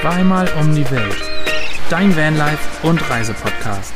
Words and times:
Zweimal 0.00 0.48
um 0.58 0.74
die 0.74 0.90
Welt. 0.90 1.22
Dein 1.90 2.16
Vanlife 2.16 2.86
und 2.88 3.10
Reisepodcast. 3.10 3.92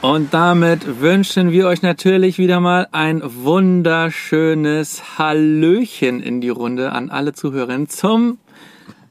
Und 0.00 0.34
damit 0.34 1.00
wünschen 1.00 1.52
wir 1.52 1.68
euch 1.68 1.82
natürlich 1.82 2.38
wieder 2.38 2.58
mal 2.58 2.88
ein 2.90 3.22
wunderschönes 3.24 5.16
Hallöchen 5.16 6.20
in 6.20 6.40
die 6.40 6.48
Runde 6.48 6.90
an 6.90 7.08
alle 7.08 7.34
Zuhörerinnen 7.34 7.88
zum 7.88 8.38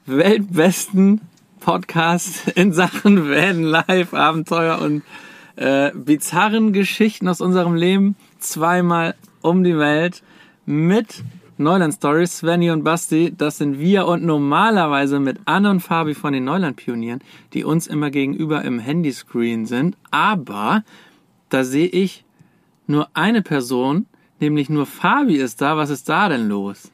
weltbesten 0.05 1.21
Podcast 1.62 2.50
in 2.55 2.73
Sachen 2.73 3.30
Van 3.30 3.64
Life, 3.64 4.17
Abenteuer 4.17 4.81
und 4.81 5.03
äh, 5.55 5.92
bizarren 5.94 6.73
Geschichten 6.73 7.30
aus 7.30 7.39
unserem 7.39 7.76
Leben. 7.76 8.17
Zweimal 8.41 9.16
um 9.41 9.63
die 9.63 9.77
Welt 9.77 10.23
mit 10.66 11.23
Neuland 11.58 11.94
Stories, 11.94 12.40
Svenny 12.40 12.72
und 12.72 12.84
Basti, 12.84 13.34
das 13.38 13.59
sind 13.59 13.80
wir 13.80 14.08
und 14.08 14.23
normalerweise 14.23 15.20
mit 15.20 15.40
Anne 15.45 15.70
und 15.70 15.80
Fabi 15.80 16.16
von 16.16 16.34
den 16.34 16.44
Neuland 16.44 16.76
Pionieren, 16.76 17.22
die 17.54 17.64
uns 17.64 17.86
immer 17.86 18.09
gegenüber 18.09 18.64
im 18.64 18.80
Handyscreen 18.80 19.67
sind. 19.67 19.95
Aber 20.09 20.84
da 21.50 21.64
sehe 21.64 21.88
ich 21.88 22.26
nur 22.88 23.09
eine 23.14 23.44
Person, 23.44 24.08
nämlich 24.40 24.70
nur 24.70 24.88
Fabi 24.88 25.36
ist 25.36 25.62
da. 25.62 25.78
Was 25.78 25.92
ist 25.92 26.09
da 26.09 26.28
denn 26.28 26.50
los? 26.50 26.92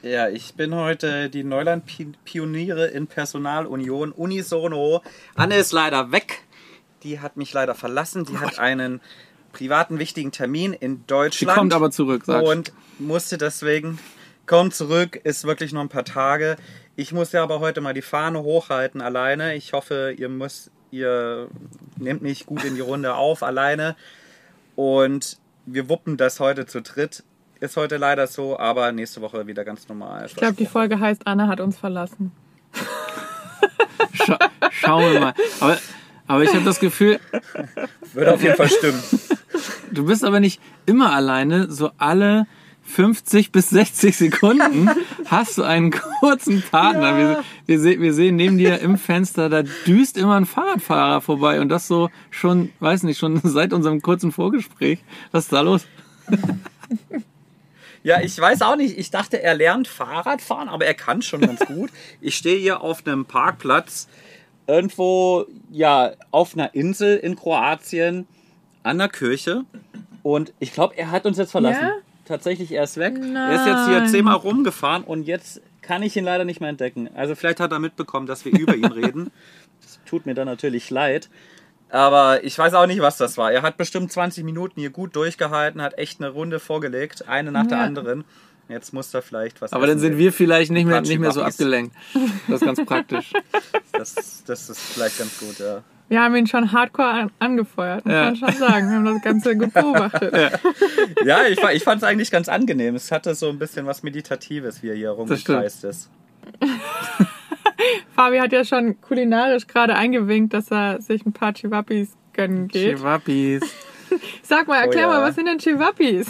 Ja, 0.00 0.28
ich 0.28 0.54
bin 0.54 0.72
heute 0.74 1.28
die 1.28 1.42
Neuland-Pioniere 1.42 2.86
in 2.86 3.08
Personalunion 3.08 4.12
unisono. 4.12 5.02
Anne 5.34 5.56
ist 5.56 5.72
leider 5.72 6.12
weg. 6.12 6.44
Die 7.02 7.18
hat 7.18 7.36
mich 7.36 7.52
leider 7.52 7.74
verlassen. 7.74 8.24
Die 8.24 8.38
hat 8.38 8.60
einen 8.60 9.00
privaten 9.52 9.98
wichtigen 9.98 10.32
Termin 10.32 10.72
in 10.72 11.06
Deutschland. 11.06 11.52
Sie 11.52 11.58
kommt 11.58 11.74
aber 11.74 11.90
zurück, 11.90 12.24
sagst 12.24 12.46
Und 12.46 12.72
musste 12.98 13.38
deswegen, 13.38 13.98
kommt 14.46 14.74
zurück, 14.74 15.16
ist 15.16 15.44
wirklich 15.44 15.72
nur 15.72 15.82
ein 15.82 15.88
paar 15.88 16.04
Tage. 16.04 16.56
Ich 16.96 17.12
muss 17.12 17.32
ja 17.32 17.42
aber 17.42 17.60
heute 17.60 17.80
mal 17.80 17.94
die 17.94 18.02
Fahne 18.02 18.42
hochhalten 18.42 19.00
alleine. 19.00 19.54
Ich 19.54 19.72
hoffe, 19.72 20.14
ihr 20.16 20.28
müsst, 20.28 20.70
ihr 20.90 21.48
nehmt 21.96 22.22
mich 22.22 22.46
gut 22.46 22.64
in 22.64 22.74
die 22.74 22.80
Runde 22.80 23.14
auf 23.14 23.42
alleine. 23.42 23.96
Und 24.74 25.38
wir 25.66 25.88
wuppen 25.88 26.16
das 26.16 26.40
heute 26.40 26.66
zu 26.66 26.82
dritt. 26.82 27.22
Ist 27.60 27.76
heute 27.76 27.96
leider 27.96 28.26
so, 28.26 28.58
aber 28.58 28.92
nächste 28.92 29.20
Woche 29.20 29.46
wieder 29.46 29.64
ganz 29.64 29.88
normal. 29.88 30.26
Ich 30.26 30.36
glaube, 30.36 30.54
die 30.54 30.66
Folge 30.66 31.00
heißt 31.00 31.26
Anna 31.26 31.48
hat 31.48 31.60
uns 31.60 31.76
verlassen. 31.76 32.32
Scha 34.12 34.38
schauen 34.70 35.12
wir 35.12 35.20
mal. 35.20 35.34
Aber, 35.60 35.78
aber 36.28 36.44
ich 36.44 36.54
habe 36.54 36.64
das 36.64 36.78
Gefühl, 36.78 37.18
Würde 38.12 38.34
auf 38.34 38.42
jeden 38.42 38.56
Fall 38.56 38.68
stimmen. 38.68 39.02
du 39.90 40.04
bist 40.04 40.24
aber 40.24 40.40
nicht 40.40 40.60
immer 40.86 41.12
alleine. 41.12 41.70
So 41.70 41.90
alle 41.98 42.46
50 42.84 43.52
bis 43.52 43.70
60 43.70 44.16
Sekunden 44.16 44.88
hast 45.26 45.58
du 45.58 45.62
einen 45.62 45.90
kurzen 45.90 46.62
Partner. 46.62 47.16
Wir, 47.16 47.44
wir, 47.66 47.80
se 47.80 48.00
wir 48.00 48.14
sehen 48.14 48.36
neben 48.36 48.56
dir 48.56 48.78
im 48.80 48.96
Fenster, 48.96 49.48
da 49.48 49.62
düst 49.62 50.16
immer 50.16 50.36
ein 50.36 50.46
Fahrradfahrer 50.46 51.20
vorbei. 51.20 51.60
Und 51.60 51.68
das 51.68 51.86
so 51.86 52.10
schon, 52.30 52.70
weiß 52.80 53.02
nicht, 53.02 53.18
schon 53.18 53.40
seit 53.44 53.72
unserem 53.72 54.00
kurzen 54.00 54.32
Vorgespräch. 54.32 55.00
Was 55.32 55.44
ist 55.44 55.52
da 55.52 55.60
los? 55.60 55.86
Ja, 58.02 58.20
ich 58.20 58.38
weiß 58.38 58.62
auch 58.62 58.76
nicht. 58.76 58.96
Ich 58.96 59.10
dachte, 59.10 59.42
er 59.42 59.54
lernt 59.54 59.88
Fahrradfahren, 59.88 60.68
aber 60.68 60.86
er 60.86 60.94
kann 60.94 61.20
schon 61.20 61.40
ganz 61.40 61.60
gut. 61.66 61.90
Ich 62.20 62.36
stehe 62.36 62.58
hier 62.58 62.80
auf 62.80 63.06
einem 63.06 63.26
Parkplatz 63.26 64.08
irgendwo, 64.68 65.46
ja, 65.70 66.12
auf 66.30 66.54
einer 66.54 66.74
Insel 66.74 67.16
in 67.16 67.34
Kroatien 67.36 68.26
an 68.84 68.98
der 68.98 69.08
Kirche. 69.08 69.64
Und 70.22 70.52
ich 70.60 70.72
glaube, 70.72 70.96
er 70.96 71.10
hat 71.10 71.26
uns 71.26 71.38
jetzt 71.38 71.50
verlassen. 71.50 71.82
Ja? 71.82 71.92
Tatsächlich, 72.26 72.70
er 72.72 72.84
ist 72.84 72.98
weg. 72.98 73.14
Er 73.18 73.54
ist 73.54 73.66
jetzt 73.66 73.86
hier 73.86 74.00
Nein. 74.00 74.08
zehnmal 74.08 74.36
rumgefahren 74.36 75.02
und 75.02 75.24
jetzt 75.26 75.62
kann 75.80 76.02
ich 76.02 76.14
ihn 76.16 76.24
leider 76.24 76.44
nicht 76.44 76.60
mehr 76.60 76.68
entdecken. 76.68 77.08
Also 77.14 77.34
vielleicht 77.34 77.60
hat 77.60 77.72
er 77.72 77.78
mitbekommen, 77.78 78.26
dass 78.26 78.44
wir 78.44 78.56
über 78.56 78.76
ihn 78.76 78.84
reden. 78.86 79.30
Das 79.80 80.00
tut 80.04 80.26
mir 80.26 80.34
dann 80.34 80.46
natürlich 80.46 80.90
leid. 80.90 81.30
Aber 81.88 82.44
ich 82.44 82.58
weiß 82.58 82.74
auch 82.74 82.86
nicht, 82.86 83.00
was 83.00 83.16
das 83.16 83.38
war. 83.38 83.52
Er 83.52 83.62
hat 83.62 83.78
bestimmt 83.78 84.12
20 84.12 84.44
Minuten 84.44 84.80
hier 84.80 84.90
gut 84.90 85.16
durchgehalten, 85.16 85.80
hat 85.80 85.96
echt 85.96 86.20
eine 86.20 86.28
Runde 86.30 86.60
vorgelegt, 86.60 87.26
eine 87.28 87.50
nach 87.52 87.66
der 87.66 87.78
Ja. 87.78 87.84
anderen. 87.84 88.24
Jetzt 88.68 88.92
muss 88.92 89.12
er 89.14 89.22
vielleicht 89.22 89.60
was 89.62 89.72
Aber 89.72 89.86
dann 89.86 89.98
sind 89.98 90.18
wir 90.18 90.32
vielleicht 90.32 90.70
nicht 90.70 90.84
mehr, 90.86 91.00
nicht 91.00 91.18
mehr 91.18 91.32
so 91.32 91.42
abgelenkt. 91.42 91.94
Das 92.48 92.60
ist 92.60 92.66
ganz 92.66 92.84
praktisch. 92.84 93.32
Das, 93.92 94.42
das 94.46 94.68
ist 94.70 94.78
vielleicht 94.80 95.18
ganz 95.18 95.38
gut, 95.40 95.58
ja. 95.58 95.82
Wir 96.10 96.22
haben 96.22 96.34
ihn 96.36 96.46
schon 96.46 96.72
hardcore 96.72 97.08
an 97.08 97.30
angefeuert, 97.38 98.04
muss 98.06 98.14
Ja. 98.14 98.24
man 98.24 98.36
schon 98.36 98.52
sagen. 98.52 98.88
Wir 98.90 98.96
haben 98.96 99.04
das 99.04 99.22
Ganze 99.22 99.56
gut 99.56 99.72
beobachtet. 99.74 100.34
Ja, 101.24 101.46
ich, 101.46 101.60
fa- 101.60 101.72
ich 101.72 101.82
fand 101.84 102.02
es 102.02 102.08
eigentlich 102.08 102.30
ganz 102.30 102.48
angenehm. 102.48 102.94
Es 102.94 103.10
hatte 103.12 103.34
so 103.34 103.48
ein 103.50 103.58
bisschen 103.58 103.84
was 103.86 104.02
Meditatives, 104.02 104.82
wie 104.82 104.88
er 104.90 104.94
hier 104.96 105.10
rumgekreist 105.10 105.84
ist. 105.84 106.10
Fabi 108.14 108.38
hat 108.38 108.52
ja 108.52 108.64
schon 108.64 109.00
kulinarisch 109.00 109.66
gerade 109.66 109.94
eingewinkt, 109.94 110.52
dass 110.54 110.70
er 110.70 111.00
sich 111.00 111.24
ein 111.24 111.32
paar 111.32 111.52
Chihuahuas 111.54 112.08
gönnen 112.32 112.68
geht. 112.68 112.96
Chihuahuas. 112.96 113.62
Sag 114.42 114.66
mal, 114.66 114.80
erklär 114.80 115.08
Oh 115.08 115.12
ja. 115.12 115.20
mal, 115.20 115.28
was 115.28 115.34
sind 115.36 115.46
denn 115.46 115.58
Chihuahuas? 115.58 116.26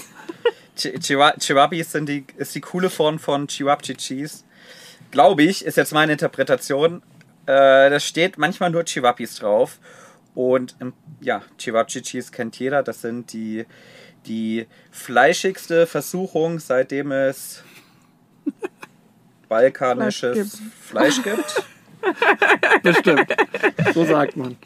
Chi- 0.79 0.97
Chihuah- 0.99 1.39
Chihuahuas 1.39 1.93
sind 1.93 2.09
die, 2.09 2.25
ist 2.37 2.55
die 2.55 2.61
coole 2.61 2.89
Form 2.91 3.19
von 3.19 3.47
Chihuahua-Cheese. 3.49 4.45
Glaube 5.11 5.43
ich, 5.43 5.65
ist 5.65 5.77
jetzt 5.77 5.93
meine 5.93 6.13
Interpretation. 6.13 7.03
Äh, 7.47 7.91
da 7.91 7.99
steht 8.01 8.39
manchmal 8.39 8.71
nur 8.71 8.85
Chihuahuas 8.85 9.37
drauf. 9.37 9.79
Und 10.35 10.77
ähm, 10.81 10.93
ja, 11.21 11.43
Chihuahua-Cheese 11.59 12.31
kennt 12.31 12.59
jeder. 12.59 12.83
Das 12.83 13.01
sind 13.01 13.33
die, 13.33 13.67
die 14.27 14.67
fleischigste 14.93 15.87
Versuchung, 15.87 16.59
seitdem 16.61 17.11
es 17.13 17.63
balkanisches 19.49 20.59
Fleisch 20.81 21.23
gibt. 21.23 21.65
Bestimmt. 22.83 23.27
So 23.95 24.05
sagt 24.05 24.37
man. 24.37 24.57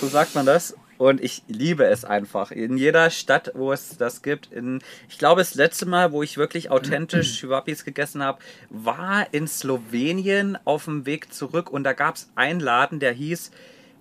So 0.00 0.08
sagt 0.08 0.34
man 0.34 0.44
das. 0.46 0.74
Und 0.98 1.22
ich 1.22 1.42
liebe 1.46 1.84
es 1.84 2.04
einfach. 2.04 2.50
In 2.50 2.76
jeder 2.76 3.10
Stadt, 3.10 3.52
wo 3.54 3.72
es 3.72 3.96
das 3.96 4.22
gibt. 4.22 4.52
In, 4.52 4.80
ich 5.08 5.16
glaube, 5.18 5.40
das 5.40 5.54
letzte 5.54 5.86
Mal, 5.86 6.12
wo 6.12 6.22
ich 6.22 6.36
wirklich 6.36 6.70
authentisch 6.70 7.38
Chihuahuas 7.40 7.84
gegessen 7.84 8.22
habe, 8.22 8.40
war 8.68 9.32
in 9.32 9.46
Slowenien 9.46 10.58
auf 10.64 10.86
dem 10.86 11.06
Weg 11.06 11.32
zurück. 11.32 11.70
Und 11.70 11.84
da 11.84 11.92
gab 11.92 12.16
es 12.16 12.28
einen 12.34 12.58
Laden, 12.60 12.98
der 12.98 13.12
hieß 13.12 13.52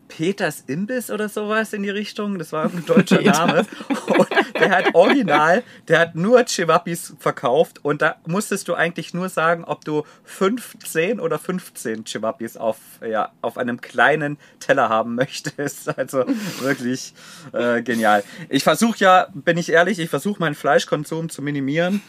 Peters 0.07 0.63
Imbiss 0.67 1.11
oder 1.11 1.29
sowas 1.29 1.73
in 1.73 1.83
die 1.83 1.89
Richtung. 1.89 2.39
Das 2.39 2.51
war 2.51 2.65
ein 2.65 2.83
deutscher 2.87 3.21
Name. 3.21 3.65
Und 3.89 4.27
der 4.59 4.69
hat 4.69 4.95
original, 4.95 5.63
der 5.87 5.99
hat 5.99 6.15
nur 6.15 6.43
Chihuahuas 6.43 7.13
verkauft. 7.19 7.79
Und 7.83 8.01
da 8.01 8.15
musstest 8.25 8.67
du 8.67 8.73
eigentlich 8.73 9.13
nur 9.13 9.29
sagen, 9.29 9.63
ob 9.63 9.85
du 9.85 10.03
15 10.23 11.19
oder 11.19 11.39
15 11.39 12.05
Chihuahuas 12.05 12.57
auf, 12.57 12.77
ja, 13.07 13.31
auf 13.41 13.57
einem 13.57 13.81
kleinen 13.81 14.37
Teller 14.59 14.89
haben 14.89 15.15
möchtest. 15.15 15.87
Also 15.97 16.25
wirklich 16.61 17.13
äh, 17.53 17.81
genial. 17.81 18.23
Ich 18.49 18.63
versuche 18.63 18.97
ja, 18.99 19.27
bin 19.33 19.57
ich 19.57 19.69
ehrlich, 19.69 19.99
ich 19.99 20.09
versuche 20.09 20.39
meinen 20.39 20.53
Fleischkonsum 20.53 21.29
zu 21.29 21.41
minimieren, 21.41 22.01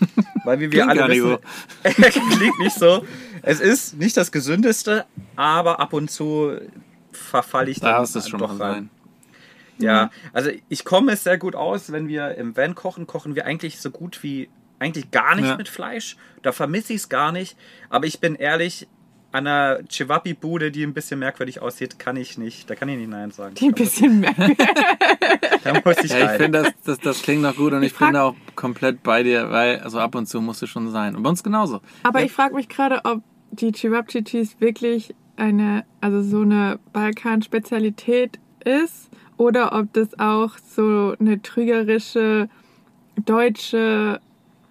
weil 0.44 0.60
wie 0.60 0.70
wir 0.70 0.84
Klingt 0.84 1.00
alle 1.00 1.14
wissen, 1.14 1.38
klingt 2.38 2.58
nicht 2.58 2.76
so. 2.76 3.04
Es 3.42 3.60
ist 3.60 3.98
nicht 3.98 4.16
das 4.16 4.31
gesündeste, 4.31 5.06
aber 5.37 5.81
ab 5.81 5.92
und 5.92 6.10
zu 6.10 6.58
verfalle 7.12 7.70
ich 7.70 7.80
dann 7.80 7.92
Darf 7.92 8.14
es 8.14 8.28
schon 8.28 8.38
doch 8.41 8.56
mal 8.56 8.64
rein. 8.72 8.74
sein. 8.74 8.91
Ja, 9.80 10.10
also 10.32 10.50
ich 10.69 10.84
komme 10.84 11.12
es 11.12 11.22
sehr 11.24 11.38
gut 11.38 11.54
aus, 11.54 11.92
wenn 11.92 12.08
wir 12.08 12.34
im 12.34 12.56
Van 12.56 12.74
kochen, 12.74 13.06
kochen 13.06 13.36
wir 13.36 13.46
eigentlich 13.46 13.80
so 13.80 13.91
gut 13.91 14.22
wie 14.24 14.48
eigentlich 14.80 15.10
gar 15.12 15.36
nicht 15.36 15.46
Ja. 15.46 15.56
mit 15.56 15.69
Fleisch. 15.69 16.16
Da 16.42 16.50
vermisse 16.52 16.92
ich 16.92 17.00
es 17.00 17.08
gar 17.08 17.30
nicht. 17.32 17.56
Aber 17.88 18.06
ich 18.06 18.19
bin 18.20 18.34
ehrlich, 18.34 18.88
an 19.30 19.46
einer 19.46 19.80
Chihuahua-Bude, 19.88 20.70
die 20.72 20.82
ein 20.84 20.94
bisschen 20.94 21.19
merkwürdig 21.20 21.60
aussieht, 21.60 21.99
kann 21.99 22.16
ich 22.16 22.38
nicht. 22.38 22.69
Da 22.70 22.75
kann 22.75 22.88
ich 22.88 22.96
nicht 22.96 23.11
Nein 23.11 23.31
sagen. 23.31 23.54
Die 23.56 23.66
ein 23.66 23.72
bisschen 23.75 24.20
mehr. 24.20 24.34
Da 25.64 25.75
muss 25.84 25.99
ich 26.02 26.11
Ja, 26.11 26.19
ich 26.19 26.25
rein. 26.25 26.38
finde, 26.38 26.62
das, 26.62 26.72
das, 26.84 26.99
das 27.00 27.22
klingt 27.22 27.43
noch 27.43 27.54
gut 27.56 27.72
und 27.72 27.82
ich 27.82 27.94
bin 27.94 28.12
da 28.14 28.22
auch 28.25 28.34
komplett 28.54 29.02
bei 29.02 29.22
dir, 29.22 29.50
weil 29.50 29.81
also 29.81 29.99
ab 29.99 30.14
und 30.14 30.26
zu 30.26 30.40
musst 30.40 30.62
du 30.62 30.66
schon 30.66 30.90
sein. 30.90 31.14
Und 31.14 31.22
bei 31.22 31.28
uns 31.28 31.43
genauso. 31.43 31.81
Aber 32.04 32.22
ich 32.22 32.32
frage 32.32 32.54
mich 32.54 32.69
gerade, 32.69 33.00
ob 33.04 33.22
die 33.50 33.72
Chihuahua-Cheese 33.72 34.56
wirklich 34.61 35.14
eine, 35.38 35.85
also 36.00 36.23
so 36.23 36.43
eine 36.43 36.79
Balkan-Spezialität 36.93 38.38
ist 38.64 39.08
oder 39.37 39.73
ob 39.73 39.93
das 39.93 40.19
auch 40.19 40.52
so 40.58 41.14
eine 41.19 41.40
trügerische 41.40 42.49
deutsche 43.25 44.20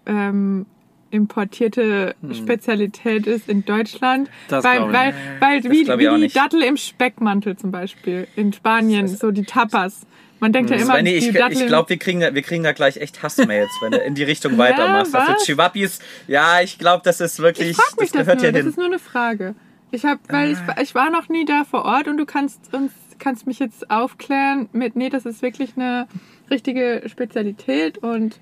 ähm, 0.06 0.66
importierte 1.10 2.16
Spezialität 2.34 3.28
ist 3.28 3.48
in 3.48 3.64
Deutschland. 3.64 4.28
Hm. 4.28 4.34
Das 4.50 4.64
weil, 4.64 4.82
ich 4.82 4.94
weil, 4.94 5.14
weil 5.40 5.64
wie, 5.72 5.82
ich 5.82 5.92
auch 5.92 5.98
wie 5.98 6.28
die. 6.28 6.34
Dattel 6.34 6.62
im 6.64 6.76
Speckmantel 6.76 7.56
zum 7.56 7.72
Beispiel 7.72 8.28
in 8.36 8.52
Spanien, 8.52 9.08
so 9.08 9.32
die 9.32 9.44
Tapas. 9.44 10.06
Man 10.40 10.54
denkt 10.54 10.70
ja 10.70 10.78
immer, 10.78 10.94
Svenny, 10.94 11.12
ich, 11.12 11.30
ich 11.30 11.66
glaube, 11.66 11.90
wir 11.90 11.98
kriegen, 11.98 12.20
da, 12.20 12.36
wir 12.36 12.44
kriegen 12.44 12.64
da 12.64 12.72
gleich 12.72 12.98
echt 12.98 13.24
Hassmails, 13.24 13.72
wenn 13.82 13.92
du 13.92 13.98
in 13.98 14.14
die 14.14 14.24
Richtung 14.24 14.58
weitermachst. 14.58 15.16
Also 15.16 15.34
was? 15.34 15.44
Chihuahuas, 15.46 16.00
ja, 16.28 16.62
ich 16.62 16.78
glaube, 16.78 17.02
das 17.04 17.22
ist 17.22 17.40
wirklich, 17.40 17.76
das 17.76 17.96
das, 17.98 18.12
gehört 18.12 18.38
nur, 18.38 18.46
ja 18.46 18.52
das 18.52 18.62
hin. 18.62 18.70
ist 18.70 18.78
nur 18.78 18.86
eine 18.86 19.00
Frage. 19.00 19.56
Ich 19.92 20.06
hab, 20.06 20.20
weil 20.32 20.52
ich, 20.52 20.58
ich 20.82 20.96
war 20.96 21.10
noch 21.10 21.30
nie 21.30 21.46
da 21.46 21.64
vor 21.64 21.86
Ort 21.86 22.08
und 22.08 22.18
du 22.18 22.26
kannst 22.26 22.74
uns 22.74 22.92
kannst 23.20 23.48
mich 23.48 23.60
jetzt 23.60 23.90
aufklären 23.90 24.70
mit, 24.72 24.96
nee, 24.96 25.10
das 25.10 25.26
ist 25.26 25.42
wirklich 25.42 25.72
eine 25.76 26.08
richtige 26.50 27.04
Spezialität 27.08 27.98
und 27.98 28.40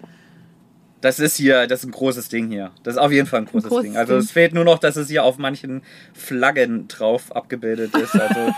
Das 1.02 1.20
ist 1.20 1.38
hier, 1.38 1.68
das 1.68 1.82
ist 1.82 1.86
ein 1.86 1.92
großes 1.92 2.30
Ding 2.30 2.50
hier. 2.50 2.72
Das 2.84 2.96
ist 2.96 3.02
auf 3.02 3.12
jeden 3.12 3.28
Fall 3.28 3.42
ein 3.42 3.46
großes, 3.46 3.70
großes 3.70 3.84
Ding. 3.84 3.98
Also 3.98 4.16
es 4.18 4.32
fehlt 4.32 4.54
nur 4.54 4.64
noch, 4.64 4.80
dass 4.80 4.96
es 4.96 5.08
hier 5.08 5.24
auf 5.24 5.38
manchen 5.38 5.84
Flaggen 6.14 6.88
drauf 6.88 7.36
abgebildet 7.36 7.96
ist. 7.96 8.16
Also 8.16 8.54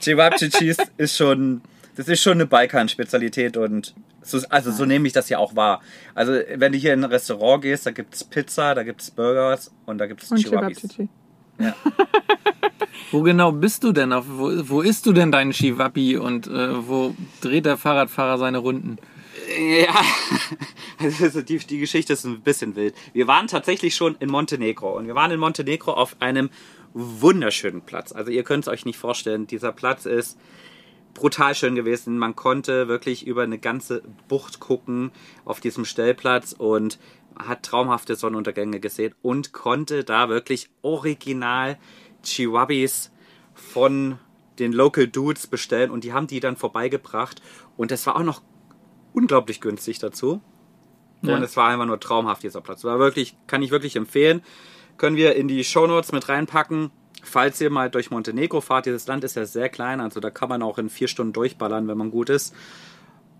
Cheese 0.00 0.82
ist 0.96 1.16
schon, 1.16 1.62
das 1.96 2.08
ist 2.08 2.22
schon 2.22 2.34
eine 2.34 2.46
Balkan-Spezialität 2.46 3.56
und 3.56 3.94
so, 4.22 4.38
also 4.50 4.70
so 4.70 4.84
nehme 4.84 5.06
ich 5.06 5.12
das 5.12 5.28
ja 5.30 5.38
auch 5.38 5.56
wahr. 5.56 5.80
Also 6.14 6.32
wenn 6.54 6.72
du 6.72 6.78
hier 6.78 6.92
in 6.94 7.04
ein 7.04 7.10
Restaurant 7.10 7.62
gehst, 7.62 7.86
da 7.86 7.90
gibt 7.90 8.14
es 8.14 8.24
Pizza, 8.24 8.74
da 8.74 8.82
gibt 8.82 9.00
es 9.00 9.10
Burgers 9.10 9.72
und 9.86 9.98
da 9.98 10.06
gibt 10.06 10.22
es 10.22 10.30
und 10.30 10.38
Wo 13.10 13.22
genau 13.22 13.52
bist 13.52 13.82
du 13.82 13.92
denn? 13.92 14.12
Auf, 14.12 14.24
wo, 14.28 14.50
wo 14.68 14.80
isst 14.82 15.06
du 15.06 15.12
denn 15.12 15.32
deinen 15.32 15.52
Chiwapi 15.52 16.16
und 16.16 16.46
äh, 16.46 16.88
wo 16.88 17.14
dreht 17.40 17.66
der 17.66 17.76
Fahrradfahrer 17.76 18.38
seine 18.38 18.58
Runden? 18.58 18.98
Ja, 19.58 19.94
also 21.20 21.42
die, 21.42 21.58
die 21.58 21.78
Geschichte 21.78 22.12
ist 22.12 22.24
ein 22.24 22.40
bisschen 22.40 22.76
wild. 22.76 22.94
Wir 23.12 23.26
waren 23.26 23.48
tatsächlich 23.48 23.96
schon 23.96 24.16
in 24.20 24.30
Montenegro 24.30 24.96
und 24.96 25.06
wir 25.06 25.14
waren 25.14 25.30
in 25.32 25.40
Montenegro 25.40 25.92
auf 25.92 26.16
einem 26.20 26.50
wunderschönen 26.94 27.82
Platz. 27.82 28.12
Also 28.12 28.30
ihr 28.30 28.44
könnt 28.44 28.64
es 28.64 28.68
euch 28.68 28.84
nicht 28.84 28.98
vorstellen, 28.98 29.46
dieser 29.46 29.72
Platz 29.72 30.06
ist 30.06 30.38
brutal 31.14 31.54
schön 31.54 31.74
gewesen. 31.74 32.18
Man 32.18 32.36
konnte 32.36 32.88
wirklich 32.88 33.26
über 33.26 33.42
eine 33.42 33.58
ganze 33.58 34.02
Bucht 34.28 34.60
gucken 34.60 35.10
auf 35.44 35.60
diesem 35.60 35.84
Stellplatz 35.84 36.54
und 36.56 36.98
hat 37.38 37.62
traumhafte 37.62 38.16
Sonnenuntergänge 38.16 38.80
gesehen 38.80 39.14
und 39.22 39.52
konnte 39.52 40.04
da 40.04 40.28
wirklich 40.28 40.70
original 40.82 41.78
Chihuahuas 42.22 43.10
von 43.54 44.18
den 44.58 44.72
Local 44.72 45.08
Dudes 45.08 45.46
bestellen 45.46 45.90
und 45.90 46.04
die 46.04 46.12
haben 46.12 46.26
die 46.26 46.40
dann 46.40 46.56
vorbeigebracht 46.56 47.40
und 47.76 47.90
das 47.90 48.06
war 48.06 48.16
auch 48.16 48.22
noch 48.22 48.42
unglaublich 49.12 49.60
günstig 49.60 49.98
dazu. 49.98 50.40
Ja. 51.22 51.36
Und 51.36 51.42
es 51.42 51.56
war 51.56 51.68
einfach 51.68 51.86
nur 51.86 52.00
traumhaft, 52.00 52.42
dieser 52.42 52.60
Platz. 52.60 52.84
War 52.84 52.98
wirklich, 52.98 53.36
kann 53.46 53.62
ich 53.62 53.70
wirklich 53.70 53.96
empfehlen. 53.96 54.42
Können 54.96 55.16
wir 55.16 55.36
in 55.36 55.48
die 55.48 55.64
Shownotes 55.64 56.12
mit 56.12 56.28
reinpacken. 56.28 56.90
Falls 57.22 57.60
ihr 57.60 57.70
mal 57.70 57.90
durch 57.90 58.10
Montenegro 58.10 58.62
fahrt, 58.62 58.86
dieses 58.86 59.06
Land 59.06 59.24
ist 59.24 59.36
ja 59.36 59.44
sehr 59.44 59.68
klein, 59.68 60.00
also 60.00 60.20
da 60.20 60.30
kann 60.30 60.48
man 60.48 60.62
auch 60.62 60.78
in 60.78 60.88
vier 60.88 61.08
Stunden 61.08 61.34
durchballern, 61.34 61.86
wenn 61.86 61.98
man 61.98 62.10
gut 62.10 62.30
ist. 62.30 62.54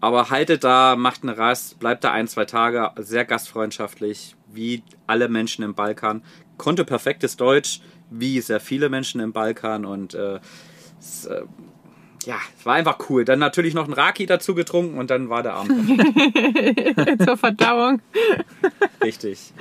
Aber 0.00 0.31
haltet 0.31 0.64
da, 0.64 0.97
macht 0.97 1.23
eine 1.23 1.37
Rast, 1.37 1.79
bleibt 1.79 2.05
da 2.05 2.12
ein, 2.12 2.26
zwei 2.26 2.47
Tage, 2.47 2.91
sehr 2.97 3.25
gastfreundschaftlich, 3.25 4.35
wie 4.50 4.82
alle 5.06 5.29
Menschen 5.29 5.62
im 5.62 5.75
Balkan. 5.75 6.23
Konnte 6.56 6.85
perfektes 6.85 7.37
Deutsch, 7.37 7.81
wie 8.11 8.41
sehr 8.41 8.61
viele 8.61 8.88
Menschen 8.88 9.20
im 9.20 9.32
Balkan 9.32 9.85
und 9.85 10.14
äh, 10.14 10.37
äh, 10.37 10.41
ja, 12.26 12.37
es 12.58 12.67
war 12.67 12.75
einfach 12.75 12.99
cool. 13.08 13.25
Dann 13.25 13.38
natürlich 13.38 13.72
noch 13.72 13.88
ein 13.88 13.94
Raki 13.94 14.26
dazu 14.26 14.55
getrunken 14.55 14.99
und 14.99 15.11
dann 15.11 15.31
war 15.31 15.43
der 15.43 15.55
Abend 15.55 16.00
zur 17.25 17.37
Verdauung. 17.37 18.02
Richtig. 19.02 19.52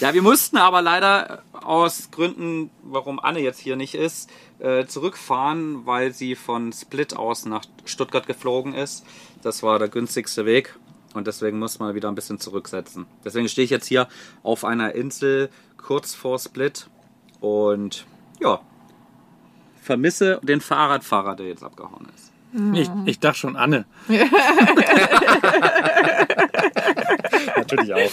Ja, 0.00 0.14
wir 0.14 0.22
mussten 0.22 0.56
aber 0.56 0.80
leider 0.80 1.42
aus 1.52 2.10
Gründen, 2.12 2.70
warum 2.82 3.18
Anne 3.18 3.40
jetzt 3.40 3.58
hier 3.58 3.74
nicht 3.74 3.94
ist, 3.94 4.30
äh, 4.60 4.86
zurückfahren, 4.86 5.86
weil 5.86 6.12
sie 6.12 6.36
von 6.36 6.72
Split 6.72 7.16
aus 7.16 7.46
nach 7.46 7.64
Stuttgart 7.84 8.26
geflogen 8.26 8.74
ist. 8.74 9.04
Das 9.42 9.62
war 9.62 9.78
der 9.80 9.88
günstigste 9.88 10.46
Weg 10.46 10.76
und 11.14 11.26
deswegen 11.26 11.58
muss 11.58 11.80
man 11.80 11.96
wieder 11.96 12.08
ein 12.08 12.14
bisschen 12.14 12.38
zurücksetzen. 12.38 13.06
Deswegen 13.24 13.48
stehe 13.48 13.64
ich 13.64 13.70
jetzt 13.70 13.86
hier 13.86 14.08
auf 14.44 14.64
einer 14.64 14.94
Insel 14.94 15.50
kurz 15.76 16.14
vor 16.14 16.38
Split 16.38 16.88
und 17.40 18.06
ja, 18.40 18.60
vermisse 19.84 20.40
den 20.42 20.60
Fahrradfahrer, 20.60 21.36
der 21.36 21.46
jetzt 21.46 21.62
abgehauen 21.62 22.06
ist. 22.14 22.30
Ich, 22.72 22.88
ich 23.04 23.18
dachte 23.20 23.38
schon 23.38 23.56
Anne. 23.56 23.84
Natürlich 27.56 27.94
auch. 27.94 28.10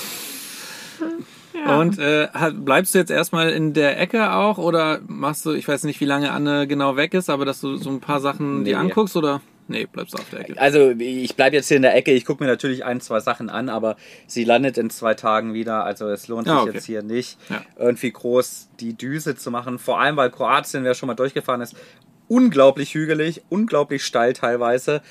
Ja. 1.54 1.80
Und 1.80 2.00
äh, 2.00 2.28
bleibst 2.54 2.96
du 2.96 3.00
jetzt 3.00 3.12
erstmal 3.12 3.50
in 3.50 3.74
der 3.74 4.00
Ecke 4.00 4.32
auch 4.34 4.58
oder 4.58 5.00
machst 5.08 5.46
du, 5.46 5.52
ich 5.52 5.68
weiß 5.68 5.84
nicht, 5.84 6.00
wie 6.00 6.06
lange 6.06 6.32
Anne 6.32 6.66
genau 6.66 6.96
weg 6.96 7.14
ist, 7.14 7.30
aber 7.30 7.46
dass 7.46 7.62
du 7.62 7.76
so 7.76 7.90
ein 7.90 8.00
paar 8.00 8.20
Sachen 8.20 8.64
dir 8.64 8.78
Nee. 8.78 8.82
anguckst 8.90 9.16
oder? 9.18 9.42
Nee, 9.68 9.86
bleibst 9.86 10.14
du 10.14 10.18
auf 10.18 10.30
der 10.30 10.42
Ecke. 10.42 10.60
Also 10.60 10.90
ich 10.92 11.36
bleibe 11.36 11.56
jetzt 11.56 11.68
hier 11.70 11.78
in 11.78 11.84
der 11.84 11.96
Ecke, 11.96 12.12
ich 12.12 12.26
gucke 12.26 12.44
mir 12.44 12.50
natürlich 12.50 12.84
ein, 12.84 13.00
zwei 13.00 13.20
Sachen 13.22 13.50
an, 13.50 13.70
aber 13.70 13.96
sie 14.28 14.44
landet 14.44 14.78
in 14.78 14.90
zwei 14.90 15.14
Tagen 15.14 15.54
wieder. 15.54 15.86
Also 15.86 16.10
es 16.10 16.28
lohnt 16.28 16.48
sich 16.48 16.54
Ah, 16.54 16.64
okay. 16.64 16.72
jetzt 16.74 16.86
hier 16.86 17.04
nicht, 17.04 17.38
Ja. 17.50 17.62
irgendwie 17.78 18.12
groß 18.12 18.70
die 18.82 18.94
Düse 18.96 19.36
zu 19.36 19.50
machen. 19.52 19.80
Vor 19.80 20.02
allem, 20.02 20.18
weil 20.18 20.30
Kroatien, 20.30 20.84
wer 20.84 20.94
schon 20.94 21.08
mal 21.08 21.14
durchgefahren 21.16 21.62
ist, 21.62 21.76
unglaublich 22.28 22.94
hügelig, 22.94 23.44
unglaublich 23.50 24.04
steil 24.04 24.34
teilweise. 24.34 25.02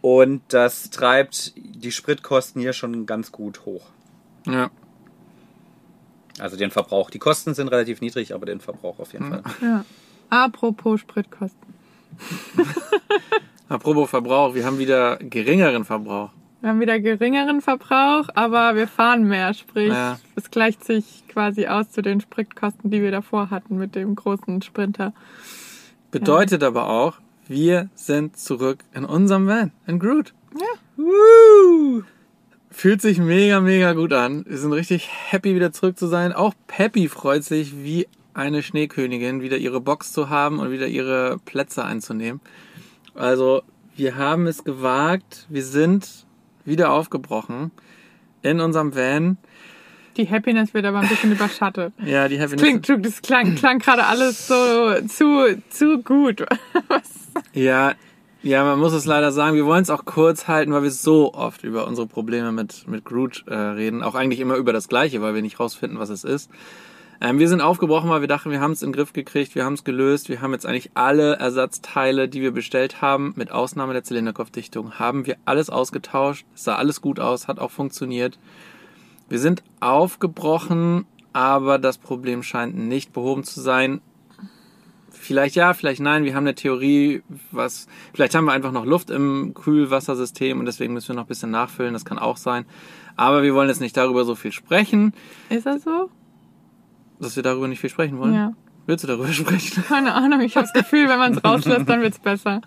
Und 0.00 0.40
das 0.48 0.88
treibt 0.90 1.52
die 1.56 1.90
Spritkosten 1.92 2.60
hier 2.62 2.72
schon 2.72 3.04
ganz 3.06 3.32
gut 3.32 3.66
hoch. 3.66 3.86
Ja. 4.46 4.70
Also 6.38 6.56
den 6.56 6.70
Verbrauch. 6.70 7.10
Die 7.10 7.18
Kosten 7.18 7.54
sind 7.54 7.68
relativ 7.68 8.00
niedrig, 8.00 8.32
aber 8.34 8.46
den 8.46 8.60
Verbrauch 8.60 8.98
auf 8.98 9.12
jeden 9.12 9.28
Fall. 9.30 9.42
Ja. 9.60 9.84
Apropos 10.30 11.00
Spritkosten. 11.00 11.74
Apropos 13.68 14.08
Verbrauch, 14.10 14.54
wir 14.54 14.64
haben 14.64 14.78
wieder 14.78 15.16
geringeren 15.16 15.84
Verbrauch. 15.84 16.30
Wir 16.60 16.70
haben 16.70 16.80
wieder 16.80 16.98
geringeren 17.00 17.60
Verbrauch, 17.60 18.28
aber 18.34 18.76
wir 18.76 18.88
fahren 18.88 19.24
mehr. 19.24 19.54
Sprich, 19.54 19.88
Ja. 19.88 20.18
es 20.36 20.50
gleicht 20.50 20.84
sich 20.84 21.24
quasi 21.28 21.66
aus 21.66 21.90
zu 21.90 22.02
den 22.02 22.20
Spritkosten, 22.20 22.90
die 22.90 23.02
wir 23.02 23.10
davor 23.10 23.50
hatten 23.50 23.76
mit 23.76 23.94
dem 23.94 24.14
großen 24.14 24.62
Sprinter. 24.62 25.12
Bedeutet 26.10 26.62
aber 26.62 26.88
auch, 26.88 27.18
wir 27.48 27.88
sind 27.94 28.36
zurück 28.36 28.78
in 28.94 29.04
unserem 29.04 29.46
Van, 29.46 29.72
in 29.86 29.98
Groot. 29.98 30.32
Ja. 30.58 30.66
Woo! 30.96 32.02
Fühlt 32.70 33.00
sich 33.00 33.18
mega, 33.18 33.60
mega 33.60 33.92
gut 33.92 34.12
an. 34.12 34.44
Wir 34.48 34.58
sind 34.58 34.72
richtig 34.72 35.08
happy, 35.30 35.54
wieder 35.54 35.72
zurück 35.72 35.98
zu 35.98 36.06
sein. 36.06 36.32
Auch 36.32 36.54
Peppy 36.66 37.08
freut 37.08 37.44
sich 37.44 37.76
wie 37.82 38.06
eine 38.34 38.62
Schneekönigin, 38.62 39.40
wieder 39.40 39.56
ihre 39.56 39.80
Box 39.80 40.12
zu 40.12 40.28
haben 40.30 40.58
und 40.58 40.70
wieder 40.70 40.86
ihre 40.86 41.38
Plätze 41.44 41.84
einzunehmen. 41.84 42.40
Also, 43.16 43.62
wir 43.96 44.16
haben 44.16 44.46
es 44.46 44.64
gewagt. 44.64 45.46
Wir 45.48 45.64
sind 45.64 46.26
wieder 46.64 46.92
aufgebrochen 46.92 47.70
in 48.42 48.60
unserem 48.60 48.94
Van. 48.94 49.38
Die 50.16 50.28
Happiness 50.28 50.72
wird 50.74 50.84
aber 50.86 51.00
ein 51.00 51.08
bisschen 51.08 51.32
überschattet. 51.38 51.92
Ja, 52.04 52.28
die 52.28 52.38
Happiness. 52.40 52.62
Klingt, 52.62 52.84
klingt- 52.86 53.04
das 53.06 53.22
klang, 53.22 53.54
klang 53.54 53.78
gerade 53.78 54.06
alles 54.06 54.46
so 54.46 54.94
zu, 55.08 55.62
zu 55.68 56.02
gut. 56.02 56.44
Ja, 57.52 57.92
ja, 58.42 58.64
man 58.64 58.78
muss 58.78 58.94
es 58.94 59.04
leider 59.04 59.30
sagen. 59.30 59.56
Wir 59.56 59.66
wollen 59.66 59.82
es 59.82 59.90
auch 59.90 60.04
kurz 60.06 60.48
halten, 60.48 60.72
weil 60.72 60.82
wir 60.82 60.90
so 60.90 61.34
oft 61.34 61.64
über 61.64 61.86
unsere 61.86 62.06
Probleme 62.06 62.50
mit, 62.50 62.86
mit 62.88 63.04
Groot 63.04 63.44
äh, 63.46 63.54
reden. 63.54 64.02
Auch 64.02 64.14
eigentlich 64.14 64.40
immer 64.40 64.56
über 64.56 64.72
das 64.72 64.88
Gleiche, 64.88 65.20
weil 65.20 65.34
wir 65.34 65.42
nicht 65.42 65.60
rausfinden, 65.60 65.98
was 65.98 66.08
es 66.08 66.24
ist. 66.24 66.50
Ähm, 67.20 67.38
wir 67.38 67.48
sind 67.48 67.60
aufgebrochen, 67.60 68.10
weil 68.10 68.20
wir 68.20 68.28
dachten, 68.28 68.50
wir 68.50 68.60
haben 68.60 68.72
es 68.72 68.82
in 68.82 68.90
den 68.90 68.96
Griff 68.96 69.12
gekriegt, 69.12 69.54
wir 69.54 69.64
haben 69.64 69.74
es 69.74 69.84
gelöst. 69.84 70.28
Wir 70.28 70.42
haben 70.42 70.52
jetzt 70.52 70.66
eigentlich 70.66 70.90
alle 70.94 71.36
Ersatzteile, 71.36 72.28
die 72.28 72.42
wir 72.42 72.52
bestellt 72.52 73.00
haben, 73.00 73.32
mit 73.36 73.50
Ausnahme 73.50 73.92
der 73.92 74.04
Zylinderkopfdichtung, 74.04 74.98
haben 74.98 75.26
wir 75.26 75.36
alles 75.44 75.70
ausgetauscht. 75.70 76.46
Es 76.54 76.64
sah 76.64 76.76
alles 76.76 77.00
gut 77.00 77.20
aus, 77.20 77.48
hat 77.48 77.58
auch 77.58 77.70
funktioniert. 77.70 78.38
Wir 79.28 79.38
sind 79.38 79.62
aufgebrochen, 79.80 81.06
aber 81.32 81.78
das 81.78 81.98
Problem 81.98 82.42
scheint 82.42 82.76
nicht 82.76 83.12
behoben 83.12 83.44
zu 83.44 83.60
sein. 83.60 84.00
Vielleicht 85.10 85.56
ja, 85.56 85.74
vielleicht 85.74 86.00
nein. 86.00 86.24
Wir 86.24 86.34
haben 86.34 86.44
eine 86.44 86.54
Theorie, 86.54 87.22
was. 87.50 87.88
Vielleicht 88.12 88.34
haben 88.34 88.44
wir 88.44 88.52
einfach 88.52 88.70
noch 88.70 88.84
Luft 88.84 89.10
im 89.10 89.54
Kühlwassersystem 89.54 90.60
und 90.60 90.66
deswegen 90.66 90.92
müssen 90.92 91.08
wir 91.08 91.14
noch 91.16 91.24
ein 91.24 91.28
bisschen 91.28 91.50
nachfüllen. 91.50 91.94
Das 91.94 92.04
kann 92.04 92.18
auch 92.18 92.36
sein. 92.36 92.66
Aber 93.16 93.42
wir 93.42 93.54
wollen 93.54 93.68
jetzt 93.68 93.80
nicht 93.80 93.96
darüber 93.96 94.24
so 94.24 94.34
viel 94.34 94.52
sprechen, 94.52 95.14
Ist 95.48 95.66
das 95.66 95.82
so? 95.82 96.10
Dass 97.20 97.36
wir 97.36 97.42
darüber 97.42 97.68
nicht 97.68 97.80
viel 97.80 97.90
sprechen 97.90 98.18
wollen. 98.18 98.34
Ja. 98.34 98.52
Willst 98.86 99.02
du 99.02 99.08
darüber 99.08 99.28
sprechen? 99.32 99.84
Keine 99.84 100.14
Ahnung, 100.14 100.40
ich 100.40 100.56
habe 100.56 100.68
das 100.72 100.72
Gefühl, 100.72 101.08
wenn 101.08 101.18
man 101.18 101.32
es 101.34 101.44
rauslässt, 101.44 101.88
dann 101.88 102.02
wird's 102.02 102.20
besser. 102.20 102.60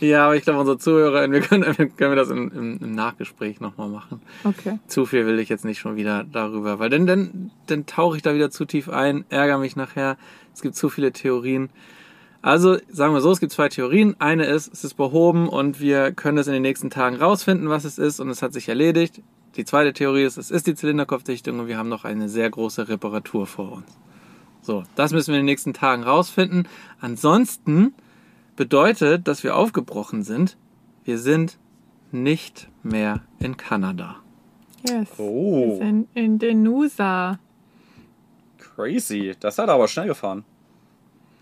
ja, 0.00 0.24
aber 0.24 0.36
ich 0.36 0.42
glaube, 0.42 0.58
unsere 0.58 0.78
Zuhörer, 0.78 1.30
wir 1.30 1.40
können, 1.40 1.64
können 1.74 2.12
wir 2.12 2.16
das 2.16 2.30
im, 2.30 2.50
im, 2.50 2.78
im 2.78 2.94
Nachgespräch 2.94 3.60
nochmal 3.60 3.88
machen. 3.88 4.20
Okay. 4.44 4.78
Zu 4.86 5.04
viel 5.04 5.26
will 5.26 5.38
ich 5.38 5.48
jetzt 5.48 5.64
nicht 5.64 5.78
schon 5.78 5.96
wieder 5.96 6.24
darüber, 6.24 6.78
weil 6.78 6.88
dann, 6.88 7.06
dann, 7.06 7.50
dann 7.66 7.84
tauche 7.86 8.16
ich 8.16 8.22
da 8.22 8.34
wieder 8.34 8.50
zu 8.50 8.64
tief 8.64 8.88
ein, 8.88 9.24
ärgere 9.28 9.58
mich 9.58 9.76
nachher. 9.76 10.16
Es 10.54 10.62
gibt 10.62 10.76
zu 10.76 10.88
viele 10.88 11.12
Theorien. 11.12 11.68
Also 12.40 12.78
sagen 12.88 13.12
wir 13.12 13.20
so, 13.20 13.32
es 13.32 13.40
gibt 13.40 13.52
zwei 13.52 13.68
Theorien. 13.68 14.16
Eine 14.18 14.46
ist, 14.46 14.72
es 14.72 14.84
ist 14.84 14.94
behoben 14.94 15.48
und 15.48 15.80
wir 15.80 16.12
können 16.12 16.38
es 16.38 16.46
in 16.46 16.52
den 16.52 16.62
nächsten 16.62 16.90
Tagen 16.90 17.16
rausfinden, 17.16 17.68
was 17.68 17.84
es 17.84 17.98
ist 17.98 18.20
und 18.20 18.30
es 18.30 18.40
hat 18.40 18.52
sich 18.52 18.68
erledigt. 18.68 19.20
Die 19.56 19.64
zweite 19.64 19.92
Theorie 19.92 20.24
ist, 20.24 20.36
es 20.36 20.50
ist 20.50 20.66
die 20.66 20.74
Zylinderkopfdichtung 20.74 21.58
und 21.60 21.66
wir 21.66 21.78
haben 21.78 21.88
noch 21.88 22.04
eine 22.04 22.28
sehr 22.28 22.50
große 22.50 22.88
Reparatur 22.88 23.46
vor 23.46 23.72
uns. 23.72 23.98
So, 24.60 24.82
das 24.96 25.12
müssen 25.12 25.28
wir 25.32 25.36
in 25.36 25.42
den 25.42 25.52
nächsten 25.52 25.72
Tagen 25.72 26.02
rausfinden. 26.02 26.68
Ansonsten 27.00 27.94
bedeutet, 28.56 29.28
dass 29.28 29.44
wir 29.44 29.56
aufgebrochen 29.56 30.22
sind. 30.22 30.56
Wir 31.04 31.18
sind 31.18 31.58
nicht 32.12 32.68
mehr 32.82 33.22
in 33.38 33.56
Kanada. 33.56 34.16
Yes. 34.88 35.08
Oh. 35.18 35.70
Wir 35.70 35.86
sind 35.86 36.08
in 36.14 36.38
den 36.38 36.62
Nusa. 36.62 37.38
Crazy. 38.58 39.34
Das 39.40 39.58
hat 39.58 39.68
er 39.68 39.74
aber 39.74 39.88
schnell 39.88 40.08
gefahren. 40.08 40.44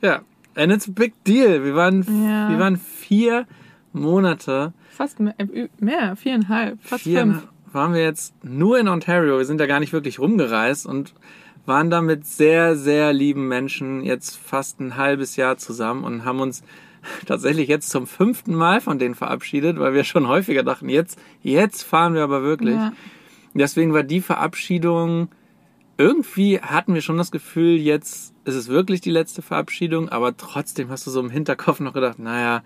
Ja, 0.03 0.21
and 0.55 0.71
it's 0.73 0.89
a 0.89 0.93
big 0.93 1.15
deal. 1.25 1.65
Wir 1.65 1.75
waren, 1.75 2.03
Ja. 2.03 2.51
wir 2.51 2.59
waren 2.59 2.77
vier 2.77 3.47
Monate 3.93 4.73
Fast 4.91 5.19
mehr, 5.19 5.35
äh, 5.39 5.69
mehr 5.79 6.15
viereinhalb, 6.17 6.81
fast 6.83 7.05
fünf. 7.05 7.49
Waren 7.75 7.95
wir 7.95 8.03
jetzt 8.03 8.35
nur 8.45 8.79
in 8.79 8.89
Ontario. 8.89 9.39
Wir 9.39 9.45
sind 9.45 9.59
da 9.59 9.67
gar 9.67 9.81
nicht 9.81 9.93
wirklich 9.93 10.19
rumgereist 10.19 10.87
und 10.87 11.15
waren 11.67 11.91
da 11.91 12.03
mit 12.03 12.27
sehr, 12.27 12.77
sehr 12.77 13.13
lieben 13.13 13.49
Menschen 13.49 14.05
jetzt 14.05 14.37
fast 14.37 14.81
ein 14.81 14.97
halbes 14.97 15.37
Jahr 15.37 15.57
zusammen 15.57 16.05
und 16.05 16.25
haben 16.25 16.41
uns 16.41 16.63
tatsächlich 17.27 17.69
jetzt 17.69 17.91
zum 17.91 18.07
fünften 18.07 18.55
Mal 18.55 18.81
von 18.81 18.99
denen 18.99 19.15
verabschiedet, 19.15 19.79
weil 19.79 19.95
wir 19.95 20.05
schon 20.05 20.29
häufiger 20.29 20.63
dachten, 20.63 20.89
jetzt, 20.89 21.19
jetzt 21.43 21.83
fahren 21.83 22.15
wir 22.15 22.23
aber 22.23 22.43
wirklich. 22.43 22.77
Ja. 22.77 22.93
Deswegen 23.55 23.93
war 23.93 24.03
die 24.03 24.21
Verabschiedung, 24.21 25.29
irgendwie 25.97 26.61
hatten 26.61 26.95
wir 26.95 27.03
schon 27.03 27.17
das 27.17 27.31
Gefühl, 27.31 27.77
jetzt 27.77 28.35
ist 28.45 28.57
es 28.57 28.69
wirklich 28.69 29.01
die 29.01 29.11
letzte 29.11 29.43
Verabschiedung, 29.43 30.09
aber 30.09 30.37
trotzdem 30.37 30.91
hast 30.91 31.07
du 31.07 31.11
so 31.11 31.21
im 31.21 31.31
Hinterkopf 31.31 31.81
noch 31.81 31.93
gedacht, 31.93 32.19
naja, 32.19 32.63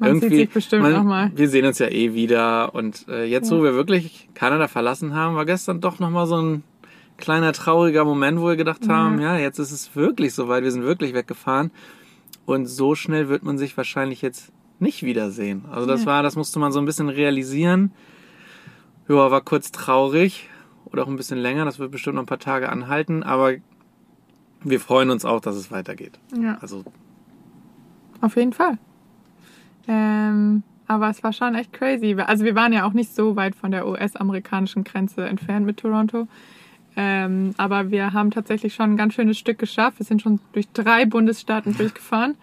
Man 0.00 0.14
sieht 0.14 0.22
irgendwie, 0.24 0.36
sich 0.36 0.50
bestimmt 0.50 0.88
noch 0.90 1.02
mal. 1.04 1.30
wir 1.34 1.48
sehen 1.48 1.64
uns 1.66 1.78
ja 1.78 1.88
eh 1.88 2.14
wieder 2.14 2.74
und 2.74 3.06
äh, 3.08 3.24
jetzt, 3.24 3.50
wo 3.50 3.62
wir 3.62 3.74
wirklich 3.74 4.28
Kanada 4.34 4.68
verlassen 4.68 5.14
haben, 5.14 5.34
war 5.34 5.44
gestern 5.44 5.80
doch 5.80 5.98
nochmal 5.98 6.26
so 6.26 6.36
ein 6.40 6.62
kleiner 7.16 7.52
trauriger 7.52 8.04
Moment, 8.04 8.40
wo 8.40 8.46
wir 8.46 8.56
gedacht 8.56 8.88
haben, 8.88 9.20
ja, 9.20 9.36
jetzt 9.36 9.58
ist 9.58 9.72
es 9.72 9.96
wirklich 9.96 10.34
soweit, 10.34 10.62
wir 10.62 10.70
sind 10.70 10.84
wirklich 10.84 11.14
weggefahren 11.14 11.72
und 12.46 12.66
so 12.66 12.94
schnell 12.94 13.28
wird 13.28 13.42
man 13.42 13.58
sich 13.58 13.76
wahrscheinlich 13.76 14.22
jetzt 14.22 14.52
nicht 14.78 15.02
wiedersehen. 15.02 15.64
Also 15.70 15.88
das 15.88 16.02
Ja. 16.02 16.06
war, 16.06 16.22
das 16.22 16.36
musste 16.36 16.60
man 16.60 16.70
so 16.70 16.78
ein 16.78 16.84
bisschen 16.84 17.08
realisieren. 17.08 17.90
Ja, 19.08 19.30
war 19.32 19.40
kurz 19.40 19.72
traurig 19.72 20.48
oder 20.84 21.02
auch 21.02 21.08
ein 21.08 21.16
bisschen 21.16 21.38
länger, 21.38 21.64
das 21.64 21.80
wird 21.80 21.90
bestimmt 21.90 22.14
noch 22.14 22.22
ein 22.22 22.26
paar 22.26 22.38
Tage 22.38 22.68
anhalten, 22.68 23.24
aber 23.24 23.54
wir 24.62 24.78
freuen 24.80 25.10
uns 25.10 25.24
auch, 25.24 25.40
dass 25.40 25.56
es 25.56 25.70
weitergeht. 25.72 26.18
Ja, 26.40 26.58
Also 26.60 26.84
auf 28.20 28.36
jeden 28.36 28.52
Fall. 28.52 28.78
Ähm, 29.88 30.62
aber 30.86 31.10
es 31.10 31.22
war 31.22 31.32
schon 31.32 31.54
echt 31.54 31.72
crazy. 31.72 32.16
Also 32.18 32.44
wir 32.44 32.54
waren 32.54 32.72
ja 32.72 32.86
auch 32.86 32.92
nicht 32.92 33.14
so 33.14 33.36
weit 33.36 33.54
von 33.54 33.70
der 33.70 33.86
US-amerikanischen 33.86 34.84
Grenze 34.84 35.26
entfernt 35.26 35.66
mit 35.66 35.78
Toronto. 35.78 36.28
Ähm, 36.96 37.54
aber 37.58 37.90
wir 37.90 38.12
haben 38.12 38.30
tatsächlich 38.30 38.74
schon 38.74 38.92
ein 38.92 38.96
ganz 38.96 39.14
schönes 39.14 39.38
Stück 39.38 39.58
geschafft. 39.58 39.98
Wir 39.98 40.06
sind 40.06 40.22
schon 40.22 40.40
durch 40.52 40.68
drei 40.72 41.04
Bundesstaaten 41.04 41.76
durchgefahren. 41.76 42.36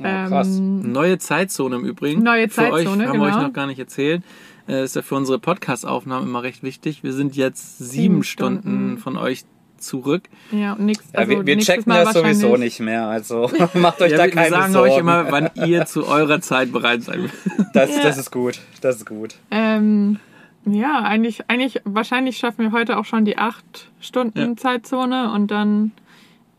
Ja, 0.00 0.26
krass. 0.26 0.58
Ähm, 0.58 0.92
Neue 0.92 1.18
Zeitzone 1.18 1.76
im 1.76 1.84
Übrigen. 1.84 2.22
Neue 2.22 2.48
Für 2.48 2.72
euch 2.72 2.84
Zeitzone, 2.84 3.08
haben 3.08 3.18
wir 3.18 3.26
euch 3.26 3.32
genau. 3.32 3.46
noch 3.46 3.52
gar 3.52 3.66
nicht 3.66 3.78
erzählt. 3.78 4.22
Äh, 4.68 4.84
ist 4.84 4.96
ja 4.96 5.02
für 5.02 5.14
unsere 5.14 5.38
Podcast-Aufnahmen 5.38 6.26
immer 6.26 6.42
recht 6.42 6.62
wichtig. 6.62 7.02
Wir 7.02 7.12
sind 7.12 7.36
jetzt 7.36 7.78
sieben, 7.78 7.90
Sieben 7.90 8.22
Stunden. 8.24 8.60
Stunden. 8.60 8.98
von 8.98 9.16
euch 9.16 9.44
zurück. 9.78 10.24
ja, 10.50 10.72
und 10.74 10.86
nix, 10.86 11.04
Ja, 11.12 11.20
also 11.20 11.30
wir, 11.30 11.46
wir 11.46 11.56
nächstes 11.56 11.74
checken 11.76 11.90
Mal 11.92 12.04
das 12.04 12.14
sowieso 12.14 12.56
nicht 12.56 12.80
mehr, 12.80 13.06
also 13.06 13.50
macht 13.74 14.00
euch 14.02 14.12
Ja, 14.12 14.18
da 14.18 14.24
wir, 14.24 14.30
wir 14.30 14.34
keine 14.34 14.50
sagen 14.50 14.72
Sorgen. 14.72 14.90
euch 14.92 14.98
immer, 14.98 15.30
wann 15.30 15.50
ihr 15.66 15.86
zu 15.86 16.06
eurer 16.06 16.40
Zeit 16.40 16.72
bereit 16.72 17.02
seid. 17.02 17.18
das, 17.72 17.96
Ja. 17.96 18.02
das 18.02 18.18
ist 18.18 18.30
gut, 18.30 18.60
das 18.80 18.96
ist 18.96 19.06
gut. 19.06 19.36
Ähm, 19.50 20.18
ja, 20.64 21.00
eigentlich, 21.02 21.48
eigentlich, 21.48 21.80
wahrscheinlich 21.84 22.38
schaffen 22.38 22.64
wir 22.64 22.72
heute 22.72 22.96
auch 22.98 23.04
schon 23.04 23.24
die 23.24 23.38
acht 23.38 23.90
Stunden 24.00 24.38
Ja. 24.50 24.56
Zeitzone 24.56 25.30
und 25.32 25.50
dann, 25.50 25.92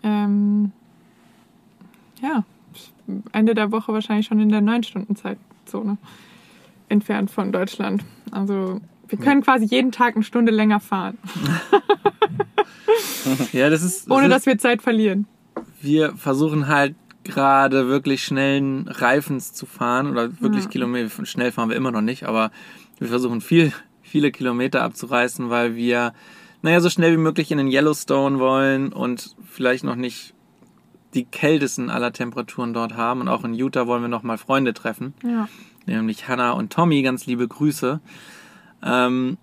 ähm, 0.03 0.71
ja, 2.21 2.43
Ende 3.31 3.53
der 3.55 3.71
Woche 3.71 3.93
wahrscheinlich 3.93 4.25
schon 4.27 4.39
in 4.39 4.49
der 4.49 4.61
neun 4.61 4.83
Stunden 4.83 5.15
Zeitzone 5.15 5.97
entfernt 6.89 7.31
von 7.31 7.51
Deutschland. 7.51 8.03
Also 8.31 8.79
wir 9.09 9.17
können 9.17 9.41
quasi 9.41 9.65
jeden 9.65 9.91
Tag 9.91 10.15
eine 10.15 10.23
Stunde 10.23 10.51
länger 10.51 10.79
fahren, 10.79 11.17
Ja, 13.51 13.69
das 13.69 13.83
ist. 13.83 14.07
Das 14.09 14.15
ohne 14.15 14.25
ist, 14.27 14.31
dass 14.31 14.45
wir 14.45 14.57
Zeit 14.57 14.81
verlieren. 14.81 15.27
wir 15.81 16.13
versuchen 16.15 16.67
halt 16.67 16.95
gerade 17.23 17.87
wirklich 17.89 18.23
schnellen 18.23 18.87
Reifens 18.87 19.51
zu 19.53 19.65
fahren 19.65 20.07
oder 20.11 20.39
wirklich 20.41 20.63
Ja. 20.65 20.69
Kilometer. 20.69 21.25
Schnell 21.25 21.51
fahren 21.51 21.69
wir 21.69 21.75
immer 21.75 21.91
noch 21.91 22.01
nicht, 22.01 22.23
aber 22.23 22.51
wir 22.99 23.07
versuchen 23.09 23.41
viel, 23.41 23.73
viele 24.01 24.31
Kilometer 24.31 24.81
abzureißen, 24.83 25.49
weil 25.49 25.75
wir, 25.75 26.13
naja, 26.61 26.79
so 26.79 26.89
schnell 26.89 27.11
wie 27.13 27.17
möglich 27.21 27.51
in 27.51 27.57
den 27.57 27.67
Yellowstone 27.67 28.39
wollen 28.39 28.93
und 28.93 29.35
vielleicht 29.51 29.83
noch 29.83 29.95
nicht 29.95 30.33
die 31.13 31.25
kältesten 31.25 31.89
aller 31.89 32.13
Temperaturen 32.13 32.73
dort 32.73 32.95
haben. 32.95 33.21
Und 33.21 33.27
auch 33.27 33.43
in 33.43 33.53
Utah 33.53 33.87
wollen 33.87 34.01
wir 34.03 34.09
noch 34.09 34.23
mal 34.23 34.37
Freunde 34.37 34.73
treffen, 34.73 35.13
Ja. 35.23 35.49
nämlich 35.85 36.27
Hannah 36.29 36.51
und 36.51 36.71
Tommy. 36.71 37.01
Ganz 37.01 37.25
liebe 37.25 37.47
Grüße. 37.47 37.99
Ähm, 38.83 39.37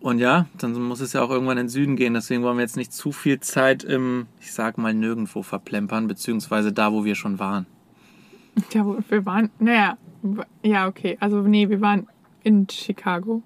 und 0.00 0.18
ja, 0.18 0.46
dann 0.58 0.74
muss 0.82 1.00
es 1.00 1.12
ja 1.12 1.22
auch 1.22 1.30
irgendwann 1.30 1.58
in 1.58 1.64
den 1.64 1.68
Süden 1.68 1.96
gehen. 1.96 2.14
Deswegen 2.14 2.42
wollen 2.42 2.56
wir 2.56 2.62
jetzt 2.62 2.76
nicht 2.76 2.92
zu 2.92 3.10
viel 3.10 3.40
Zeit 3.40 3.82
im, 3.82 4.26
ich 4.40 4.52
sag 4.52 4.78
mal, 4.78 4.94
nirgendwo 4.94 5.42
verplempern, 5.42 6.06
beziehungsweise 6.06 6.72
da, 6.72 6.92
wo 6.92 7.04
wir 7.04 7.14
schon 7.14 7.38
waren. 7.38 7.66
Ja, 8.72 8.84
wo- 8.84 8.98
wir 9.08 9.24
waren, 9.24 9.50
naja, 9.60 9.96
ja, 10.64 10.88
okay. 10.88 11.16
Also, 11.20 11.42
nee, 11.42 11.68
wir 11.68 11.80
waren 11.80 12.08
in 12.42 12.66
Chicago. 12.68 13.40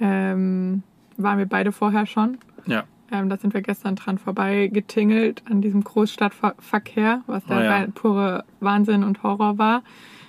Ähm, 0.00 0.82
waren 1.18 1.38
wir 1.38 1.46
beide 1.46 1.70
vorher 1.70 2.06
schon. 2.06 2.38
Ja. 2.66 2.84
Ähm, 3.10 3.28
da 3.28 3.36
sind 3.36 3.52
wir 3.52 3.60
gestern 3.60 3.94
dran 3.94 4.16
vorbei 4.18 4.68
getingelt 4.72 5.42
an 5.50 5.60
diesem 5.60 5.84
Großstadtverkehr, 5.84 7.20
was 7.26 7.44
der 7.44 7.58
Oh 7.58 7.60
ja. 7.60 7.86
pure 7.94 8.44
Wahnsinn 8.60 9.04
und 9.04 9.22
Horror 9.22 9.58
war. 9.58 9.82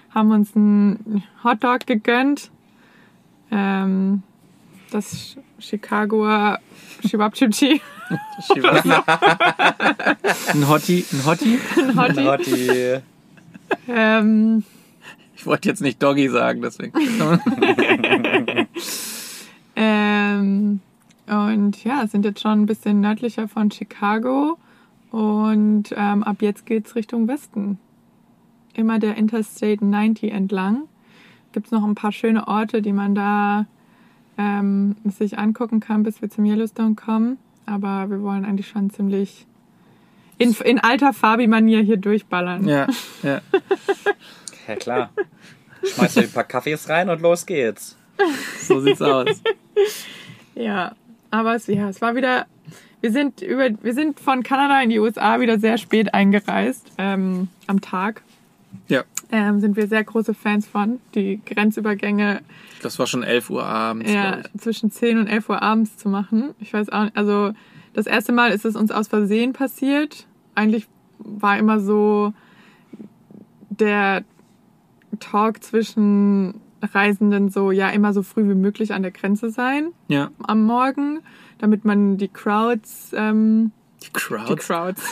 Haben 0.10 0.32
uns 0.32 0.53
einen 0.55 1.24
Hotdog 1.43 1.88
gegönnt. 1.88 2.51
Ähm, 3.55 4.24
das 4.91 5.38
Chicagoer 5.60 6.60
Shibabchichi. 7.07 7.81
Ein 10.50 10.67
Hottie, 10.67 11.05
ein 11.12 11.25
Hottie. 11.25 11.60
Hottie. 11.95 12.27
Hottie. 12.27 13.01
Ähm, 13.88 14.63
Ich 15.36 15.45
wollte 15.45 15.69
jetzt 15.69 15.81
nicht 15.81 16.01
Doggy 16.01 16.29
sagen, 16.29 16.62
deswegen. 16.62 16.93
Ähm, 19.75 20.81
und 21.27 21.83
ja, 21.83 22.05
sind 22.07 22.25
jetzt 22.25 22.41
schon 22.41 22.62
ein 22.62 22.65
bisschen 22.65 23.01
nördlicher 23.01 23.48
von 23.48 23.72
Chicago. 23.72 24.57
Und 25.12 25.86
ähm, 25.95 26.24
ab 26.24 26.41
jetzt 26.41 26.65
geht's 26.65 26.95
Richtung 26.95 27.27
Westen. 27.27 27.79
Immer 28.75 29.00
der 29.00 29.15
Interstate 29.15 29.83
90 29.83 30.31
entlang. 30.31 30.83
Gibt 31.53 31.67
es 31.67 31.72
noch 31.72 31.83
ein 31.83 31.95
paar 31.95 32.12
schöne 32.12 32.48
Orte, 32.48 32.81
die 32.81 32.93
man 32.93 33.15
da 33.15 33.65
ähm, 34.38 34.95
sich 35.05 35.38
angucken 35.38 35.79
kann, 35.79 36.03
bis 36.03 36.22
wir 36.22 36.29
zum 36.29 36.45
Yellowstone 36.45 36.95
kommen. 36.95 37.38
Aber 37.65 38.10
wir 38.10 38.22
wollen 38.22 38.43
eigentlich 38.43 38.67
schon 38.67 38.89
ziemlich 38.89 39.45
in, 40.38 40.51
in 40.63 40.79
alter 40.79 41.13
Fabi-Manier 41.13 41.81
hier 41.81 41.98
durchballern. 41.98 42.67
Ja, 42.67 42.88
ja. 43.22 43.41
Ja 44.67 44.75
klar. 44.77 45.10
Schmeißt 45.83 46.19
ein 46.19 46.31
paar 46.31 46.45
Kaffees 46.45 46.88
rein 46.88 47.10
und 47.10 47.22
los 47.22 47.45
geht's. 47.45 47.98
So 48.62 48.79
sieht's 48.79 49.01
aus. 49.01 49.27
Ja, 50.55 50.91
aber 51.31 51.55
es, 51.55 51.65
ja, 51.65 51.89
es 51.89 52.00
war 52.00 52.15
wieder. 52.15 52.45
Wir 53.01 53.12
sind 53.12 53.41
über, 53.41 53.69
wir 53.81 53.93
sind 53.95 54.19
von 54.19 54.43
Kanada 54.43 54.79
in 54.83 54.91
die 54.91 55.00
USA 55.00 55.39
wieder 55.39 55.57
sehr 55.57 55.79
spät 55.79 56.13
eingereist 56.13 56.91
ähm, 57.00 57.48
am 57.65 57.81
Tag. 57.81 58.22
Ja. 58.87 59.03
Ähm, 59.31 59.59
sind 59.59 59.75
wir 59.75 59.87
sehr 59.87 60.03
große 60.03 60.33
Fans 60.33 60.67
von. 60.67 60.99
Die 61.15 61.41
Grenzübergänge 61.45 62.41
Das 62.81 62.99
war 62.99 63.07
schon 63.07 63.23
11 63.23 63.49
Uhr 63.49 63.63
abends. 63.65 64.11
ja, 64.11 64.39
zwischen 64.57 64.91
10 64.91 65.17
und 65.17 65.27
11 65.27 65.49
Uhr 65.49 65.61
abends 65.61 65.97
zu 65.97 66.09
machen. 66.09 66.51
Ich 66.59 66.73
weiß 66.73 66.89
auch 66.89 67.03
nicht, 67.05 67.15
also 67.17 67.53
das 67.93 68.05
erste 68.07 68.31
Mal 68.31 68.51
ist 68.51 68.65
es 68.65 68.75
uns 68.75 68.91
aus 68.91 69.07
Versehen 69.07 69.53
passiert. 69.53 70.27
Eigentlich 70.55 70.87
war 71.19 71.57
immer 71.57 71.79
so 71.79 72.33
der 73.69 74.23
Talk 75.19 75.63
zwischen 75.63 76.55
Reisenden 76.81 77.49
so, 77.49 77.71
ja, 77.71 77.89
immer 77.89 78.13
so 78.13 78.23
früh 78.23 78.47
wie 78.49 78.55
möglich 78.55 78.93
an 78.93 79.03
der 79.03 79.11
Grenze 79.11 79.49
sein 79.49 79.89
Ja. 80.09 80.31
am 80.43 80.65
Morgen, 80.65 81.21
damit 81.59 81.85
man 81.85 82.17
die 82.17 82.27
Crowds, 82.27 83.11
ähm, 83.15 83.71
Die 84.03 84.07
die 84.07 84.19
Crowds. 84.19 84.67
Crowds, 84.67 85.03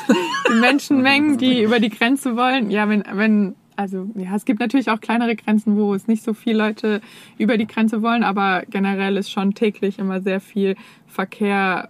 die 0.49 0.59
Menschenmengen, 0.59 1.37
die 1.39 1.63
über 1.63 1.79
die 1.79 1.89
Grenze 1.89 2.35
wollen, 2.35 2.69
ja, 2.71 2.87
wenn, 2.89 3.03
wenn, 3.13 3.55
also 3.75 4.09
ja, 4.15 4.35
es 4.35 4.45
gibt 4.45 4.59
natürlich 4.59 4.89
auch 4.89 4.99
kleinere 4.99 5.35
Grenzen, 5.35 5.77
wo 5.77 5.93
es 5.93 6.07
nicht 6.07 6.23
so 6.23 6.33
viele 6.33 6.57
Leute 6.57 7.01
über 7.37 7.57
die 7.57 7.67
Grenze 7.67 8.01
wollen, 8.01 8.23
aber 8.23 8.63
generell 8.69 9.17
ist 9.17 9.31
schon 9.31 9.53
täglich 9.53 9.99
immer 9.99 10.21
sehr 10.21 10.41
viel 10.41 10.75
Verkehr 11.07 11.89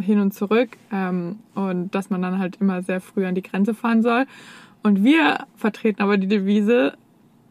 hin 0.00 0.18
und 0.18 0.32
zurück 0.32 0.70
ähm, 0.92 1.38
und 1.54 1.94
dass 1.94 2.10
man 2.10 2.22
dann 2.22 2.38
halt 2.38 2.56
immer 2.60 2.82
sehr 2.82 3.00
früh 3.00 3.26
an 3.26 3.34
die 3.34 3.42
Grenze 3.42 3.74
fahren 3.74 4.02
soll. 4.02 4.26
Und 4.82 5.04
wir 5.04 5.46
vertreten 5.56 6.02
aber 6.02 6.16
die 6.16 6.28
Devise, 6.28 6.94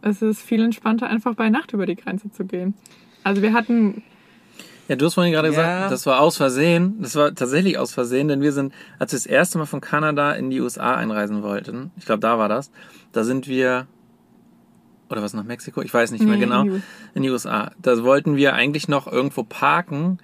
es 0.02 0.22
ist 0.22 0.42
viel 0.42 0.64
entspannter, 0.64 1.08
einfach 1.08 1.36
bei 1.36 1.50
Nacht 1.50 1.74
über 1.74 1.86
die 1.86 1.96
Grenze 1.96 2.32
zu 2.32 2.46
gehen. 2.46 2.74
Also 3.24 3.42
wir 3.42 3.54
hatten 3.54 4.02
Ja, 4.90 4.96
du 4.96 5.06
hast 5.06 5.14
vorhin 5.14 5.32
gerade 5.32 5.48
Ja. 5.50 5.54
gesagt, 5.54 5.92
das 5.92 6.06
war 6.08 6.20
aus 6.20 6.36
Versehen. 6.36 6.96
Das 7.02 7.16
war 7.16 7.34
tatsächlich 7.34 7.78
aus 7.78 7.94
Versehen, 7.94 8.28
denn 8.28 8.42
wir 8.42 8.52
sind, 8.52 8.74
als 8.98 9.12
wir 9.14 9.18
das 9.18 9.26
erste 9.28 9.58
Mal 9.60 9.66
von 9.66 9.80
Kanada 9.82 10.34
in 10.34 10.50
die 10.50 10.60
USA 10.60 10.96
einreisen 10.96 11.44
wollten, 11.44 11.92
ich 11.96 12.06
glaube, 12.06 12.20
da 12.20 12.38
war 12.40 12.50
das, 12.50 12.72
da 13.12 13.24
sind 13.24 13.48
wir, 13.48 13.86
oder 15.10 15.22
was 15.22 15.34
nach 15.34 15.44
Mexiko? 15.44 15.82
Ich 15.84 15.94
weiß 15.94 16.12
nicht 16.12 16.24
mehr 16.26 16.36
Nee, 16.36 16.40
genau. 16.42 16.66
in 17.14 17.22
die 17.24 17.30
USA. 17.30 17.72
Da 17.82 18.04
wollten 18.04 18.36
wir 18.36 18.54
eigentlich 18.54 18.88
noch 18.88 19.06
irgendwo 19.06 19.44
parken 19.44 20.18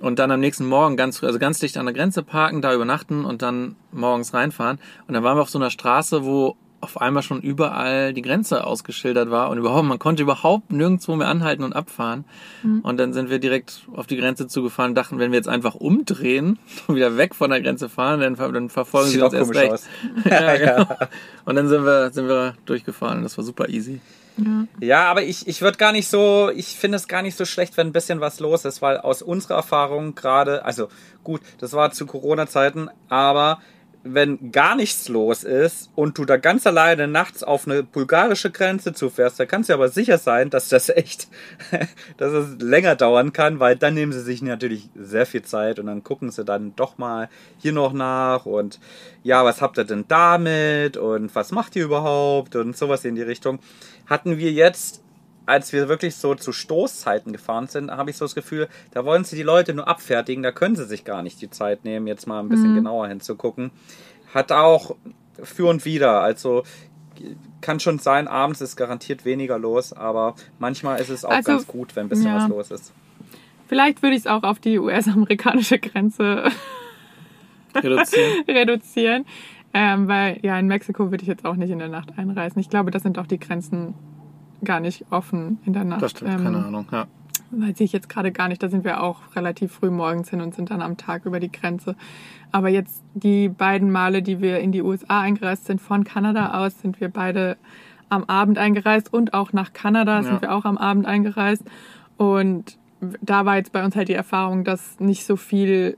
und 0.00 0.18
dann 0.18 0.30
am 0.30 0.40
nächsten 0.40 0.66
Morgen 0.66 0.96
ganz 0.96 1.22
also 1.24 1.38
ganz 1.38 1.58
dicht 1.58 1.76
an 1.78 1.86
der 1.86 1.94
Grenze 1.94 2.22
parken, 2.22 2.60
da 2.62 2.74
übernachten 2.74 3.24
und 3.24 3.42
dann 3.42 3.76
morgens 3.90 4.32
reinfahren. 4.34 4.78
Und 5.08 5.14
dann 5.14 5.22
waren 5.24 5.36
wir 5.38 5.42
auf 5.42 5.50
so 5.50 5.58
einer 5.58 5.70
Straße, 5.70 6.24
wo 6.24 6.56
auf 6.80 7.00
einmal 7.00 7.22
schon 7.22 7.40
überall 7.40 8.12
die 8.14 8.22
Grenze 8.22 8.64
ausgeschildert 8.66 9.30
war 9.30 9.50
und 9.50 9.58
überhaupt, 9.58 9.86
man 9.86 9.98
konnte 9.98 10.22
überhaupt 10.22 10.72
nirgendwo 10.72 11.14
mehr 11.14 11.28
anhalten 11.28 11.62
und 11.62 11.74
abfahren. 11.74 12.24
Mhm. 12.62 12.80
Und 12.80 12.96
dann 12.96 13.12
sind 13.12 13.30
wir 13.30 13.38
direkt 13.38 13.82
auf 13.94 14.06
die 14.06 14.16
Grenze 14.16 14.46
zugefahren 14.46 14.92
und 14.92 14.94
dachten, 14.94 15.18
wenn 15.18 15.30
wir 15.30 15.38
jetzt 15.38 15.48
einfach 15.48 15.74
umdrehen 15.74 16.58
und 16.86 16.96
wieder 16.96 17.16
weg 17.16 17.34
von 17.34 17.50
der 17.50 17.60
Grenze 17.60 17.88
fahren, 17.88 18.20
dann, 18.20 18.34
dann 18.36 18.70
verfolgen 18.70 19.10
Sieht 19.10 19.20
sie 19.20 19.24
uns 19.24 19.34
erst 19.34 19.54
recht. 19.54 19.84
Ja, 20.24 20.56
genau. 20.84 20.96
Und 21.44 21.56
dann 21.56 21.68
sind 21.68 21.84
wir, 21.84 22.10
sind 22.10 22.28
wir 22.28 22.54
durchgefahren. 22.64 23.22
Das 23.22 23.36
war 23.36 23.44
super 23.44 23.68
easy. 23.68 24.00
Ja, 24.80 25.10
aber 25.10 25.22
ich, 25.22 25.46
ich 25.46 25.60
würde 25.60 25.76
gar 25.76 25.92
nicht 25.92 26.08
so, 26.08 26.50
ich 26.54 26.76
finde 26.76 26.96
es 26.96 27.08
gar 27.08 27.20
nicht 27.20 27.36
so 27.36 27.44
schlecht, 27.44 27.76
wenn 27.76 27.88
ein 27.88 27.92
bisschen 27.92 28.20
was 28.20 28.40
los 28.40 28.64
ist, 28.64 28.80
weil 28.80 28.96
aus 28.96 29.20
unserer 29.22 29.56
Erfahrung 29.56 30.14
gerade, 30.14 30.64
also 30.64 30.88
gut, 31.24 31.42
das 31.58 31.72
war 31.74 31.90
zu 31.90 32.06
Corona-Zeiten, 32.06 32.88
aber 33.08 33.60
wenn 34.02 34.50
gar 34.50 34.76
nichts 34.76 35.08
los 35.08 35.44
ist 35.44 35.90
und 35.94 36.16
du 36.16 36.24
da 36.24 36.38
ganz 36.38 36.66
alleine 36.66 37.06
nachts 37.06 37.42
auf 37.42 37.66
eine 37.66 37.82
bulgarische 37.82 38.50
Grenze 38.50 38.94
zufährst, 38.94 39.38
da 39.38 39.44
kannst 39.44 39.68
du 39.68 39.74
aber 39.74 39.88
sicher 39.88 40.16
sein, 40.16 40.48
dass 40.48 40.70
das 40.70 40.88
echt, 40.88 41.28
dass 42.16 42.32
es 42.32 42.60
länger 42.60 42.96
dauern 42.96 43.32
kann, 43.32 43.60
weil 43.60 43.76
dann 43.76 43.94
nehmen 43.94 44.12
sie 44.12 44.22
sich 44.22 44.40
natürlich 44.40 44.88
sehr 44.94 45.26
viel 45.26 45.42
Zeit 45.42 45.78
und 45.78 45.86
dann 45.86 46.02
gucken 46.02 46.30
sie 46.30 46.44
dann 46.44 46.74
doch 46.76 46.96
mal 46.96 47.28
hier 47.58 47.72
noch 47.72 47.92
nach 47.92 48.46
und 48.46 48.80
ja, 49.22 49.44
was 49.44 49.60
habt 49.60 49.76
ihr 49.78 49.84
denn 49.84 50.06
damit 50.08 50.96
und 50.96 51.34
was 51.34 51.52
macht 51.52 51.76
ihr 51.76 51.84
überhaupt 51.84 52.56
und 52.56 52.76
sowas 52.76 53.04
in 53.04 53.14
die 53.14 53.22
Richtung. 53.22 53.58
Hatten 54.06 54.38
wir 54.38 54.50
jetzt 54.50 55.02
als 55.46 55.72
wir 55.72 55.88
wirklich 55.88 56.16
so 56.16 56.34
zu 56.34 56.52
Stoßzeiten 56.52 57.32
gefahren 57.32 57.66
sind, 57.66 57.90
habe 57.90 58.10
ich 58.10 58.16
so 58.16 58.24
das 58.24 58.34
Gefühl, 58.34 58.68
da 58.92 59.04
wollen 59.04 59.24
sie 59.24 59.36
die 59.36 59.42
Leute 59.42 59.74
nur 59.74 59.88
abfertigen, 59.88 60.42
da 60.42 60.52
können 60.52 60.76
sie 60.76 60.84
sich 60.84 61.04
gar 61.04 61.22
nicht 61.22 61.40
die 61.40 61.50
Zeit 61.50 61.84
nehmen, 61.84 62.06
jetzt 62.06 62.26
mal 62.26 62.40
ein 62.40 62.48
bisschen 62.48 62.74
genauer 62.74 63.08
hinzugucken. 63.08 63.70
Hat 64.32 64.52
auch 64.52 64.96
für 65.42 65.66
und 65.66 65.84
wieder, 65.84 66.20
also 66.20 66.62
kann 67.60 67.80
schon 67.80 67.98
sein, 67.98 68.28
abends 68.28 68.60
ist 68.60 68.76
garantiert 68.76 69.24
weniger 69.24 69.58
los, 69.58 69.92
aber 69.92 70.34
manchmal 70.58 71.00
ist 71.00 71.10
es 71.10 71.24
auch 71.24 71.30
Also, 71.30 71.52
ganz 71.52 71.66
gut, 71.66 71.96
wenn 71.96 72.06
ein 72.06 72.08
bisschen 72.08 72.26
ja. 72.26 72.36
was 72.36 72.48
los 72.48 72.70
ist. 72.70 72.92
Vielleicht 73.66 74.02
würde 74.02 74.16
ich 74.16 74.22
es 74.22 74.26
auch 74.26 74.42
auf 74.42 74.58
die 74.58 74.78
US-amerikanische 74.78 75.78
Grenze 75.78 76.50
Reduzieren. 77.74 78.44
reduzieren. 78.48 79.24
Ähm, 79.72 80.08
weil 80.08 80.40
ja, 80.42 80.58
in 80.58 80.66
Mexiko 80.66 81.10
würde 81.10 81.22
ich 81.22 81.28
jetzt 81.28 81.44
auch 81.44 81.54
nicht 81.54 81.70
in 81.70 81.78
der 81.78 81.88
Nacht 81.88 82.18
einreisen. 82.18 82.58
Ich 82.58 82.68
glaube, 82.68 82.90
das 82.90 83.02
sind 83.02 83.18
auch 83.18 83.26
die 83.26 83.38
Grenzen 83.38 83.94
gar 84.64 84.80
nicht 84.80 85.04
offen 85.10 85.58
in 85.64 85.72
der 85.72 85.84
Nacht. 85.84 86.02
Das 86.02 86.12
stimmt, 86.12 86.30
Ähm, 86.32 86.44
keine 86.44 86.64
Ahnung. 86.64 86.86
Ja. 86.92 87.06
Weiß 87.52 87.80
ich 87.80 87.92
jetzt 87.92 88.08
gerade 88.08 88.30
gar 88.30 88.48
nicht. 88.48 88.62
Da 88.62 88.68
sind 88.68 88.84
wir 88.84 89.02
auch 89.02 89.34
relativ 89.34 89.72
früh 89.72 89.90
morgens 89.90 90.30
hin 90.30 90.40
und 90.40 90.54
sind 90.54 90.70
dann 90.70 90.82
am 90.82 90.96
Tag 90.96 91.26
über 91.26 91.40
die 91.40 91.50
Grenze. 91.50 91.96
Aber 92.52 92.68
jetzt 92.68 93.02
die 93.14 93.48
beiden 93.48 93.90
Male, 93.90 94.22
die 94.22 94.40
wir 94.40 94.60
in 94.60 94.70
die 94.72 94.82
USA 94.82 95.20
eingereist 95.20 95.66
sind, 95.66 95.80
von 95.80 96.04
Kanada 96.04 96.64
aus, 96.64 96.80
sind 96.80 97.00
wir 97.00 97.08
beide 97.08 97.56
am 98.08 98.24
Abend 98.24 98.58
eingereist 98.58 99.12
und 99.12 99.34
auch 99.34 99.52
nach 99.52 99.72
Kanada 99.72 100.16
Ja. 100.16 100.22
sind 100.22 100.42
wir 100.42 100.54
auch 100.54 100.64
am 100.64 100.78
Abend 100.78 101.06
eingereist. 101.06 101.64
Und 102.16 102.78
da 103.20 103.46
war 103.46 103.56
jetzt 103.56 103.72
bei 103.72 103.84
uns 103.84 103.96
halt 103.96 104.08
die 104.08 104.14
Erfahrung, 104.14 104.62
dass 104.64 105.00
nicht 105.00 105.24
so 105.24 105.36
viel 105.36 105.96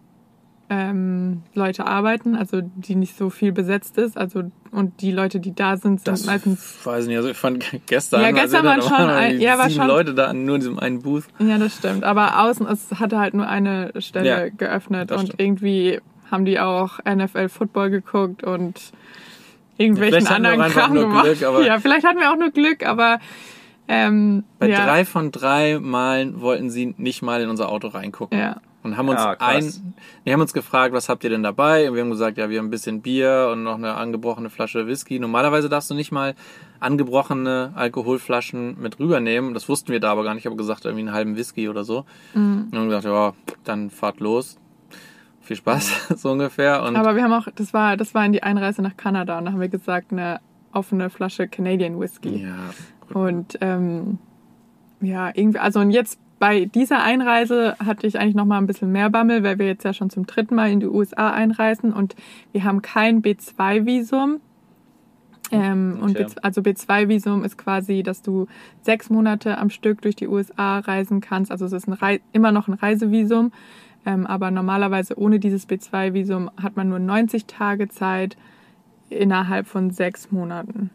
ähm, 0.75 1.43
Leute 1.55 1.87
arbeiten, 1.87 2.35
also 2.35 2.61
die 2.63 2.95
nicht 2.95 3.17
so 3.19 3.29
viel 3.29 3.53
besetzt 3.53 3.99
ist. 3.99 4.17
Also 4.17 4.45
und 4.71 5.03
die 5.03 5.13
Leute, 5.13 5.39
die 5.39 5.55
da 5.55 5.77
sind, 5.77 5.99
sind 6.01 6.09
Das 6.09 6.25
meistens 6.25 6.79
weiß 6.85 7.03
ich 7.05 7.09
nicht. 7.09 7.17
Also 7.19 7.29
ich 7.29 7.37
fand 7.37 7.65
gestern, 7.87 8.23
Ja, 8.23 8.31
gestern 8.31 8.65
waren 8.65 8.81
schon 8.81 8.93
ein- 9.11 9.39
ja, 9.39 9.59
war 9.59 9.69
schon- 9.69 9.87
Leute 9.87 10.15
da 10.15 10.33
nur 10.33 10.55
in 10.55 10.61
diesem 10.63 10.79
einen 10.79 11.03
Booth. 11.03 11.25
Ja, 11.39 11.59
das 11.59 11.77
stimmt. 11.77 12.05
Aber 12.05 12.41
außen, 12.43 12.67
es 12.69 12.89
hatte 12.99 13.19
halt 13.19 13.35
nur 13.35 13.47
eine 13.47 13.93
Stelle 13.99 14.29
Ja, 14.29 14.49
geöffnet 14.49 15.13
und 15.13 15.35
irgendwie 15.39 16.01
haben 16.31 16.47
die 16.47 16.59
auch 16.59 17.01
NFL 17.05 17.51
Football 17.51 17.91
geguckt 17.91 18.43
und 18.45 18.93
irgendwelchen 19.77 20.23
wir 20.27 20.31
anderen 20.31 20.61
Kram 20.71 20.95
gemacht. 20.95 21.25
Glück, 21.25 21.43
aber- 21.43 21.67
ja, 21.67 21.79
vielleicht 21.79 22.07
hatten 22.07 22.19
wir 22.19 22.31
auch 22.33 22.39
nur 22.39 22.51
Glück, 22.51 22.87
aber 22.87 23.19
ähm, 23.89 24.45
Bei 24.59 24.69
ja, 24.71 24.87
drei 24.87 25.05
von 25.05 25.31
drei 25.33 25.79
Malen 25.79 26.41
wollten 26.41 26.71
sie 26.71 26.95
nicht 26.97 27.21
mal 27.21 27.43
in 27.43 27.51
unser 27.51 27.69
Auto 27.69 27.89
reingucken. 27.89 28.39
Ja. 28.39 28.57
Und 28.83 28.97
haben 28.97 29.09
uns 29.09 29.21
Ah, 29.21 29.37
ein, 29.39 29.95
die 30.27 30.33
haben 30.33 30.41
uns 30.41 30.53
gefragt, 30.53 30.93
was 30.93 31.09
habt 31.09 31.23
ihr 31.25 31.31
denn 31.31 31.43
dabei? 31.45 31.89
Und 31.89 31.95
wir 31.95 32.03
haben 32.03 32.11
gesagt, 32.11 32.37
ja, 32.37 32.51
wir 32.51 32.59
haben 32.59 32.67
ein 32.67 32.71
bisschen 32.71 33.01
Bier 33.01 33.51
und 33.53 33.63
noch 33.63 33.77
eine 33.77 33.95
angebrochene 33.95 34.51
Flasche 34.51 34.87
Whisky. 34.89 35.19
Normalerweise 35.21 35.69
darfst 35.69 35.89
du 35.91 35.95
nicht 35.95 36.11
mal 36.11 36.35
angebrochene 36.81 37.73
Alkoholflaschen 37.77 38.81
mit 38.81 38.99
rübernehmen. 38.99 39.55
Das 39.55 39.69
wussten 39.69 39.93
wir 39.93 40.01
da 40.01 40.11
aber 40.13 40.25
gar 40.25 40.35
nicht. 40.35 40.43
Ich 40.43 40.47
habe 40.47 40.57
gesagt, 40.57 40.85
irgendwie 40.85 41.05
einen 41.07 41.13
halben 41.15 41.37
Whisky 41.37 41.69
oder 41.69 41.85
so. 41.85 42.05
Mhm. 42.35 42.69
Und 42.73 42.79
haben 42.79 42.89
gesagt, 42.89 43.05
ja, 43.05 43.33
dann 43.65 43.91
fahrt 43.91 44.19
los. 44.21 44.59
Viel 45.41 45.57
Spaß, 45.57 46.09
so 46.17 46.31
ungefähr. 46.33 46.83
Und 46.83 46.97
aber 46.97 47.15
wir 47.17 47.23
haben 47.23 47.33
auch, 47.33 47.49
das 47.55 47.73
war, 47.73 47.97
das 47.97 48.15
war 48.15 48.25
in 48.27 48.33
die 48.33 48.43
Einreise 48.43 48.83
nach 48.83 48.97
Kanada 48.97 49.39
und 49.39 49.45
da 49.45 49.53
haben 49.53 49.61
wir 49.61 49.69
gesagt, 49.69 50.13
eine 50.13 50.41
offene 50.73 51.11
Flasche 51.11 51.47
Canadian 51.49 51.99
Whisky. 52.01 52.45
ja, 52.45 52.57
Und 53.13 53.59
ähm, 53.61 54.19
ja, 55.01 55.31
irgendwie, 55.35 55.59
also 55.59 55.81
und 55.81 55.91
jetzt 55.91 56.19
bei 56.43 56.65
dieser 56.65 57.05
Einreise 57.05 57.77
hatte 57.79 58.05
ich 58.05 58.19
eigentlich 58.19 58.35
noch 58.35 58.47
mal 58.47 58.59
ein 58.59 58.67
bisschen 58.67 58.91
mehr 58.91 59.09
Bammel, 59.11 59.45
weil 59.45 59.61
wir 59.61 59.67
jetzt 59.67 59.85
ja 59.85 59.95
schon 59.95 60.11
zum 60.11 60.27
dritten 60.27 60.57
Mal 60.57 60.73
in 60.73 60.81
die 60.81 60.89
USA 60.89 61.31
einreisen 61.31 61.93
und 61.93 62.17
wir 62.51 62.65
haben 62.65 62.83
kein 62.83 63.23
B2-Visum. 63.23 64.41
Ähm, 65.53 65.99
und 66.03 66.19
Okay. 66.19 66.25
B, 66.25 66.41
also 66.43 66.61
B2-Visum 66.61 67.45
ist 67.45 67.59
quasi, 67.59 68.03
dass 68.03 68.23
du 68.23 68.49
sechs 68.81 69.09
Monate 69.09 69.57
am 69.57 69.71
Stück 69.71 70.03
durch 70.03 70.17
die 70.17 70.27
USA 70.27 70.81
reisen 70.81 71.21
kannst. 71.21 71.53
Also 71.53 71.65
es 71.65 71.73
ist 71.73 71.87
immer 72.33 72.51
noch 72.51 72.67
ein 72.67 72.75
Reisevisum, 72.75 73.53
ähm, 74.05 74.27
aber 74.27 74.51
normalerweise 74.51 75.17
ohne 75.17 75.39
dieses 75.39 75.69
B2-Visum 75.69 76.51
hat 76.61 76.77
man 76.77 76.89
nur 76.89 76.99
90 76.99 77.47
Tage 77.47 77.89
Zeit 77.89 78.37
innerhalb 79.11 79.69
von 79.69 79.93
sechs 79.93 80.33
Monaten 80.33 80.91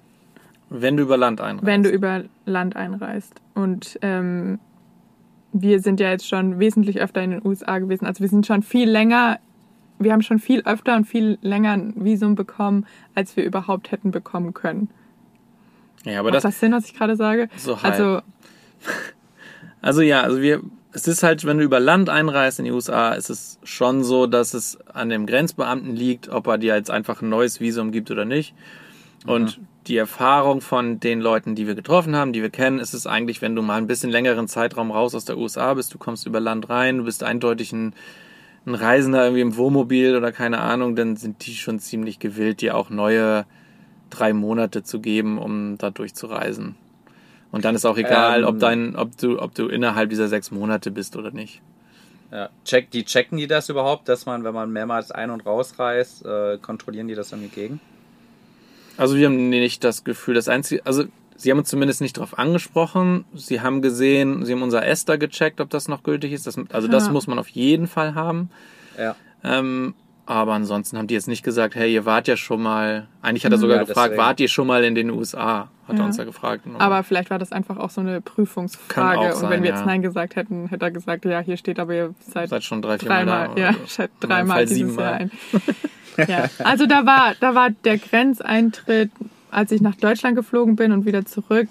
wenn 0.70 0.98
du 0.98 1.04
über 1.04 1.18
Land 1.18 1.40
einreist. 1.42 1.66
wenn 1.66 1.84
du 1.84 1.90
über 1.90 2.24
Land 2.46 2.76
einreist. 2.76 3.34
Und 3.54 3.98
ähm, 4.02 4.60
wir 5.54 5.80
sind 5.80 6.00
ja 6.00 6.10
jetzt 6.10 6.28
schon 6.28 6.60
wesentlich 6.60 7.00
öfter 7.00 7.22
in 7.22 7.32
den 7.32 7.46
USA 7.46 7.80
gewesen. 7.80 8.06
Also 8.06 8.22
wir 8.22 8.28
sind 8.28 8.46
schon 8.46 8.64
viel 8.64 8.90
länger, 8.90 9.40
wir 10.00 10.12
haben 10.12 10.22
schon 10.22 10.40
viel 10.40 10.62
öfter 10.62 10.96
und 10.96 11.06
viel 11.06 11.38
länger 11.42 11.72
ein 11.72 11.94
Visum 11.96 12.36
bekommen, 12.36 12.86
als 13.16 13.36
wir 13.36 13.44
überhaupt 13.44 13.92
hätten 13.92 14.12
bekommen 14.12 14.54
können. 14.54 14.90
ja, 16.04 16.20
aber 16.20 16.30
Macht 16.30 16.36
das, 16.36 16.44
das 16.44 16.60
Sinn, 16.60 16.72
was 16.72 16.86
ich 16.86 16.94
gerade 16.94 17.16
sage? 17.16 17.50
So 17.58 17.82
halb. 17.82 17.94
also 17.94 18.22
Also 19.82 20.02
ja, 20.02 20.22
also 20.22 20.42
wir, 20.42 20.62
es 20.92 21.08
ist 21.08 21.24
halt, 21.24 21.46
wenn 21.46 21.58
du 21.58 21.64
über 21.64 21.80
Land 21.80 22.10
einreist 22.10 22.60
in 22.60 22.66
die 22.66 22.72
USA, 22.72 23.14
ist 23.14 23.30
es 23.30 23.60
schon 23.64 24.04
so, 24.04 24.26
dass 24.26 24.54
es 24.54 24.78
an 24.88 25.10
dem 25.10 25.26
Grenzbeamten 25.26 25.96
liegt, 25.96 26.30
ob 26.30 26.48
er 26.48 26.58
dir 26.58 26.76
jetzt 26.76 26.92
einfach 26.92 27.22
ein 27.22 27.30
neues 27.30 27.60
Visum 27.60 27.92
gibt 27.92 28.10
oder 28.12 28.26
nicht. 28.26 28.54
Und 29.26 29.60
die 29.88 29.97
Erfahrung 29.97 30.62
von 30.62 31.00
den 31.00 31.21
Leuten, 31.21 31.56
die 31.56 31.67
wir 31.67 31.76
getroffen 31.76 32.15
haben, 32.15 32.34
die 32.34 32.41
wir 32.41 32.50
kennen, 32.50 32.80
ist 32.80 32.93
es 32.93 33.08
eigentlich, 33.08 33.41
wenn 33.41 33.56
du 33.56 33.62
mal 33.62 33.78
ein 33.78 33.88
bisschen 33.88 34.10
längeren 34.10 34.47
Zeitraum 34.47 34.91
raus 34.91 35.15
aus 35.15 35.26
der 35.26 35.38
USA 35.38 35.73
bist, 35.73 35.93
du 35.93 35.97
kommst 35.97 36.26
über 36.26 36.39
Land 36.39 36.69
rein, 36.69 36.97
du 37.00 37.04
bist 37.06 37.23
eindeutig 37.23 37.71
ein, 37.71 37.93
ein 38.65 38.76
Reisender 38.76 39.23
irgendwie 39.23 39.41
im 39.41 39.56
Wohnmobil 39.56 40.15
oder 40.15 40.32
keine 40.32 40.60
Ahnung, 40.60 40.95
dann 40.95 41.15
sind 41.15 41.45
die 41.45 41.56
schon 41.56 41.80
ziemlich 41.80 42.19
gewillt, 42.19 42.62
dir 42.62 42.76
auch 42.76 42.89
neue 42.89 43.45
drei 44.10 44.34
Monate 44.34 44.84
zu 44.84 45.00
geben, 45.00 45.38
um 45.38 45.78
da 45.78 45.89
durchzureisen. 45.89 46.76
Und 47.52 47.63
dann 47.63 47.76
ist 47.76 47.86
auch 47.86 47.97
egal, 47.97 48.41
Ähm. 48.41 48.47
ob 48.47 48.60
dein, 48.60 48.95
ob 48.95 49.17
du, 49.17 49.41
ob 49.41 49.56
du 49.56 49.67
innerhalb 49.67 50.10
dieser 50.10 50.28
sechs 50.28 50.52
Monate 50.52 50.91
bist 50.91 51.15
oder 51.15 51.32
nicht. 51.32 51.62
Ja. 52.32 52.50
Check, 52.65 52.91
die 52.91 53.06
checken 53.06 53.38
die 53.38 53.47
das 53.47 53.69
überhaupt, 53.69 54.10
dass 54.10 54.26
man, 54.26 54.43
wenn 54.43 54.54
man 54.54 54.69
mehrmals 54.69 55.12
ein- 55.12 55.30
und 55.32 55.45
rausreist, 55.45 56.26
äh, 56.26 56.58
kontrollieren 56.62 57.08
die 57.08 57.15
das 57.15 57.32
irgendwie 57.32 57.50
gegen? 57.50 57.80
Also 58.98 59.16
wir 59.16 59.28
haben 59.28 59.50
nicht 59.50 59.84
das 59.84 60.04
Gefühl, 60.04 60.34
das 60.36 60.48
einzige, 60.50 60.86
also 60.86 61.04
sie 61.36 61.52
haben 61.52 61.60
uns 61.60 61.70
zumindest 61.70 62.02
nicht 62.02 62.18
darauf 62.18 62.38
angesprochen. 62.40 63.26
Sie 63.36 63.62
haben 63.62 63.82
gesehen, 63.82 64.46
sie 64.46 64.54
haben 64.54 64.64
unser 64.64 64.86
Ester 64.86 65.18
gecheckt, 65.18 65.62
ob 65.62 65.70
das 65.70 65.88
noch 65.88 66.04
gültig 66.04 66.32
ist. 66.34 66.48
Das, 66.48 66.58
also 66.72 66.88
das 66.88 67.08
Ja. 67.08 67.12
muss 67.12 67.28
man 67.28 67.38
auf 67.40 67.48
jeden 67.50 67.88
Fall 67.88 68.16
haben. 68.16 68.50
Ja. 68.98 69.16
Ähm, 69.44 69.94
aber 70.26 70.54
ansonsten 70.54 70.98
haben 70.98 71.08
die 71.08 71.14
jetzt 71.14 71.28
nicht 71.30 71.44
gesagt, 71.44 71.76
hey, 71.76 71.94
ihr 71.94 72.06
wart 72.06 72.28
ja 72.28 72.36
schon 72.36 72.62
mal. 72.62 73.08
Eigentlich 73.22 73.46
hat 73.46 73.52
er 73.54 73.60
sogar 73.60 73.78
Ja, 73.78 73.84
gefragt, 73.84 74.08
deswegen. 74.12 74.22
wart 74.28 74.40
ihr 74.42 74.48
schon 74.50 74.68
mal 74.68 74.84
in 74.84 74.94
den 74.96 75.10
USA? 75.10 75.70
Hat 75.88 75.96
er 75.96 76.00
Ja. 76.00 76.06
uns 76.06 76.18
ja 76.18 76.26
gefragt. 76.26 76.66
aber 76.80 77.04
vielleicht 77.04 77.30
war 77.30 77.40
das 77.40 77.54
einfach 77.54 77.78
auch 77.78 77.92
so 77.92 78.02
eine 78.02 78.16
Kann 78.16 78.24
Prüfungsfrage. 78.24 79.20
auch 79.20 79.26
und 79.28 79.36
sein, 79.36 79.50
wenn 79.52 79.64
wir 79.64 79.70
ja. 79.70 79.76
jetzt 79.78 79.86
Nein 79.86 80.02
gesagt 80.02 80.36
hätten, 80.36 80.68
hätte 80.68 80.84
er 80.84 80.92
gesagt, 80.92 81.24
ja, 81.24 81.40
hier 81.40 81.56
steht 81.56 81.80
aber 81.80 81.94
ihr 81.94 82.14
seid 82.20 82.50
seid 82.50 82.64
schon 82.66 82.82
drei, 82.82 82.98
vier 83.00 83.08
Mal 83.08 83.26
dreimal, 83.26 83.50
da. 83.56 83.62
ja, 83.62 83.76
so. 83.86 84.04
dreimal 84.20 84.58
Fall 84.58 84.66
dieses 84.66 84.78
siebenmal. 84.80 85.06
Jahr 85.06 85.14
ein. 85.20 85.32
ja. 86.28 86.50
Also 86.64 86.86
da 86.86 87.06
war, 87.06 87.36
da 87.40 87.56
war 87.56 87.70
der 87.70 87.98
Grenzeintritt, 87.98 89.12
als 89.52 89.72
ich 89.72 89.82
nach 89.82 89.96
Deutschland 89.96 90.36
geflogen 90.36 90.76
bin 90.76 90.92
und 90.92 91.06
wieder 91.06 91.26
zurück, 91.26 91.68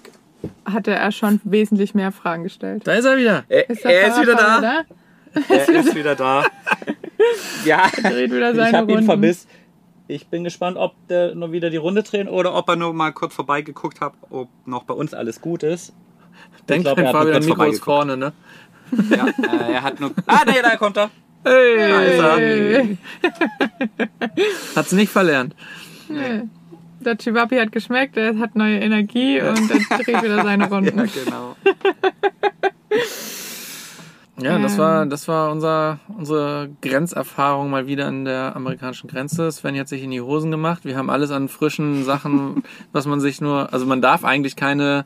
hatte 0.65 0.91
er 0.91 1.11
schon 1.11 1.39
wesentlich 1.43 1.95
mehr 1.95 2.11
Fragen 2.11 2.43
gestellt. 2.43 2.83
Da 2.85 2.93
ist 2.93 3.05
er 3.05 3.17
wieder. 3.17 3.43
Er, 3.49 3.69
Ist 3.69 3.83
der 3.83 4.01
er 4.01 4.07
ist 4.07 4.21
wieder 4.21 4.37
Fahrradfahrer 4.37 4.85
da. 4.87 5.55
Er 5.55 5.69
ist 5.69 5.95
wieder 5.95 6.15
da. 6.15 6.45
ja, 7.65 7.83
da? 8.01 8.09
Dreht 8.09 8.31
wieder 8.31 8.51
ich 8.51 8.57
seine 8.57 8.77
habe 8.77 8.91
ihn 8.91 9.03
vermisst. 9.03 9.47
Ich 10.07 10.27
bin 10.27 10.43
gespannt, 10.43 10.77
ob 10.77 10.95
der 11.09 11.35
nur 11.35 11.51
wieder 11.51 11.69
die 11.69 11.77
Runde 11.77 12.01
drehen 12.01 12.29
oder 12.29 12.55
ob 12.55 12.69
er 12.69 12.77
nur 12.77 12.93
mal 12.93 13.11
kurz 13.11 13.35
vorbeigeguckt 13.35 13.99
hat, 13.99 14.13
ob 14.29 14.47
noch 14.65 14.83
bei 14.83 14.93
uns 14.93 15.13
alles 15.13 15.41
gut 15.41 15.63
ist. 15.63 15.93
Denkt 16.69 16.85
glaub, 16.85 16.95
kein 16.95 17.05
er 17.05 17.13
hat 17.13 17.23
nur 17.23 17.33
kurz 17.33 17.45
Mikro 17.45 17.63
ist 17.65 17.83
vorbeigeguckt. 17.83 17.83
vorne, 17.83 18.17
ne? 18.17 18.33
Ja, 19.09 19.27
äh, 19.27 19.73
er 19.73 19.83
hat 19.83 19.99
nur. 19.99 20.11
Ah, 20.25 20.43
nee, 20.45 20.61
da 20.61 20.77
kommt 20.77 20.97
er. 20.97 21.09
Hey. 21.47 22.97
Hat's 24.75 24.91
nicht 24.91 25.11
verlernt. 25.11 25.55
Nee. 26.09 26.43
der 26.99 27.17
Chivapi 27.17 27.57
hat 27.57 27.71
geschmeckt, 27.71 28.17
er 28.17 28.37
hat 28.39 28.55
neue 28.55 28.79
Energie 28.79 29.41
und 29.41 29.69
er 29.71 29.97
dreht 29.97 30.23
wieder 30.23 30.43
seine 30.43 30.67
Runden. 30.69 30.97
Ja, 30.97 31.05
genau. 31.23 31.55
Ja, 34.39 34.59
das 34.59 34.73
Ähm. 34.73 34.77
war, 34.79 35.05
das 35.07 35.27
war 35.27 35.51
unser, 35.51 35.99
unsere 36.15 36.69
Grenzerfahrung 36.81 37.71
mal 37.71 37.87
wieder 37.87 38.05
an 38.05 38.23
der 38.23 38.55
amerikanischen 38.55 39.09
Grenze. 39.09 39.51
Sven 39.51 39.77
hat 39.79 39.87
sich 39.87 40.03
in 40.03 40.11
die 40.11 40.21
Hosen 40.21 40.51
gemacht. 40.51 40.85
Wir 40.85 40.95
haben 40.95 41.09
alles 41.09 41.31
an 41.31 41.47
frischen 41.49 42.03
Sachen, 42.03 42.61
was 42.91 43.07
man 43.07 43.19
sich 43.19 43.41
nur, 43.41 43.73
also 43.73 43.85
man 43.87 43.99
darf 44.01 44.23
eigentlich 44.23 44.55
keine, 44.55 45.05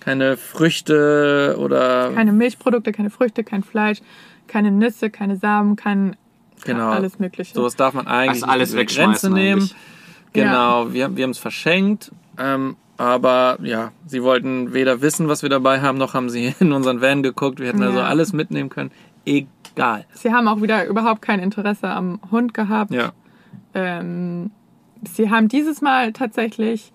keine 0.00 0.38
Früchte 0.38 1.56
oder 1.58 2.10
Keine 2.14 2.32
Milchprodukte, 2.32 2.92
keine 2.92 3.10
Früchte, 3.10 3.44
kein 3.44 3.62
Fleisch, 3.62 3.98
keine 4.50 4.70
Nüsse, 4.70 5.08
keine 5.10 5.36
Samen, 5.36 5.76
kein 5.76 6.16
Genau. 6.64 6.90
alles 6.90 7.18
Mögliche. 7.18 7.54
sowas 7.54 7.74
darf 7.76 7.94
man 7.94 8.06
eigentlich 8.06 8.42
Also 8.42 8.46
alles 8.46 8.70
die 8.70 8.76
Grenze 8.76 8.98
wegschmeißen 8.98 9.32
nehmen. 9.32 9.60
eigentlich. 9.62 9.74
Genau, 10.34 10.92
wir, 10.92 11.16
wir 11.16 11.24
haben 11.24 11.30
es 11.30 11.38
verschenkt. 11.38 12.12
Ähm, 12.38 12.76
aber 12.98 13.56
ja, 13.62 13.92
sie 14.06 14.22
wollten 14.22 14.74
weder 14.74 15.00
wissen, 15.00 15.26
was 15.28 15.42
wir 15.42 15.48
dabei 15.48 15.80
haben, 15.80 15.96
noch 15.96 16.12
haben 16.12 16.28
sie 16.28 16.54
in 16.60 16.72
unseren 16.72 17.00
Van 17.00 17.22
geguckt. 17.22 17.60
Wir 17.60 17.68
hätten 17.68 17.82
also 17.82 17.98
Ja. 18.00 18.04
alles 18.06 18.32
mitnehmen 18.34 18.68
können. 18.68 18.90
Egal. 19.24 20.04
Sie 20.12 20.32
haben 20.32 20.48
auch 20.48 20.60
wieder 20.60 20.86
überhaupt 20.86 21.22
kein 21.22 21.40
Interesse 21.40 21.88
am 21.88 22.20
Hund 22.30 22.52
gehabt. 22.52 22.92
Ja. 22.92 23.12
Ähm, 23.72 24.50
sie 25.16 25.30
haben 25.30 25.48
dieses 25.48 25.80
Mal 25.80 26.12
tatsächlich 26.12 26.92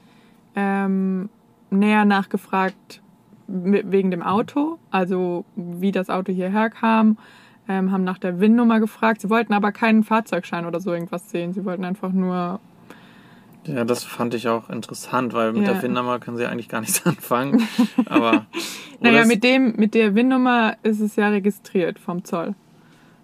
ähm, 0.56 1.30
näher 1.72 2.06
nachgefragt 2.06 3.02
wegen 3.48 4.10
dem 4.12 4.24
Auto, 4.24 4.78
also 4.92 5.46
wie 5.56 5.92
das 5.92 6.10
Auto 6.10 6.32
hierher 6.32 6.70
kam, 6.70 7.18
ähm, 7.68 7.92
haben 7.92 8.04
nach 8.04 8.18
der 8.20 8.40
VIN-Nummer 8.40 8.80
gefragt. 8.80 9.22
Sie 9.22 9.30
wollten 9.30 9.54
aber 9.54 9.72
keinen 9.72 10.04
Fahrzeugschein 10.04 10.66
oder 10.66 10.80
so 10.80 10.94
irgendwas 10.94 11.30
sehen. 11.30 11.54
Sie 11.54 11.66
wollten 11.66 11.84
einfach 11.86 12.12
nur, 12.12 12.60
Ja, 13.66 13.84
das 13.84 14.04
fand 14.04 14.34
ich 14.36 14.48
auch 14.48 14.70
interessant, 14.70 15.34
weil 15.34 15.52
mit 15.54 15.64
Ja. 15.66 15.72
der 15.74 15.82
FIN-Nummer 15.82 16.20
können 16.20 16.38
sie 16.38 16.46
eigentlich 16.46 16.70
gar 16.70 16.82
nichts 16.82 17.06
anfangen. 17.06 17.68
Aber. 18.06 18.46
naja, 19.00 19.26
mit 19.26 19.44
dem, 19.44 19.76
mit 19.78 19.94
der 19.96 20.14
VIN-Nummer 20.16 20.76
ist 20.84 21.00
es 21.00 21.16
ja 21.16 21.30
registriert 21.30 21.98
vom 22.00 22.24
Zoll. 22.24 22.54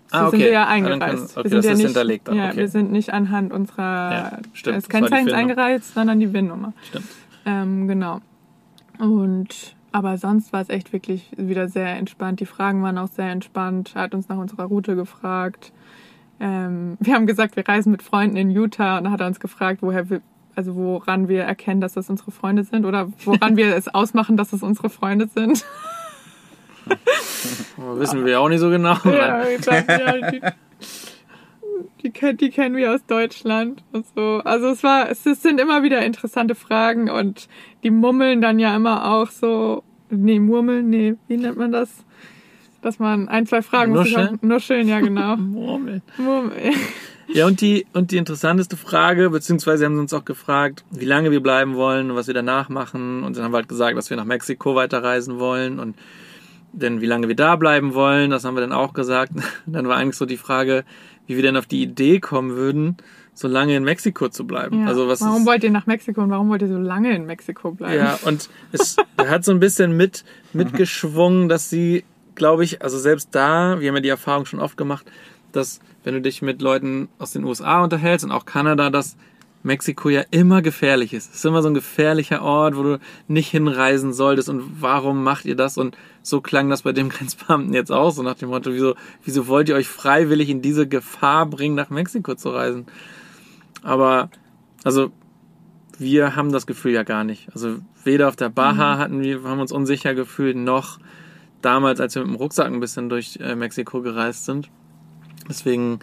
So 0.08 0.18
Ah, 0.18 0.28
okay. 0.28 0.32
sind 0.38 0.46
wir 0.48 0.52
ja 0.52 0.64
Ah, 0.66 0.68
eingereist. 0.70 1.00
können- 1.00 1.30
okay, 1.36 1.44
wir 1.44 1.50
sind 1.52 1.58
das 1.58 1.66
ja 1.66 1.72
ist 1.72 1.78
nicht, 1.78 1.86
hinterlegt 1.88 2.28
dann, 2.28 2.36
Ja, 2.36 2.48
okay. 2.50 2.58
wir 2.58 2.68
sind 2.68 2.92
nicht 2.92 3.14
anhand 3.14 3.54
unserer 3.54 4.12
Ja, 4.12 4.38
stimmt, 4.54 4.76
war 4.76 4.82
die 4.82 4.88
Kennzeichens 4.90 5.32
VIN-Nummer. 5.32 5.38
eingereist, 5.38 5.94
sondern 5.94 6.20
die 6.20 6.34
VIN-Nummer. 6.34 6.74
Stimmt. 6.90 7.06
Ähm, 7.46 7.88
genau. 7.88 8.20
Und 9.00 9.76
aber 9.92 10.18
sonst 10.18 10.54
war 10.54 10.62
es 10.62 10.70
echt 10.70 10.94
wirklich 10.94 11.32
wieder 11.36 11.68
sehr 11.68 11.98
entspannt. 11.98 12.40
Die 12.40 12.46
Fragen 12.46 12.82
waren 12.82 12.98
auch 12.98 13.10
sehr 13.10 13.30
entspannt. 13.30 13.92
Er 13.96 14.04
hat 14.04 14.14
uns 14.14 14.30
nach 14.30 14.38
unserer 14.38 14.64
Route 14.64 14.96
gefragt. 14.96 15.74
Ähm, 16.40 16.98
wir 17.00 17.14
haben 17.14 17.28
gesagt, 17.28 17.56
wir 17.56 17.68
reisen 17.68 17.92
mit 17.92 18.02
Freunden 18.02 18.38
in 18.38 18.50
Utah 18.50 18.98
und 18.98 19.04
dann 19.04 19.14
hat 19.14 19.22
er 19.22 19.28
uns 19.28 19.40
gefragt, 19.40 19.82
woher 19.82 20.10
wir, 20.10 20.22
also 20.56 20.76
woran 20.76 21.28
wir 21.28 21.44
erkennen, 21.44 21.82
dass 21.82 21.94
das 21.94 22.10
unsere 22.10 22.32
Freunde 22.32 22.64
sind 22.64 22.86
oder 22.86 23.10
woran 23.26 23.58
wir 23.58 23.76
es 23.76 23.88
ausmachen, 23.88 24.38
dass 24.38 24.54
es 24.54 24.64
unsere 24.64 24.90
Freunde 24.90 25.28
sind. 25.28 25.66
Wissen 27.78 28.26
wir 28.26 28.40
auch 28.40 28.50
nicht 28.50 28.60
so 28.60 28.70
genau. 28.70 28.98
Ja, 29.04 29.44
ich 29.46 29.62
glaub, 29.62 29.88
ja, 29.88 30.52
die, 31.98 32.04
die, 32.04 32.12
ken- 32.12 32.38
die 32.38 32.50
kennen 32.50 32.76
wir 32.76 32.94
aus 32.94 33.06
Deutschland 33.06 33.84
und 33.92 34.06
so. 34.16 34.42
Also 34.44 34.68
es 34.70 34.84
war, 34.84 35.10
es, 35.10 35.26
es 35.26 35.42
sind 35.42 35.60
immer 35.60 35.84
wieder 35.84 36.04
interessante 36.06 36.56
Fragen 36.56 37.10
und 37.10 37.48
die 37.84 37.92
mummeln 37.92 38.42
dann 38.42 38.60
ja 38.60 38.76
immer 38.76 39.12
auch 39.12 39.30
so, 39.30 39.84
nee, 40.10 40.40
murmeln, 40.40 40.90
nee, 40.90 41.16
wie 41.28 41.38
nennt 41.38 41.58
man 41.58 41.72
das? 41.72 41.90
Dass 42.82 42.98
man 43.00 43.28
ein, 43.28 43.46
zwei 43.46 43.62
Fragen 43.62 43.92
muss 43.92 44.10
Nuscheln? 44.10 44.38
auch- 44.38 44.42
Nuscheln, 44.42 44.88
ja 44.88 45.00
genau. 45.00 45.36
Murmeln. 45.38 46.02
Murmeln. 46.18 46.74
Ja, 47.34 47.46
und 47.46 47.62
die, 47.62 47.86
und 47.94 48.12
die 48.12 48.18
interessanteste 48.18 48.76
Frage, 48.76 49.30
beziehungsweise 49.30 49.86
haben 49.86 49.96
sie 49.96 50.02
uns 50.02 50.14
auch 50.14 50.26
gefragt, 50.26 50.84
wie 50.92 51.06
lange 51.06 51.32
wir 51.32 51.40
bleiben 51.40 51.76
wollen 51.76 52.12
und 52.12 52.18
was 52.18 52.28
wir 52.28 52.34
danach 52.34 52.68
machen. 52.68 53.24
Und 53.24 53.38
dann 53.38 53.46
haben 53.46 53.54
wir 53.54 53.58
halt 53.60 53.70
gesagt, 53.70 53.96
dass 53.98 54.10
wir 54.10 54.18
nach 54.18 54.26
Mexiko 54.26 54.76
weiterreisen 54.76 55.40
wollen 55.40 55.80
und 55.80 55.96
denn 56.74 57.00
wie 57.00 57.06
lange 57.06 57.30
wir 57.30 57.36
da 57.38 57.56
bleiben 57.56 57.94
wollen, 57.94 58.32
das 58.32 58.44
haben 58.44 58.56
wir 58.58 58.62
dann 58.62 58.74
auch 58.74 58.92
gesagt. 58.92 59.32
Dann 59.66 59.88
war 59.88 59.96
eigentlich 59.96 60.18
so 60.18 60.26
die 60.26 60.36
Frage, 60.36 60.84
wie 61.28 61.36
wir 61.36 61.44
denn 61.44 61.58
auf 61.58 61.66
die 61.66 61.82
Idee 61.82 62.20
kommen 62.20 62.56
würden, 62.56 62.98
so 63.34 63.48
lange 63.48 63.76
in 63.76 63.84
Mexiko 63.84 64.30
zu 64.30 64.46
bleiben. 64.46 64.82
Ja. 64.82 64.88
Also 64.88 65.08
was 65.08 65.22
warum 65.22 65.42
ist, 65.42 65.48
wollt 65.48 65.64
ihr 65.64 65.72
nach 65.72 65.86
Mexiko 65.88 66.22
und 66.22 66.30
warum 66.30 66.50
wollt 66.50 66.62
ihr 66.62 66.68
so 66.68 66.78
lange 66.78 67.16
in 67.16 67.26
Mexiko 67.26 67.72
bleiben? 67.72 67.96
Ja, 67.96 68.20
und 68.26 68.50
es 68.72 68.98
hat 69.18 69.46
so 69.46 69.52
ein 69.52 69.60
bisschen 69.60 69.96
mit, 69.96 70.24
mitgeschwungen, 70.54 71.50
dass 71.50 71.70
sie, 71.70 72.04
glaube 72.36 72.64
ich, 72.64 72.82
also 72.82 73.00
selbst 73.00 73.30
da, 73.32 73.80
wir 73.80 73.88
haben 73.88 73.96
ja 73.96 74.02
die 74.02 74.10
Erfahrung 74.10 74.46
schon 74.46 74.60
oft 74.60 74.78
gemacht, 74.78 75.06
dass 75.52 75.80
wenn 76.04 76.14
du 76.14 76.22
dich 76.22 76.42
mit 76.42 76.62
Leuten 76.62 77.10
aus 77.20 77.32
den 77.32 77.44
USA 77.44 77.84
unterhältst 77.84 78.26
und 78.26 78.32
auch 78.32 78.46
Kanada, 78.46 78.90
dass 78.90 79.16
Mexiko 79.64 80.10
ja 80.10 80.24
immer 80.32 80.62
gefährlich 80.62 81.14
ist. 81.14 81.30
Es 81.30 81.38
ist 81.38 81.46
immer 81.46 81.62
so 81.62 81.70
ein 81.70 81.74
gefährlicher 81.74 82.42
Ort, 82.42 82.76
wo 82.76 82.84
du 82.84 83.00
nicht 83.28 83.50
hinreisen 83.50 84.14
solltest 84.14 84.50
und 84.50 84.82
warum 84.82 85.24
macht 85.24 85.46
ihr 85.46 85.56
das? 85.56 85.78
Und 85.78 85.98
so 86.24 86.42
klang 86.42 86.70
das 86.70 86.82
bei 86.82 86.92
dem 86.92 87.10
Grenzbeamten 87.10 87.74
jetzt 87.74 87.92
auch, 87.92 88.12
so 88.12 88.24
nach 88.24 88.36
dem 88.36 88.50
Motto, 88.50 88.72
wieso, 88.74 88.96
wieso 89.24 89.48
wollt 89.48 89.70
ihr 89.70 89.76
euch 89.76 89.88
freiwillig 89.88 90.50
in 90.50 90.62
diese 90.62 90.88
Gefahr 90.88 91.46
bringen, 91.46 91.76
nach 91.76 91.90
Mexiko 91.90 92.36
zu 92.36 92.50
reisen? 92.50 92.86
Aber, 93.84 94.30
also, 94.84 95.12
wir 95.98 96.36
haben 96.36 96.52
das 96.52 96.66
Gefühl 96.66 96.94
ja 96.94 97.04
gar 97.04 97.24
nicht. 97.24 97.50
Also 97.54 97.78
weder 98.04 98.28
auf 98.28 98.36
der 98.36 98.50
Baha 98.50 98.98
hatten 98.98 99.22
wir, 99.22 99.44
haben 99.44 99.60
uns 99.60 99.72
unsicher 99.72 100.16
gefühlt, 100.16 100.58
noch 100.58 101.00
damals, 101.62 102.00
als 102.00 102.16
wir 102.16 102.24
mit 102.24 102.32
dem 102.32 102.36
Rucksack 102.38 102.68
ein 102.68 102.80
bisschen 102.80 103.10
durch 103.10 103.38
äh, 103.40 103.56
Mexiko 103.56 104.02
gereist 104.02 104.46
sind. 104.46 104.70
Deswegen 105.48 106.00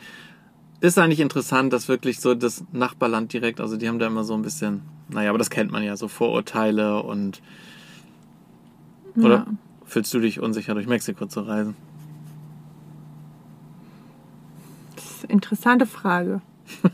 ist 0.81 0.99
eigentlich 0.99 1.21
interessant, 1.21 1.73
dass 1.73 1.88
wirklich 1.88 2.21
so 2.21 2.35
das 2.35 2.64
Nachbarland 2.73 3.33
direkt, 3.33 3.61
also 3.61 3.77
die 3.77 3.88
haben 3.88 3.99
da 3.99 4.07
immer 4.07 4.25
so 4.25 4.35
ein 4.35 4.43
bisschen, 4.43 4.83
naja, 5.09 5.31
aber 5.31 5.38
das 5.38 5.51
kennt 5.51 5.73
man 5.73 5.83
ja, 5.83 5.97
so 5.97 6.09
Vorurteile 6.09 7.03
und 7.03 7.43
oder 9.17 9.35
Ja. 9.38 9.47
fühlst 9.85 10.14
du 10.14 10.21
dich 10.21 10.38
unsicher, 10.41 10.75
durch 10.75 10.87
Mexiko 10.87 11.27
zu 11.27 11.41
reisen? 11.41 11.75
Das 14.95 15.05
ist 15.05 15.25
eine 15.25 15.33
interessante 15.33 15.87
Frage. 15.87 16.41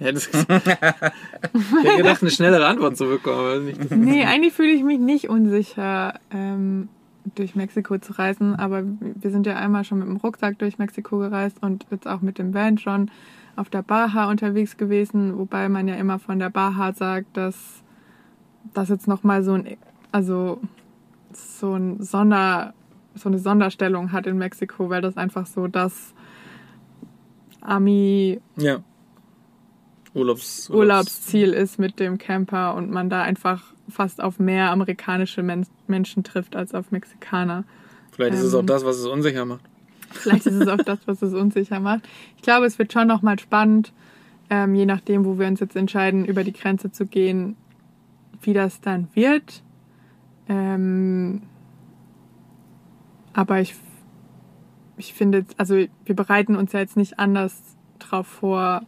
Ist, 0.00 0.28
ich 0.34 0.38
hätte 0.48 1.96
gedacht, 1.96 2.20
eine 2.20 2.30
schnellere 2.30 2.66
Antwort 2.66 2.96
zu 2.96 3.06
bekommen. 3.06 3.38
aber 3.38 3.60
nicht. 3.60 3.90
Nee, 3.92 4.24
eigentlich 4.24 4.52
fühle 4.52 4.72
ich 4.72 4.82
mich 4.82 4.98
nicht 4.98 5.28
unsicher, 5.30 6.18
ähm, 6.30 6.88
durch 7.34 7.54
Mexiko 7.54 7.98
zu 7.98 8.12
reisen, 8.12 8.54
aber 8.54 8.82
wir 8.84 9.30
sind 9.30 9.46
ja 9.46 9.56
einmal 9.56 9.84
schon 9.84 9.98
mit 9.98 10.08
dem 10.08 10.16
Rucksack 10.16 10.58
durch 10.58 10.78
Mexiko 10.78 11.18
gereist 11.18 11.56
und 11.62 11.86
jetzt 11.90 12.06
auch 12.06 12.20
mit 12.20 12.38
dem 12.38 12.52
Van 12.52 12.78
schon 12.78 13.10
auf 13.56 13.70
der 13.70 13.82
Baja 13.82 14.28
unterwegs 14.28 14.76
gewesen, 14.76 15.38
wobei 15.38 15.68
man 15.68 15.88
ja 15.88 15.94
immer 15.94 16.18
von 16.18 16.38
der 16.38 16.50
Baja 16.50 16.92
sagt, 16.92 17.36
dass 17.36 17.82
das 18.74 18.88
jetzt 18.88 19.08
nochmal 19.08 19.42
so 19.42 19.52
ein, 19.54 19.76
also 20.12 20.60
so 21.32 21.74
ein 21.74 22.02
Sonder, 22.02 22.74
so 23.14 23.28
eine 23.28 23.38
Sonderstellung 23.38 24.12
hat 24.12 24.26
in 24.26 24.38
Mexiko, 24.38 24.90
weil 24.90 25.02
das 25.02 25.16
einfach 25.16 25.46
so 25.46 25.66
das 25.66 26.14
Ami 27.60 28.40
Ja. 28.56 28.80
Urlaubs, 30.14 30.70
Urlaubsziel 30.70 31.52
ist 31.52 31.78
mit 31.78 31.98
dem 31.98 32.18
Camper 32.18 32.74
und 32.76 32.90
man 32.90 33.10
da 33.10 33.22
einfach 33.22 33.73
fast 33.88 34.22
auf 34.22 34.38
mehr 34.38 34.70
amerikanische 34.70 35.42
Men 35.42 35.66
Menschen 35.86 36.24
trifft 36.24 36.56
als 36.56 36.74
auf 36.74 36.90
Mexikaner. 36.90 37.64
Vielleicht 38.12 38.34
ist 38.34 38.42
es 38.42 38.54
Ähm, 38.54 38.60
auch 38.60 38.66
das, 38.66 38.84
was 38.84 38.98
es 38.98 39.06
unsicher 39.06 39.44
macht. 39.44 39.64
Vielleicht 40.10 40.46
ist 40.46 40.54
es 40.54 40.68
auch 40.68 40.78
das, 40.78 41.00
was 41.06 41.22
es 41.22 41.34
unsicher 41.34 41.80
macht. 41.80 42.08
Ich 42.36 42.42
glaube, 42.42 42.66
es 42.66 42.78
wird 42.78 42.92
schon 42.92 43.08
nochmal 43.08 43.38
spannend, 43.38 43.92
ähm, 44.50 44.74
je 44.74 44.86
nachdem, 44.86 45.24
wo 45.24 45.38
wir 45.38 45.46
uns 45.46 45.60
jetzt 45.60 45.76
entscheiden, 45.76 46.24
über 46.24 46.44
die 46.44 46.52
Grenze 46.52 46.92
zu 46.92 47.06
gehen, 47.06 47.56
wie 48.42 48.52
das 48.52 48.80
dann 48.80 49.08
wird. 49.14 49.62
Ähm, 50.48 51.42
aber 53.32 53.60
ich, 53.60 53.74
ich 54.96 55.14
finde, 55.14 55.44
also 55.56 55.74
wir 56.04 56.16
bereiten 56.16 56.54
uns 56.56 56.72
ja 56.72 56.80
jetzt 56.80 56.96
nicht 56.96 57.18
anders 57.18 57.60
drauf 57.98 58.26
vor, 58.26 58.82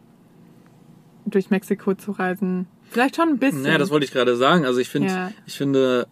durch 1.25 1.49
Mexiko 1.49 1.93
zu 1.95 2.11
reisen. 2.11 2.67
Vielleicht 2.89 3.15
schon 3.15 3.29
ein 3.29 3.37
bisschen. 3.37 3.63
Naja, 3.63 3.77
das 3.77 3.89
wollte 3.89 4.05
ich 4.05 4.11
gerade 4.11 4.35
sagen. 4.35 4.65
Also 4.65 4.79
ich 4.79 4.89
finde, 4.89 5.09
Ja. 5.09 5.31
ich 5.45 5.53
finde, 5.57 6.07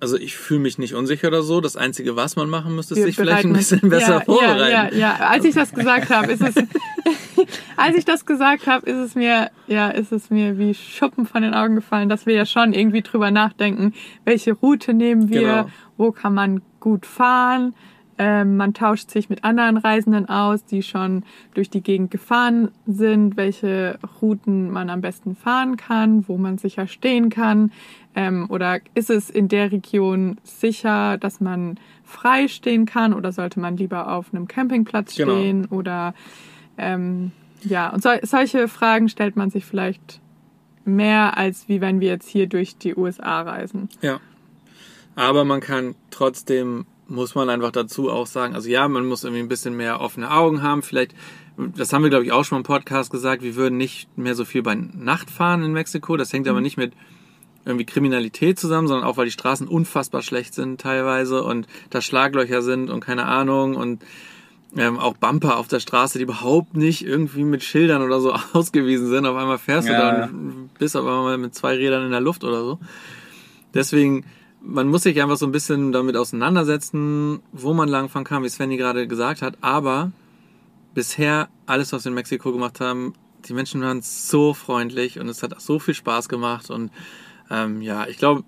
also 0.00 0.16
ich 0.16 0.36
fühle 0.36 0.60
mich 0.60 0.78
nicht 0.78 0.94
unsicher 0.94 1.28
oder 1.28 1.42
so. 1.42 1.60
Das 1.60 1.76
Einzige, 1.76 2.16
was 2.16 2.36
man 2.36 2.50
machen 2.50 2.74
müsste, 2.76 2.94
ist 2.94 2.98
Wir 2.98 3.06
sich 3.06 3.16
vielleicht 3.16 3.44
ein 3.46 3.52
bisschen 3.52 3.88
besser 3.88 4.14
ja, 4.14 4.20
vorbereiten. 4.20 4.58
Ja, 4.72 4.88
ja, 4.90 4.94
ja. 5.18 5.26
Als 5.28 5.44
ich 5.44 5.54
das 5.54 5.72
gesagt 5.72 6.10
habe, 6.10 6.32
ist 6.32 6.42
es, 6.42 6.54
als 7.76 7.96
ich 7.96 8.04
das 8.04 8.26
gesagt 8.26 8.66
habe, 8.66 8.88
ist 8.88 8.96
es 8.98 9.14
mir, 9.14 9.50
ja, 9.66 9.88
ist 9.88 10.12
es 10.12 10.30
mir 10.30 10.58
wie 10.58 10.74
Schuppen 10.74 11.26
von 11.26 11.42
den 11.42 11.54
Augen 11.54 11.76
gefallen, 11.76 12.08
dass 12.08 12.26
wir 12.26 12.34
ja 12.34 12.46
schon 12.46 12.72
irgendwie 12.72 13.02
drüber 13.02 13.30
nachdenken, 13.30 13.94
welche 14.24 14.52
Route 14.52 14.92
nehmen 14.94 15.28
wir, 15.30 15.40
Genau. 15.40 15.70
wo 15.96 16.12
kann 16.12 16.34
man 16.34 16.62
gut 16.80 17.06
fahren. 17.06 17.74
Ähm, 18.18 18.56
man 18.56 18.72
tauscht 18.72 19.10
sich 19.10 19.28
mit 19.28 19.44
anderen 19.44 19.76
Reisenden 19.76 20.28
aus, 20.28 20.64
die 20.64 20.82
schon 20.82 21.22
durch 21.54 21.68
die 21.68 21.82
Gegend 21.82 22.10
gefahren 22.10 22.70
sind, 22.86 23.36
welche 23.36 23.98
Routen 24.22 24.70
man 24.70 24.88
am 24.88 25.02
besten 25.02 25.36
fahren 25.36 25.76
kann, 25.76 26.26
wo 26.26 26.38
man 26.38 26.56
sicher 26.56 26.86
stehen 26.86 27.28
kann. 27.28 27.72
Ähm, 28.14 28.46
oder 28.48 28.80
ist 28.94 29.10
es 29.10 29.28
in 29.28 29.48
der 29.48 29.70
Region 29.72 30.38
sicher, 30.44 31.18
dass 31.18 31.40
man 31.40 31.78
frei 32.04 32.48
stehen 32.48 32.86
kann 32.86 33.12
oder 33.12 33.32
sollte 33.32 33.60
man 33.60 33.76
lieber 33.76 34.10
auf 34.12 34.32
einem 34.32 34.48
Campingplatz 34.48 35.14
Genau. 35.16 35.32
stehen? 35.32 35.66
Oder 35.66 36.14
ähm, 36.78 37.32
ja, 37.62 37.90
und 37.90 38.02
sol 38.02 38.18
solche 38.22 38.68
Fragen 38.68 39.08
stellt 39.08 39.36
man 39.36 39.50
sich 39.50 39.64
vielleicht 39.66 40.20
mehr, 40.84 41.36
als 41.36 41.68
wie 41.68 41.80
wenn 41.80 42.00
wir 42.00 42.08
jetzt 42.08 42.28
hier 42.28 42.46
durch 42.46 42.76
die 42.78 42.94
USA 42.96 43.42
reisen. 43.42 43.88
Ja. 44.00 44.20
Aber 45.16 45.44
man 45.44 45.60
kann 45.60 45.94
trotzdem, 46.10 46.86
muss 47.08 47.34
man 47.34 47.48
einfach 47.50 47.70
dazu 47.70 48.10
auch 48.10 48.26
sagen, 48.26 48.54
also 48.54 48.68
ja, 48.68 48.88
man 48.88 49.06
muss 49.06 49.24
irgendwie 49.24 49.42
ein 49.42 49.48
bisschen 49.48 49.76
mehr 49.76 50.00
offene 50.00 50.30
Augen 50.30 50.62
haben. 50.62 50.82
Vielleicht, 50.82 51.14
das 51.56 51.92
haben 51.92 52.02
wir 52.02 52.10
glaube 52.10 52.24
ich 52.24 52.32
auch 52.32 52.44
schon 52.44 52.58
im 52.58 52.64
Podcast 52.64 53.10
gesagt, 53.10 53.42
wir 53.42 53.54
würden 53.56 53.76
nicht 53.78 54.08
mehr 54.18 54.34
so 54.34 54.44
viel 54.44 54.62
bei 54.62 54.74
Nacht 54.74 55.30
fahren 55.30 55.62
in 55.62 55.72
Mexiko. 55.72 56.16
Das 56.16 56.32
hängt 56.32 56.48
aber 56.48 56.60
nicht 56.60 56.76
mit 56.76 56.92
irgendwie 57.64 57.84
Kriminalität 57.86 58.58
zusammen, 58.58 58.86
sondern 58.88 59.06
auch 59.06 59.16
weil 59.16 59.24
die 59.26 59.32
Straßen 59.32 59.66
unfassbar 59.68 60.22
schlecht 60.22 60.54
sind 60.54 60.80
teilweise 60.80 61.42
und 61.42 61.66
da 61.90 62.00
Schlaglöcher 62.00 62.62
sind 62.62 62.90
und 62.90 63.00
keine 63.00 63.26
Ahnung 63.26 63.74
und 63.76 64.04
ähm, 64.76 64.98
auch 64.98 65.14
Bumper 65.16 65.56
auf 65.56 65.68
der 65.68 65.80
Straße, 65.80 66.18
die 66.18 66.24
überhaupt 66.24 66.76
nicht 66.76 67.04
irgendwie 67.06 67.44
mit 67.44 67.62
Schildern 67.62 68.02
oder 68.02 68.20
so 68.20 68.34
ausgewiesen 68.52 69.08
sind. 69.08 69.26
Auf 69.26 69.36
einmal 69.36 69.58
fährst 69.58 69.88
Ja. 69.88 70.10
du 70.12 70.18
da 70.20 70.24
und 70.26 70.70
bist 70.78 70.96
auf 70.96 71.06
einmal 71.06 71.38
mit 71.38 71.54
zwei 71.54 71.74
Rädern 71.76 72.04
in 72.04 72.10
der 72.10 72.20
Luft 72.20 72.44
oder 72.44 72.60
so. 72.62 72.78
Deswegen, 73.74 74.24
man 74.66 74.88
muss 74.88 75.04
sich 75.04 75.22
einfach 75.22 75.36
so 75.36 75.46
ein 75.46 75.52
bisschen 75.52 75.92
damit 75.92 76.16
auseinandersetzen, 76.16 77.40
wo 77.52 77.72
man 77.72 77.88
langfahren 77.88 78.24
kann, 78.24 78.42
wie 78.42 78.48
Svenny 78.48 78.76
gerade 78.76 79.06
gesagt 79.06 79.40
hat. 79.40 79.56
Aber 79.60 80.10
bisher, 80.92 81.48
alles, 81.66 81.92
was 81.92 82.04
wir 82.04 82.10
in 82.10 82.14
Mexiko 82.14 82.52
gemacht 82.52 82.80
haben, 82.80 83.14
die 83.46 83.54
Menschen 83.54 83.80
waren 83.82 84.02
so 84.02 84.54
freundlich 84.54 85.20
und 85.20 85.28
es 85.28 85.42
hat 85.42 85.58
so 85.60 85.78
viel 85.78 85.94
Spaß 85.94 86.28
gemacht. 86.28 86.68
Und 86.70 86.90
ähm, 87.50 87.80
ja, 87.80 88.06
ich 88.08 88.18
glaube, 88.18 88.42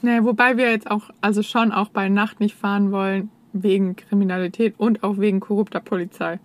Naja, 0.00 0.24
wobei 0.24 0.56
wir 0.56 0.70
jetzt 0.70 0.90
auch, 0.90 1.10
also 1.20 1.42
schon 1.42 1.72
auch 1.72 1.90
bei 1.90 2.08
Nacht 2.08 2.40
nicht 2.40 2.56
fahren 2.56 2.90
wollen, 2.90 3.30
wegen 3.52 3.96
Kriminalität 3.96 4.74
und 4.78 5.04
auch 5.04 5.18
wegen 5.18 5.40
korrupter 5.40 5.80
Polizei. 5.80 6.40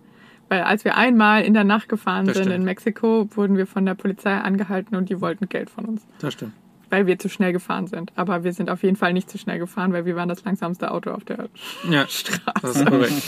Weil 0.48 0.62
als 0.62 0.84
wir 0.84 0.96
einmal 0.96 1.42
in 1.42 1.54
der 1.54 1.64
Nacht 1.64 1.88
gefahren 1.88 2.26
Das 2.26 2.36
sind 2.36 2.44
stimmt. 2.44 2.56
in 2.58 2.64
Mexiko, 2.64 3.28
wurden 3.34 3.56
wir 3.56 3.66
von 3.66 3.86
der 3.86 3.94
Polizei 3.94 4.36
angehalten 4.36 4.94
und 4.96 5.08
die 5.08 5.20
wollten 5.20 5.48
Geld 5.48 5.70
von 5.70 5.86
uns, 5.86 6.06
das 6.18 6.34
stimmt. 6.34 6.52
Weil 6.90 7.06
wir 7.06 7.18
zu 7.18 7.28
schnell 7.28 7.52
gefahren 7.52 7.86
sind. 7.86 8.12
Aber 8.16 8.44
wir 8.44 8.52
sind 8.52 8.68
auf 8.68 8.82
jeden 8.82 8.96
Fall 8.96 9.12
nicht 9.12 9.30
zu 9.30 9.38
schnell 9.38 9.58
gefahren, 9.58 9.92
weil 9.92 10.04
wir 10.04 10.16
waren 10.16 10.28
das 10.28 10.44
langsamste 10.44 10.90
Auto 10.90 11.10
auf 11.10 11.24
der 11.24 11.48
Ja, 11.88 12.06
Straße. 12.06 12.42
das 12.62 12.76
ist 12.76 12.86
korrekt. 12.86 13.12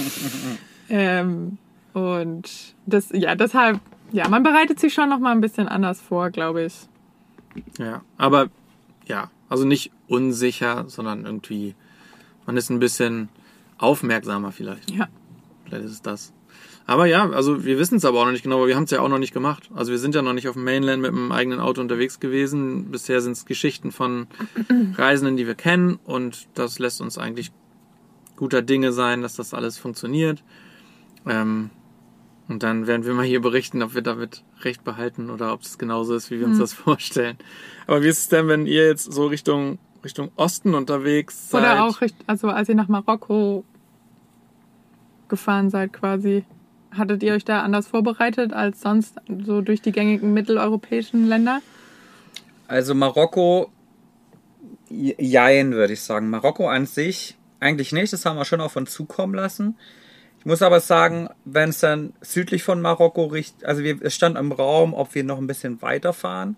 Ähm, 0.95 1.57
und 1.95 2.75
das, 2.85 3.09
ja, 3.13 3.35
deshalb, 3.35 3.81
ja, 4.11 4.29
man 4.29 4.43
bereitet 4.43 4.79
sich 4.79 4.93
schon 4.93 5.09
noch 5.09 5.21
mal 5.21 5.31
ein 5.31 5.41
bisschen 5.41 5.67
anders 5.67 6.03
vor, 6.03 6.29
glaube 6.29 6.65
ich. 6.65 6.75
Ja, 7.79 8.03
aber 8.19 8.49
ja, 9.07 9.31
also 9.49 9.65
nicht 9.65 9.91
unsicher, 10.09 10.85
sondern 10.89 11.25
irgendwie, 11.25 11.75
man 12.45 12.59
ist 12.59 12.69
ein 12.69 12.79
bisschen 12.79 13.31
aufmerksamer 13.79 14.53
vielleicht. 14.53 14.91
Ja. 14.91 15.09
Vielleicht 15.65 15.85
ist 15.87 15.93
es 15.93 16.03
das. 16.03 16.33
Aber 16.87 17.07
ja, 17.07 17.31
also 17.31 17.65
wir 17.65 17.79
wissen 17.79 17.97
es 17.97 18.05
aber 18.05 18.21
auch 18.21 18.25
noch 18.25 18.33
nicht 18.33 18.43
genau, 18.43 18.61
weil 18.61 18.69
wir 18.69 18.77
haben 18.77 18.85
es 18.85 18.91
ja 18.91 19.01
auch 19.01 19.09
noch 19.09 19.19
nicht 19.19 19.33
gemacht. 19.33 19.71
Also 19.75 19.93
wir 19.93 19.99
sind 19.99 20.15
ja 20.15 20.23
noch 20.23 20.33
nicht 20.33 20.49
auf 20.49 20.55
dem 20.55 20.65
Mainland 20.65 21.03
mit 21.03 21.13
einem 21.13 21.31
eigenen 21.33 21.61
Auto 21.61 21.81
unterwegs 21.81 22.21
gewesen. 22.21 22.91
Bisher 22.91 23.21
sind 23.21 23.33
es 23.33 23.47
Geschichten 23.47 23.93
von 23.93 24.27
Reisenden, 24.97 25.37
die 25.37 25.47
wir 25.47 25.55
kennen 25.55 25.99
und 26.05 26.49
das 26.55 26.79
lässt 26.79 27.01
uns 27.01 27.19
eigentlich 27.19 27.53
guter 28.37 28.63
Dinge 28.63 28.93
sein, 28.93 29.23
dass 29.23 29.37
das 29.37 29.55
alles 29.55 29.79
funktioniert. 29.79 30.43
Ähm, 31.27 31.71
und 32.49 32.63
dann 32.63 32.87
werden 32.87 33.07
wir 33.07 33.15
mal 33.15 33.25
hier 33.25 33.41
berichten, 33.41 33.83
ob 33.83 33.95
wir 33.95 34.03
damit 34.03 34.43
recht 34.63 34.85
behalten 34.85 35.31
oder 35.31 35.53
ob 35.53 35.63
es 35.63 35.79
genauso 35.79 36.15
ist, 36.15 36.31
wie 36.31 36.41
wir 36.41 36.47
uns 36.47 36.59
das 36.59 36.73
vorstellen. 36.73 37.37
Aber 37.87 38.03
wie 38.03 38.09
ist 38.09 38.19
es 38.19 38.29
denn, 38.29 38.49
wenn 38.49 38.67
ihr 38.67 38.87
jetzt 38.87 39.13
so 39.13 39.27
Richtung, 39.27 39.79
Richtung 40.05 40.31
Osten 40.37 40.75
unterwegs 40.75 41.51
seid? 41.51 41.63
Oder 41.63 41.85
auch, 41.85 42.01
also 42.27 42.49
als 42.49 42.69
ihr 42.69 42.75
nach 42.75 42.89
Marokko 42.89 43.65
gefahren 45.29 45.71
seid 45.71 45.93
quasi, 45.93 46.45
hattet 46.97 47.23
ihr 47.23 47.33
euch 47.33 47.45
da 47.45 47.63
anders 47.63 47.87
vorbereitet 47.87 48.53
als 48.53 48.81
sonst 48.81 49.17
so 49.45 49.61
durch 49.61 49.83
die 49.83 49.93
gängigen 49.93 50.33
mitteleuropäischen 50.33 51.29
Länder? 51.29 51.61
Also 52.69 52.95
Marokko, 52.95 53.71
jein, 54.89 55.73
würde 55.73 55.93
ich 55.93 56.01
sagen. 56.01 56.31
Marokko 56.31 56.69
an 56.69 56.87
sich 56.87 57.37
eigentlich 57.61 57.93
nicht, 57.93 58.13
das 58.13 58.25
haben 58.25 58.37
wir 58.37 58.45
schon 58.45 58.61
auf 58.61 58.77
uns 58.77 58.93
zukommen 58.93 59.35
lassen. 59.35 59.77
Ich 60.41 60.47
muss 60.47 60.63
aber 60.63 60.81
sagen, 60.81 61.29
wenn 61.45 61.69
es 61.69 61.79
dann 61.79 62.15
südlich 62.21 62.65
von 62.65 62.81
Marokko 62.81 63.27
riecht, 63.27 63.65
also 63.65 63.83
wir, 63.83 64.03
es 64.03 64.15
stand 64.15 64.37
im 64.37 64.51
Raum, 64.51 64.93
ob 64.93 65.15
wir 65.15 65.23
noch 65.23 65.39
ein 65.39 65.47
bisschen 65.47 65.81
weiterfahren. 65.83 66.57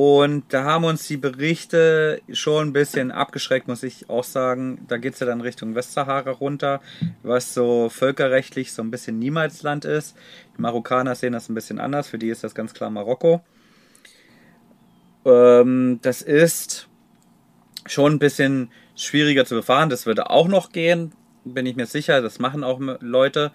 Und 0.00 0.44
da 0.50 0.62
haben 0.62 0.84
uns 0.84 1.08
die 1.08 1.16
Berichte 1.16 2.22
schon 2.30 2.68
ein 2.68 2.72
bisschen 2.72 3.10
abgeschreckt, 3.10 3.66
muss 3.66 3.82
ich 3.82 4.08
auch 4.08 4.22
sagen. 4.22 4.84
Da 4.86 4.96
geht 4.96 5.14
es 5.14 5.18
ja 5.18 5.26
dann 5.26 5.40
Richtung 5.40 5.74
Westsahara 5.74 6.30
runter, 6.30 6.80
was 7.24 7.52
so 7.52 7.88
völkerrechtlich 7.88 8.72
so 8.72 8.80
ein 8.80 8.92
bisschen 8.92 9.18
Niemalsland 9.18 9.84
ist. 9.84 10.16
Die 10.56 10.62
Marokkaner 10.62 11.16
sehen 11.16 11.32
das 11.32 11.48
ein 11.48 11.56
bisschen 11.56 11.80
anders, 11.80 12.06
für 12.06 12.16
die 12.16 12.28
ist 12.28 12.44
das 12.44 12.54
ganz 12.54 12.74
klar 12.74 12.90
Marokko. 12.90 13.40
Ähm, 15.24 15.98
das 16.00 16.22
ist 16.22 16.88
schon 17.84 18.12
ein 18.12 18.18
bisschen 18.20 18.70
schwieriger 18.94 19.46
zu 19.46 19.56
befahren. 19.56 19.90
Das 19.90 20.06
würde 20.06 20.30
auch 20.30 20.46
noch 20.46 20.70
gehen, 20.70 21.10
bin 21.44 21.66
ich 21.66 21.74
mir 21.74 21.86
sicher. 21.86 22.22
Das 22.22 22.38
machen 22.38 22.62
auch 22.62 22.78
Leute. 23.00 23.50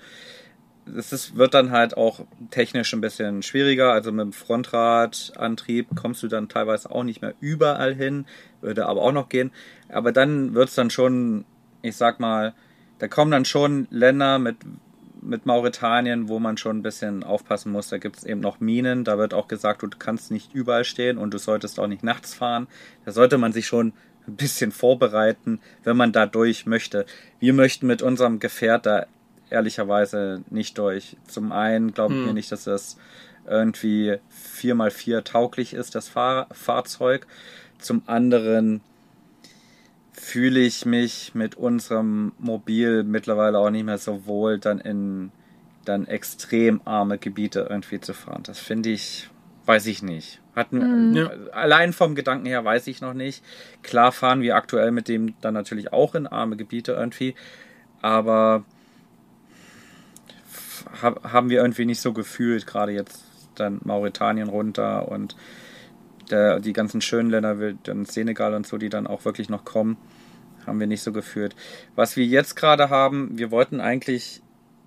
Es 0.86 1.14
ist, 1.14 1.38
wird 1.38 1.54
dann 1.54 1.72
halt 1.72 1.96
auch 1.96 2.22
technisch 2.52 2.94
ein 2.94 3.02
bisschen 3.02 3.42
schwieriger. 3.42 3.92
Also 3.92 4.12
mit 4.12 4.22
dem 4.22 4.34
Frontradantrieb 4.34 5.88
kommst 5.96 6.24
du 6.24 6.28
dann 6.28 6.50
teilweise 6.50 6.92
auch 6.92 7.04
nicht 7.04 7.22
mehr 7.22 7.34
überall 7.40 7.94
hin. 7.94 8.26
Würde 8.62 8.86
aber 8.86 9.02
auch 9.02 9.12
noch 9.12 9.30
gehen. 9.30 9.52
Aber 9.90 10.12
dann 10.12 10.54
wird 10.54 10.70
es 10.70 10.76
dann 10.76 10.90
schon, 10.90 11.46
ich 11.82 11.96
sag 11.96 12.20
mal, 12.20 12.54
da 13.00 13.08
kommen 13.08 13.32
dann 13.32 13.46
schon 13.46 13.88
Länder 13.92 14.40
mit, 14.40 14.58
mit 15.22 15.46
Mauretanien, 15.46 16.28
wo 16.28 16.40
man 16.40 16.58
schon 16.58 16.78
ein 16.78 16.84
bisschen 16.84 17.24
aufpassen 17.24 17.72
muss. 17.72 17.90
Da 17.90 17.98
gibt 17.98 18.18
es 18.18 18.24
eben 18.24 18.42
noch 18.42 18.60
Minen. 18.60 19.04
Da 19.04 19.18
wird 19.18 19.34
auch 19.34 19.48
gesagt, 19.48 19.84
du 19.84 19.90
kannst 19.98 20.32
nicht 20.32 20.54
überall 20.54 20.84
stehen 20.84 21.18
und 21.18 21.34
du 21.34 21.38
solltest 21.38 21.80
auch 21.80 21.88
nicht 21.88 22.04
nachts 22.04 22.34
fahren. 22.34 22.68
Da 23.06 23.12
sollte 23.12 23.38
man 23.38 23.54
sich 23.54 23.68
schon 23.68 23.94
ein 24.28 24.36
bisschen 24.36 24.72
vorbereiten, 24.72 25.60
wenn 25.84 25.98
man 25.98 26.12
da 26.12 26.26
durch 26.26 26.66
möchte. 26.66 27.06
Wir 27.40 27.54
möchten 27.54 27.88
mit 27.88 28.02
unserem 28.02 28.40
Gefährt 28.40 28.86
da 28.86 29.06
ehrlicherweise 29.54 30.44
nicht 30.50 30.78
durch. 30.78 31.16
Zum 31.28 31.52
einen 31.52 31.94
glauben 31.94 32.16
Hm. 32.16 32.26
wir 32.26 32.34
nicht, 32.34 32.52
dass 32.52 32.66
das 32.66 32.98
irgendwie 33.48 34.18
4x4 34.32 35.24
tauglich 35.24 35.74
ist, 35.74 35.96
das 35.96 36.10
Fahr 36.10 36.48
Fahrzeug. 36.52 37.28
Zum 37.78 38.02
anderen 38.06 38.82
fühle 40.14 40.60
ich 40.60 40.86
mich 40.86 41.34
mit 41.36 41.56
unserem 41.56 42.34
Mobil 42.40 43.04
mittlerweile 43.04 43.58
auch 43.60 43.70
nicht 43.70 43.86
mehr 43.86 43.98
so 43.98 44.26
wohl, 44.26 44.60
dann 44.60 44.80
in 44.80 45.32
dann 45.86 46.08
extrem 46.08 46.80
arme 46.86 47.18
Gebiete 47.18 47.68
irgendwie 47.70 48.00
zu 48.00 48.14
fahren. 48.14 48.44
Das 48.44 48.58
finde 48.58 48.90
ich, 48.90 49.30
weiß 49.66 49.86
ich 49.88 50.02
nicht. 50.02 50.40
Hatten, 50.56 51.14
Ja. 51.14 51.30
Allein 51.52 51.92
vom 51.92 52.16
Gedanken 52.16 52.46
her 52.46 52.64
weiß 52.64 52.88
ich 52.88 53.02
noch 53.02 53.14
nicht. 53.14 53.44
Klar 53.82 54.14
fahren 54.14 54.42
wir 54.42 54.56
aktuell 54.56 54.92
mit 54.92 55.10
dem 55.10 55.34
dann 55.42 55.54
natürlich 55.54 55.92
auch 55.92 56.16
in 56.16 56.26
arme 56.26 56.56
Gebiete 56.56 56.94
irgendwie, 56.94 57.36
aber 58.02 58.64
hab, 61.02 61.32
haben 61.32 61.50
wir 61.50 61.62
irgendwie 61.62 61.86
nicht 61.86 62.02
so 62.02 62.14
gefühlt, 62.14 62.68
gerade 62.68 62.92
jetzt 62.92 63.24
dann 63.56 63.80
Mauretanien 63.84 64.50
runter 64.50 65.08
und 65.10 65.36
der, 66.32 66.60
die 66.60 66.74
ganzen 66.74 67.02
schönen 67.02 67.30
Länder, 67.30 67.60
wie 67.60 67.78
dann 67.84 68.06
Senegal 68.06 68.54
und 68.54 68.66
so, 68.66 68.78
die 68.78 68.90
dann 68.90 69.08
auch 69.08 69.26
wirklich 69.26 69.50
noch 69.50 69.66
kommen, 69.66 69.98
haben 70.66 70.80
wir 70.80 70.88
nicht 70.88 71.04
so 71.04 71.12
gefühlt. 71.12 71.56
Was 71.96 72.16
wir 72.16 72.26
jetzt 72.26 72.56
gerade 72.56 72.90
haben, 72.90 73.38
wir 73.38 73.52
wollten 73.52 73.82
eigentlich 73.82 74.42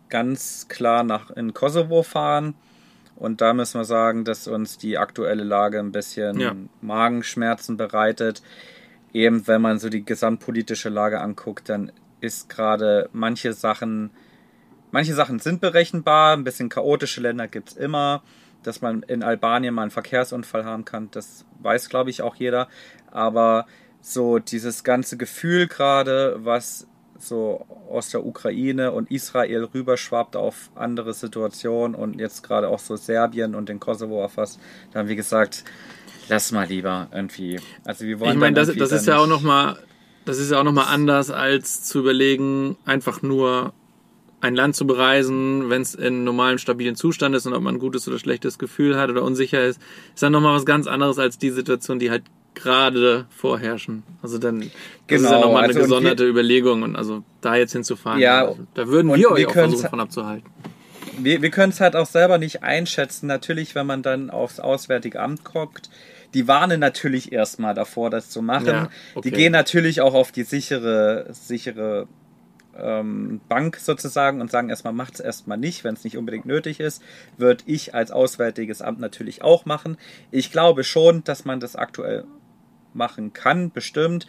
ganz 0.08 0.68
klar 0.68 1.02
nach 1.02 1.30
in 1.30 1.52
Kosovo 1.54 2.02
fahren. 2.02 2.54
Und 3.16 3.40
da 3.40 3.54
müssen 3.54 3.80
wir 3.80 3.84
sagen, 3.84 4.24
dass 4.24 4.46
uns 4.46 4.78
die 4.78 4.98
aktuelle 4.98 5.44
Lage 5.44 5.78
ein 5.78 5.92
bisschen 5.92 6.38
Ja. 6.38 6.54
Magenschmerzen 6.80 7.76
bereitet. 7.76 8.42
Eben 9.12 9.46
wenn 9.46 9.62
man 9.62 9.78
so 9.78 9.88
die 9.88 10.04
gesamtpolitische 10.04 10.90
Lage 10.90 11.20
anguckt, 11.20 11.68
dann 11.68 11.92
ist 12.20 12.48
gerade 12.48 13.08
manche 13.12 13.52
Sachen, 13.52 14.10
manche 14.90 15.14
Sachen 15.14 15.38
sind 15.38 15.60
berechenbar, 15.60 16.36
ein 16.36 16.44
bisschen 16.44 16.68
chaotische 16.68 17.20
Länder 17.20 17.48
gibt 17.48 17.70
es 17.70 17.76
immer. 17.76 18.22
Dass 18.62 18.80
man 18.80 19.04
in 19.04 19.22
Albanien 19.22 19.74
mal 19.74 19.82
einen 19.82 19.90
Verkehrsunfall 19.92 20.64
haben 20.64 20.84
kann, 20.84 21.08
das 21.12 21.44
weiß, 21.60 21.88
glaube 21.88 22.10
ich, 22.10 22.22
auch 22.22 22.34
jeder. 22.34 22.68
Aber 23.12 23.66
so 24.00 24.38
dieses 24.38 24.82
ganze 24.82 25.16
Gefühl 25.16 25.68
gerade, 25.68 26.36
was 26.40 26.88
so 27.18 27.66
aus 27.90 28.10
der 28.10 28.24
Ukraine 28.24 28.92
und 28.92 29.10
Israel 29.10 29.68
rüberschwappt 29.72 30.36
auf 30.36 30.70
andere 30.74 31.14
Situationen 31.14 31.94
und 31.94 32.18
jetzt 32.18 32.42
gerade 32.42 32.68
auch 32.68 32.78
so 32.78 32.96
Serbien 32.96 33.54
und 33.54 33.68
den 33.68 33.80
Kosovo 33.80 34.20
erfasst, 34.20 34.60
da 34.92 35.00
haben 35.00 35.08
wir 35.08 35.16
gesagt, 35.16 35.64
lass 36.28 36.52
mal 36.52 36.66
lieber 36.66 37.08
irgendwie. 37.12 37.60
Also 37.84 38.04
wir 38.04 38.20
wollen 38.20 38.32
Ich 38.32 38.38
meine, 38.38 38.54
dann 38.54 38.66
das, 38.66 38.76
das 38.76 38.90
dann 38.90 38.98
ist 38.98 39.06
ja 39.06 39.18
auch 39.18 39.26
noch 39.26 39.42
mal, 39.42 39.78
das 40.24 40.38
ist 40.38 40.50
ja 40.50 40.60
auch 40.60 40.64
noch 40.64 40.72
mal 40.72 40.84
anders 40.84 41.30
als 41.30 41.84
zu 41.84 42.00
überlegen, 42.00 42.76
einfach 42.84 43.22
nur 43.22 43.72
ein 44.40 44.54
Land 44.54 44.76
zu 44.76 44.86
bereisen, 44.86 45.70
wenn 45.70 45.82
es 45.82 45.94
in 45.94 46.24
normalem 46.24 46.58
stabilen 46.58 46.94
Zustand 46.94 47.34
ist 47.34 47.46
und 47.46 47.54
ob 47.54 47.62
man 47.62 47.76
ein 47.76 47.78
gutes 47.78 48.06
oder 48.06 48.18
schlechtes 48.18 48.58
Gefühl 48.58 48.98
hat 48.98 49.10
oder 49.10 49.22
unsicher 49.22 49.64
ist, 49.64 49.80
ist 50.14 50.22
dann 50.22 50.32
noch 50.32 50.40
mal 50.40 50.54
was 50.54 50.66
ganz 50.66 50.86
anderes 50.86 51.18
als 51.18 51.38
die 51.38 51.50
Situation, 51.50 51.98
die 51.98 52.10
halt 52.10 52.22
gerade 52.54 53.26
vorherrschen. 53.30 54.02
Also 54.22 54.38
dann 54.38 54.60
das 54.60 54.66
ist 54.68 54.72
Genau, 55.08 55.30
ja 55.32 55.40
noch 55.40 55.52
mal 55.52 55.58
eine 55.58 55.68
also 55.68 55.80
gesonderte 55.80 56.26
Überlegung 56.26 56.82
und 56.82 56.96
also 56.96 57.22
da 57.40 57.56
jetzt 57.56 57.72
hinzufahren, 57.72 58.20
Ja, 58.20 58.46
also, 58.46 58.58
da 58.74 58.88
würden 58.88 59.08
wir 59.14 59.30
euch 59.30 59.38
wir 59.40 59.48
auch 59.48 59.52
versuchen 59.52 59.88
von 59.90 60.00
abzuhalten. 60.00 60.50
wir, 61.18 61.42
wir 61.42 61.50
können 61.50 61.72
es 61.72 61.80
halt 61.80 61.96
auch 61.96 62.06
selber 62.06 62.38
nicht 62.38 62.62
einschätzen. 62.62 63.26
Natürlich, 63.26 63.74
wenn 63.74 63.86
man 63.86 64.02
dann 64.02 64.30
aufs 64.30 64.60
Auswärtige 64.60 65.20
Amt 65.20 65.44
guckt, 65.44 65.90
die 66.34 66.48
warnen 66.48 66.80
natürlich 66.80 67.32
erstmal 67.32 67.74
davor, 67.74 68.10
das 68.10 68.28
zu 68.30 68.42
machen. 68.42 68.66
Ja, 68.66 68.88
okay. 69.14 69.30
Die 69.30 69.34
gehen 69.34 69.52
natürlich 69.52 70.00
auch 70.02 70.14
auf 70.14 70.32
die 70.32 70.42
sichere, 70.42 71.26
sichere 71.32 72.08
ähm, 72.78 73.40
Bank 73.48 73.76
sozusagen 73.76 74.40
und 74.40 74.50
sagen 74.50 74.68
erstmal, 74.68 74.92
macht 74.92 75.14
es 75.14 75.20
erstmal 75.20 75.58
nicht, 75.58 75.84
wenn 75.84 75.94
es 75.94 76.04
nicht 76.04 76.16
unbedingt 76.16 76.46
nötig 76.46 76.80
ist. 76.80 77.02
Würde 77.36 77.64
ich 77.66 77.94
als 77.94 78.10
Auswärtiges 78.10 78.82
Amt 78.82 79.00
natürlich 79.00 79.42
auch 79.42 79.64
machen. 79.64 79.96
Ich 80.30 80.52
glaube 80.52 80.84
schon, 80.84 81.24
dass 81.24 81.44
man 81.44 81.60
das 81.60 81.76
aktuell 81.76 82.24
machen 82.94 83.32
kann, 83.32 83.70
bestimmt. 83.70 84.26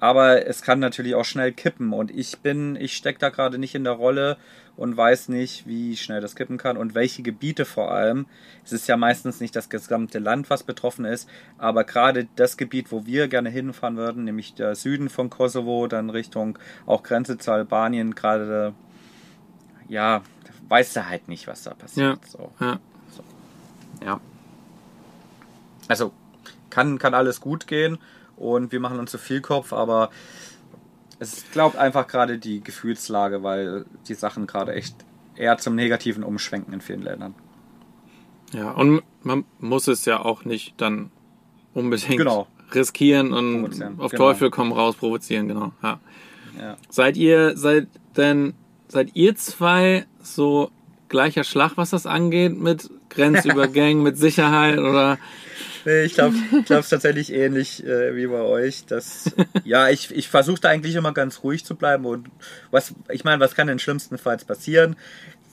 Aber 0.00 0.46
es 0.46 0.62
kann 0.62 0.78
natürlich 0.78 1.14
auch 1.14 1.24
schnell 1.24 1.52
kippen 1.52 1.92
und 1.92 2.10
ich 2.10 2.38
bin, 2.38 2.76
ich 2.76 2.96
stecke 2.96 3.18
da 3.18 3.30
gerade 3.30 3.58
nicht 3.58 3.74
in 3.74 3.84
der 3.84 3.94
Rolle 3.94 4.36
und 4.76 4.96
weiß 4.96 5.28
nicht, 5.28 5.66
wie 5.66 5.96
schnell 5.96 6.20
das 6.20 6.36
kippen 6.36 6.56
kann 6.56 6.76
und 6.76 6.94
welche 6.94 7.22
Gebiete 7.22 7.64
vor 7.64 7.90
allem. 7.90 8.26
Es 8.64 8.72
ist 8.72 8.86
ja 8.86 8.96
meistens 8.96 9.40
nicht 9.40 9.56
das 9.56 9.68
gesamte 9.68 10.20
Land, 10.20 10.50
was 10.50 10.62
betroffen 10.62 11.04
ist, 11.04 11.28
aber 11.58 11.82
gerade 11.82 12.28
das 12.36 12.56
Gebiet, 12.56 12.92
wo 12.92 13.04
wir 13.04 13.26
gerne 13.26 13.50
hinfahren 13.50 13.96
würden, 13.96 14.22
nämlich 14.22 14.54
der 14.54 14.76
Süden 14.76 15.08
von 15.08 15.30
Kosovo, 15.30 15.88
dann 15.88 16.10
Richtung 16.10 16.60
auch 16.86 17.02
Grenze 17.02 17.38
zu 17.38 17.50
Albanien, 17.50 18.14
gerade, 18.14 18.72
ja, 19.88 20.22
weißt 20.68 20.94
du 20.94 21.08
halt 21.08 21.26
nicht, 21.26 21.48
was 21.48 21.64
da 21.64 21.74
passiert. 21.74 22.20
Ja. 22.22 22.30
So. 22.30 22.52
Ja. 22.60 22.80
Ja. 24.04 24.20
Also 25.88 26.12
kann, 26.70 26.98
kann 26.98 27.14
alles 27.14 27.40
gut 27.40 27.66
gehen 27.66 27.98
und 28.38 28.72
wir 28.72 28.80
machen 28.80 28.98
uns 28.98 29.10
zu 29.10 29.18
viel 29.18 29.40
Kopf, 29.40 29.72
aber 29.72 30.10
es 31.18 31.44
glaubt 31.52 31.76
einfach 31.76 32.06
gerade 32.06 32.38
die 32.38 32.62
Gefühlslage, 32.62 33.42
weil 33.42 33.84
die 34.06 34.14
Sachen 34.14 34.46
gerade 34.46 34.72
echt 34.74 34.94
eher 35.34 35.58
zum 35.58 35.74
Negativen 35.74 36.22
umschwenken 36.22 36.72
in 36.72 36.80
vielen 36.80 37.02
Ländern. 37.02 37.34
Ja, 38.52 38.70
und 38.70 39.02
man 39.22 39.44
muss 39.58 39.88
es 39.88 40.04
ja 40.04 40.24
auch 40.24 40.44
nicht 40.44 40.80
dann 40.80 41.10
unbedingt 41.74 42.16
Genau. 42.16 42.46
riskieren 42.72 43.32
und 43.32 43.64
auf 43.98 44.10
genau. 44.10 44.24
Teufel 44.24 44.50
komm 44.50 44.72
raus 44.72 44.96
provozieren, 44.96 45.48
genau. 45.48 45.72
Ja. 45.82 46.00
Ja. 46.58 46.76
Seid 46.88 47.16
ihr, 47.16 47.56
seid 47.56 47.88
denn, 48.16 48.54
seid 48.88 49.14
ihr 49.14 49.36
zwei 49.36 50.06
so 50.22 50.70
gleicher 51.08 51.44
Schlag, 51.44 51.76
was 51.76 51.90
das 51.90 52.06
angeht, 52.06 52.58
mit 52.58 52.90
Grenzübergängen, 53.10 54.02
mit 54.02 54.18
Sicherheit 54.18 54.78
oder? 54.78 55.18
Nee, 55.84 56.02
ich 56.02 56.14
glaube 56.14 56.34
ich 56.58 56.64
glaub's 56.66 56.88
tatsächlich 56.88 57.32
ähnlich 57.32 57.84
äh, 57.86 58.14
wie 58.16 58.26
bei 58.26 58.40
euch. 58.40 58.84
Dass, 58.86 59.32
ja, 59.64 59.88
ich, 59.88 60.14
ich 60.14 60.28
versuche 60.28 60.60
da 60.60 60.68
eigentlich 60.68 60.94
immer 60.94 61.12
ganz 61.12 61.42
ruhig 61.42 61.64
zu 61.64 61.74
bleiben 61.76 62.04
und 62.06 62.28
was, 62.70 62.94
ich 63.10 63.24
meine, 63.24 63.40
was 63.40 63.54
kann 63.54 63.66
denn 63.66 63.78
schlimmstenfalls 63.78 64.44
passieren? 64.44 64.96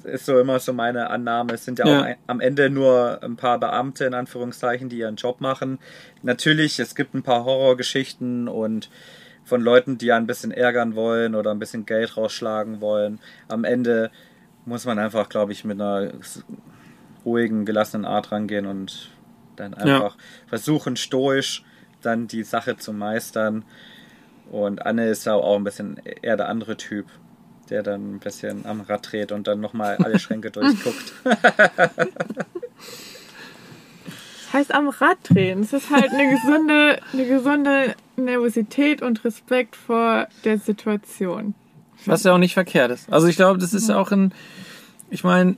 Ist 0.03 0.25
so 0.27 0.39
immer 0.39 0.59
so 0.59 0.71
meine 0.71 1.09
Annahme. 1.09 1.53
Es 1.53 1.65
sind 1.65 1.79
ja, 1.79 1.87
Ja. 1.87 1.99
auch 1.99 2.03
ein, 2.03 2.15
am 2.27 2.39
Ende 2.39 2.69
nur 2.69 3.23
ein 3.23 3.37
paar 3.37 3.59
Beamte 3.59 4.05
in 4.05 4.13
Anführungszeichen, 4.13 4.87
die 4.87 4.99
ihren 4.99 5.15
Job 5.15 5.41
machen. 5.41 5.79
Natürlich, 6.21 6.79
es 6.79 6.93
gibt 6.93 7.15
ein 7.15 7.23
paar 7.23 7.43
Horrorgeschichten 7.45 8.47
und 8.47 8.89
von 9.45 9.61
Leuten, 9.61 9.97
die 9.97 10.11
ein 10.11 10.27
bisschen 10.27 10.51
ärgern 10.51 10.95
wollen 10.95 11.33
oder 11.35 11.51
ein 11.51 11.59
bisschen 11.59 11.85
Geld 11.87 12.17
rausschlagen 12.17 12.81
wollen. 12.81 13.19
Am 13.47 13.63
Ende 13.63 14.11
muss 14.65 14.85
man 14.85 14.99
einfach, 14.99 15.27
glaube 15.29 15.51
ich, 15.53 15.63
mit 15.65 15.79
einer 15.81 16.11
ruhigen, 17.25 17.65
gelassenen 17.65 18.05
Art 18.05 18.31
rangehen 18.31 18.65
und 18.67 19.09
dann 19.55 19.73
einfach 19.73 20.17
versuchen, 20.47 20.95
stoisch 20.95 21.63
dann 22.01 22.27
die 22.27 22.43
Sache 22.43 22.77
zu 22.77 22.93
meistern. 22.93 23.63
Und 24.51 24.85
Anne 24.85 25.09
ist 25.09 25.25
ja 25.25 25.33
auch 25.33 25.55
ein 25.55 25.63
bisschen 25.63 25.99
eher 26.21 26.37
der 26.37 26.49
andere 26.49 26.77
Typ, 26.77 27.07
der 27.69 27.83
dann 27.83 28.15
ein 28.15 28.19
bisschen 28.19 28.65
am 28.65 28.81
Rad 28.81 29.11
dreht 29.11 29.31
und 29.31 29.47
dann 29.47 29.59
nochmal 29.59 29.97
alle 29.97 30.19
Schränke 30.19 30.51
durchguckt. 30.51 31.13
Das 31.23 31.39
heißt 34.53 34.73
am 34.73 34.89
Rad 34.89 35.17
drehen. 35.23 35.61
Es 35.61 35.73
ist 35.73 35.89
halt 35.89 36.11
eine 36.11 36.29
gesunde, 36.29 36.99
eine 37.11 37.25
gesunde 37.25 37.95
Nervosität 38.15 39.01
und 39.01 39.23
Respekt 39.25 39.75
vor 39.75 40.27
der 40.43 40.59
Situation. 40.59 41.55
Was 42.05 42.23
ja 42.23 42.33
auch 42.33 42.37
nicht 42.37 42.53
verkehrt 42.53 42.91
ist. 42.91 43.11
Also 43.11 43.27
ich 43.27 43.35
glaube, 43.35 43.59
das 43.59 43.73
ist 43.73 43.89
ja 43.89 43.97
auch 43.97 44.11
ein, 44.11 44.33
ich 45.09 45.23
meine, 45.23 45.57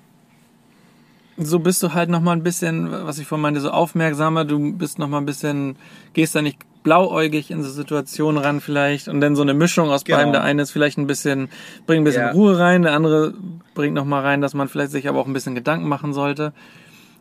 so 1.37 1.59
bist 1.59 1.81
du 1.83 1.93
halt 1.93 2.09
nochmal 2.09 2.35
ein 2.35 2.43
bisschen, 2.43 2.91
was 2.91 3.19
ich 3.19 3.27
vorhin 3.27 3.43
meinte, 3.43 3.61
so 3.61 3.69
aufmerksamer, 3.69 4.45
du 4.45 4.73
bist 4.73 4.97
nochmal 4.99 5.21
ein 5.21 5.25
bisschen, 5.25 5.75
gehst 6.13 6.35
da 6.35 6.41
nicht 6.41 6.57
blauäugig 6.83 7.51
in 7.51 7.63
so 7.63 7.69
Situationen 7.69 8.41
ran 8.41 8.61
vielleicht 8.61 9.07
und 9.07 9.19
dann 9.21 9.35
so 9.35 9.41
eine 9.41 9.53
Mischung 9.53 9.89
aus 9.89 10.03
Genau. 10.05 10.17
beidem. 10.19 10.31
Der 10.33 10.43
eine 10.43 10.61
ist 10.61 10.71
vielleicht 10.71 10.97
ein 10.97 11.05
bisschen, 11.07 11.49
bringt 11.85 12.01
ein 12.01 12.05
bisschen 12.05 12.21
Ja. 12.27 12.31
Ruhe 12.31 12.57
rein, 12.57 12.83
der 12.83 12.93
andere 12.93 13.33
bringt 13.75 13.93
nochmal 13.93 14.23
rein, 14.23 14.41
dass 14.41 14.53
man 14.53 14.67
vielleicht 14.69 14.91
sich 14.91 15.07
aber 15.09 15.19
auch 15.19 15.27
ein 15.27 15.33
bisschen 15.33 15.53
Gedanken 15.55 15.87
machen 15.87 16.13
sollte. 16.13 16.53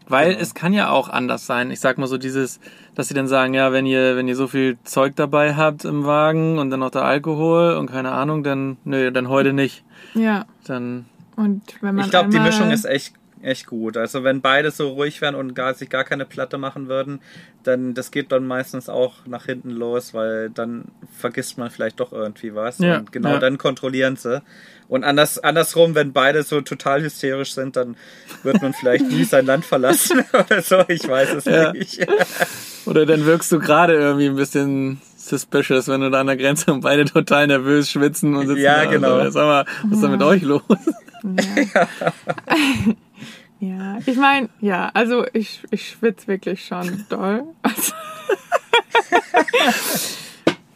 Weil 0.09 0.31
Genau. 0.31 0.41
es 0.41 0.55
kann 0.55 0.73
ja 0.73 0.91
auch 0.91 1.09
anders 1.09 1.47
sein. 1.47 1.73
Ich 1.73 1.81
sag 1.81 1.99
mal 1.99 2.07
so 2.07 2.17
dieses, 2.17 2.61
dass 2.95 3.09
sie 3.09 3.15
dann 3.15 3.27
sagen, 3.27 3.55
ja, 3.55 3.73
wenn 3.73 3.87
ihr, 3.87 4.15
wenn 4.17 4.29
ihr 4.29 4.37
so 4.37 4.47
viel 4.47 4.79
Zeug 4.85 5.17
dabei 5.17 5.57
habt 5.57 5.85
im 5.85 6.05
Wagen 6.07 6.59
und 6.61 6.71
dann 6.71 6.79
noch 6.81 6.91
der 6.91 7.03
Alkohol 7.05 7.75
und 7.75 7.91
keine 7.91 8.13
Ahnung, 8.13 8.45
dann, 8.45 8.77
nö, 8.85 9.11
dann 9.11 9.29
heute 9.29 9.53
nicht. 9.53 9.83
Ja. 10.15 10.45
Dann, 10.65 11.07
Und 11.35 11.63
wenn 11.81 11.97
man 11.97 12.05
Ich 12.05 12.11
glaube, 12.13 12.31
die 12.31 12.39
Mischung 12.39 12.71
ist 12.71 12.85
echt, 12.85 13.15
echt 13.47 13.67
gut. 13.67 13.97
Also 13.97 14.25
wenn 14.25 14.41
beide 14.41 14.71
so 14.71 14.89
ruhig 14.91 15.21
wären 15.21 15.35
und 15.35 15.55
gar, 15.55 15.73
sich 15.75 15.89
gar 15.89 16.05
keine 16.05 16.25
Platte 16.27 16.59
machen 16.59 16.89
würden, 16.89 17.21
dann 17.63 17.95
das 17.95 18.11
geht 18.11 18.33
dann 18.33 18.47
meistens 18.47 18.89
auch 18.89 19.25
nach 19.27 19.47
hinten 19.47 19.71
los, 19.71 20.13
weil 20.15 20.51
dann 20.51 20.87
vergisst 21.17 21.57
man 21.59 21.71
vielleicht 21.71 22.01
doch 22.01 22.13
irgendwie 22.13 22.55
was. 22.55 22.79
Ja, 22.79 22.99
und 22.99 23.13
genau 23.13 23.31
ja. 23.31 23.39
dann 23.39 23.59
kontrollieren 23.59 24.17
sie. 24.17 24.43
Und 24.89 25.03
anders, 25.05 25.39
andersrum, 25.39 25.95
wenn 25.95 26.13
beide 26.13 26.43
so 26.43 26.61
total 26.61 27.03
hysterisch 27.03 27.55
sind, 27.55 27.77
dann 27.77 27.97
wird 28.43 28.63
man 28.63 28.73
vielleicht 28.73 29.09
nie 29.11 29.25
sein 29.25 29.47
Land 29.47 29.65
verlassen 29.65 30.23
oder 30.33 30.63
so. 30.63 30.85
Ich 30.89 31.07
weiß 31.09 31.35
es 31.35 31.45
Ja. 31.47 31.73
nicht. 31.73 32.07
oder 32.87 33.07
dann 33.07 33.27
wirkst 33.27 33.51
du 33.51 33.59
gerade 33.59 33.95
irgendwie 33.95 34.27
ein 34.27 34.37
bisschen 34.37 35.01
suspicious, 35.17 35.89
wenn 35.89 36.03
du 36.03 36.11
da 36.11 36.21
an 36.21 36.29
der 36.29 36.37
Grenze 36.37 36.73
und 36.73 36.83
beide 36.83 37.05
total 37.05 37.49
nervös 37.49 37.91
schwitzen 37.91 38.37
und 38.37 38.47
sitzen 38.47 38.63
Ja, 38.63 38.85
da. 38.85 38.91
genau. 38.91 39.15
Also, 39.17 39.31
sag 39.33 39.45
mal, 39.47 39.67
was 39.85 39.93
ist 39.93 40.03
denn 40.03 40.11
mit 40.13 40.23
euch 40.23 40.43
los? 40.43 40.63
Ja. 41.25 41.89
ja, 43.59 43.99
ich 44.05 44.16
meine, 44.16 44.51
ja, 44.61 44.90
also 44.92 45.25
ich, 45.33 45.62
ich 45.71 45.88
schwitze 45.88 46.29
wirklich 46.29 46.64
schon 46.64 47.07
doll. 47.09 47.45
Also, 47.62 47.92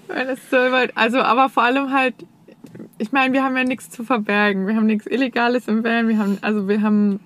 Wenn 0.08 0.28
es 0.28 0.50
so 0.50 0.56
also, 0.56 1.18
aber 1.18 1.48
vor 1.48 1.62
allem 1.62 1.92
halt, 1.92 2.14
ich 2.98 3.12
meine, 3.12 3.32
wir 3.32 3.44
haben 3.44 3.56
ja 3.56 3.64
nichts 3.64 3.90
zu 3.90 4.04
verbergen. 4.04 4.66
Wir 4.66 4.76
haben 4.76 4.86
nichts 4.86 5.06
Illegales 5.06 5.68
im 5.68 5.84
Van. 5.84 6.08
Wir 6.08 6.18
haben, 6.18 6.38
also 6.40 6.68
wir 6.68 6.82
haben, 6.82 7.20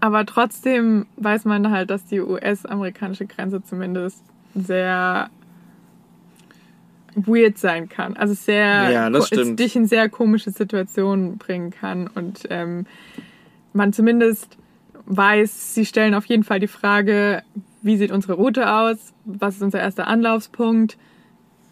aber 0.00 0.24
trotzdem 0.24 1.06
weiß 1.16 1.44
man 1.46 1.70
halt, 1.70 1.90
dass 1.90 2.04
die 2.04 2.20
US-amerikanische 2.20 3.26
Grenze 3.26 3.62
zumindest 3.62 4.22
sehr 4.54 5.30
weird 7.14 7.58
sein 7.58 7.88
kann. 7.88 8.16
Also 8.16 8.34
sehr, 8.34 8.90
Ja, 8.90 9.10
das 9.10 9.30
dich 9.30 9.74
in 9.74 9.86
sehr 9.86 10.08
komische 10.08 10.50
Situationen 10.50 11.38
bringen 11.38 11.70
kann 11.70 12.08
und 12.08 12.46
ähm, 12.50 12.86
man 13.76 13.92
zumindest 13.92 14.56
weiß, 15.06 15.74
sie 15.74 15.86
stellen 15.86 16.14
auf 16.14 16.26
jeden 16.26 16.42
Fall 16.44 16.58
die 16.60 16.66
Frage, 16.66 17.42
wie 17.82 17.96
sieht 17.96 18.10
unsere 18.10 18.32
Route 18.34 18.70
aus? 18.72 19.12
Was 19.24 19.56
ist 19.56 19.62
unser 19.62 19.78
erster 19.80 20.06
Anlaufspunkt? 20.08 20.96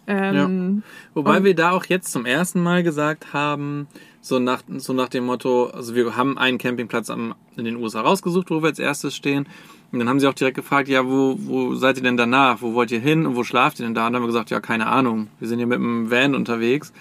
Ähm, 0.07 0.83
Wobei 1.13 1.37
Und- 1.37 1.43
wir 1.43 1.55
da 1.55 1.71
auch 1.71 1.85
jetzt 1.85 2.11
zum 2.11 2.25
ersten 2.25 2.61
Mal 2.61 2.83
gesagt 2.83 3.33
haben, 3.33 3.87
so 4.21 4.39
nach, 4.39 4.61
so 4.77 4.93
nach 4.93 5.09
dem 5.09 5.25
Motto, 5.25 5.65
also 5.67 5.95
wir 5.95 6.15
haben 6.15 6.37
einen 6.37 6.57
Campingplatz 6.57 7.09
am, 7.09 7.35
in 7.57 7.65
den 7.65 7.75
USA 7.77 8.01
rausgesucht, 8.01 8.49
wo 8.51 8.61
wir 8.61 8.67
als 8.69 8.79
erstes 8.79 9.15
stehen. 9.15 9.47
Und 9.91 9.99
dann 9.99 10.09
haben 10.09 10.19
sie 10.19 10.27
auch 10.27 10.33
direkt 10.33 10.55
gefragt, 10.55 10.87
ja, 10.89 11.05
wo, 11.05 11.35
wo 11.39 11.75
seid 11.75 11.97
ihr 11.97 12.03
denn 12.03 12.17
danach? 12.17 12.61
Wo 12.61 12.73
wollt 12.73 12.91
ihr 12.91 12.99
hin 12.99 13.25
und 13.25 13.35
wo 13.35 13.43
schlaft 13.43 13.79
ihr 13.79 13.85
denn 13.85 13.93
da? 13.95 14.05
Und 14.07 14.13
dann 14.13 14.21
haben 14.21 14.23
wir 14.23 14.27
gesagt, 14.33 14.49
ja, 14.49 14.59
keine 14.59 14.87
Ahnung. 14.87 15.27
Wir 15.39 15.47
sind 15.47 15.57
hier 15.59 15.67
mit 15.67 15.77
dem 15.77 16.09
Van 16.11 16.35
unterwegs. 16.35 16.91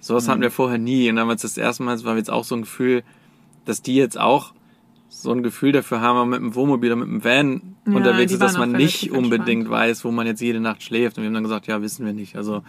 Sowas 0.00 0.26
Mhm. 0.26 0.30
hatten 0.30 0.40
wir 0.42 0.50
vorher 0.50 0.78
nie. 0.78 1.08
Und 1.10 1.16
dann 1.16 1.28
war 1.28 1.34
es 1.34 1.42
das 1.42 1.56
erste 1.58 1.82
Mal, 1.82 1.94
es 1.94 2.04
war 2.04 2.16
jetzt 2.16 2.30
auch 2.30 2.44
so 2.44 2.54
ein 2.56 2.62
Gefühl, 2.62 3.02
dass 3.70 3.82
die 3.82 3.94
jetzt 3.94 4.18
auch 4.20 4.52
so 5.08 5.32
ein 5.32 5.42
Gefühl 5.42 5.72
dafür 5.72 6.00
haben, 6.00 6.30
mit 6.30 6.40
dem 6.40 6.54
Wohnmobil 6.54 6.92
oder 6.92 7.04
mit 7.04 7.08
dem 7.08 7.24
Van 7.24 7.62
Ja, 7.86 7.94
unterwegs 7.94 8.32
ist, 8.32 8.40
dass 8.42 8.56
man 8.58 8.72
nicht 8.72 9.10
unbedingt 9.10 9.62
entspannt. 9.66 9.70
weiß, 9.70 10.04
wo 10.04 10.10
man 10.10 10.26
jetzt 10.26 10.40
jede 10.40 10.60
Nacht 10.60 10.82
schläft. 10.82 11.16
Und 11.16 11.22
wir 11.24 11.28
haben 11.28 11.34
dann 11.34 11.42
gesagt, 11.42 11.66
ja, 11.66 11.80
wissen 11.82 12.04
wir 12.06 12.12
nicht. 12.12 12.36
Also, 12.36 12.62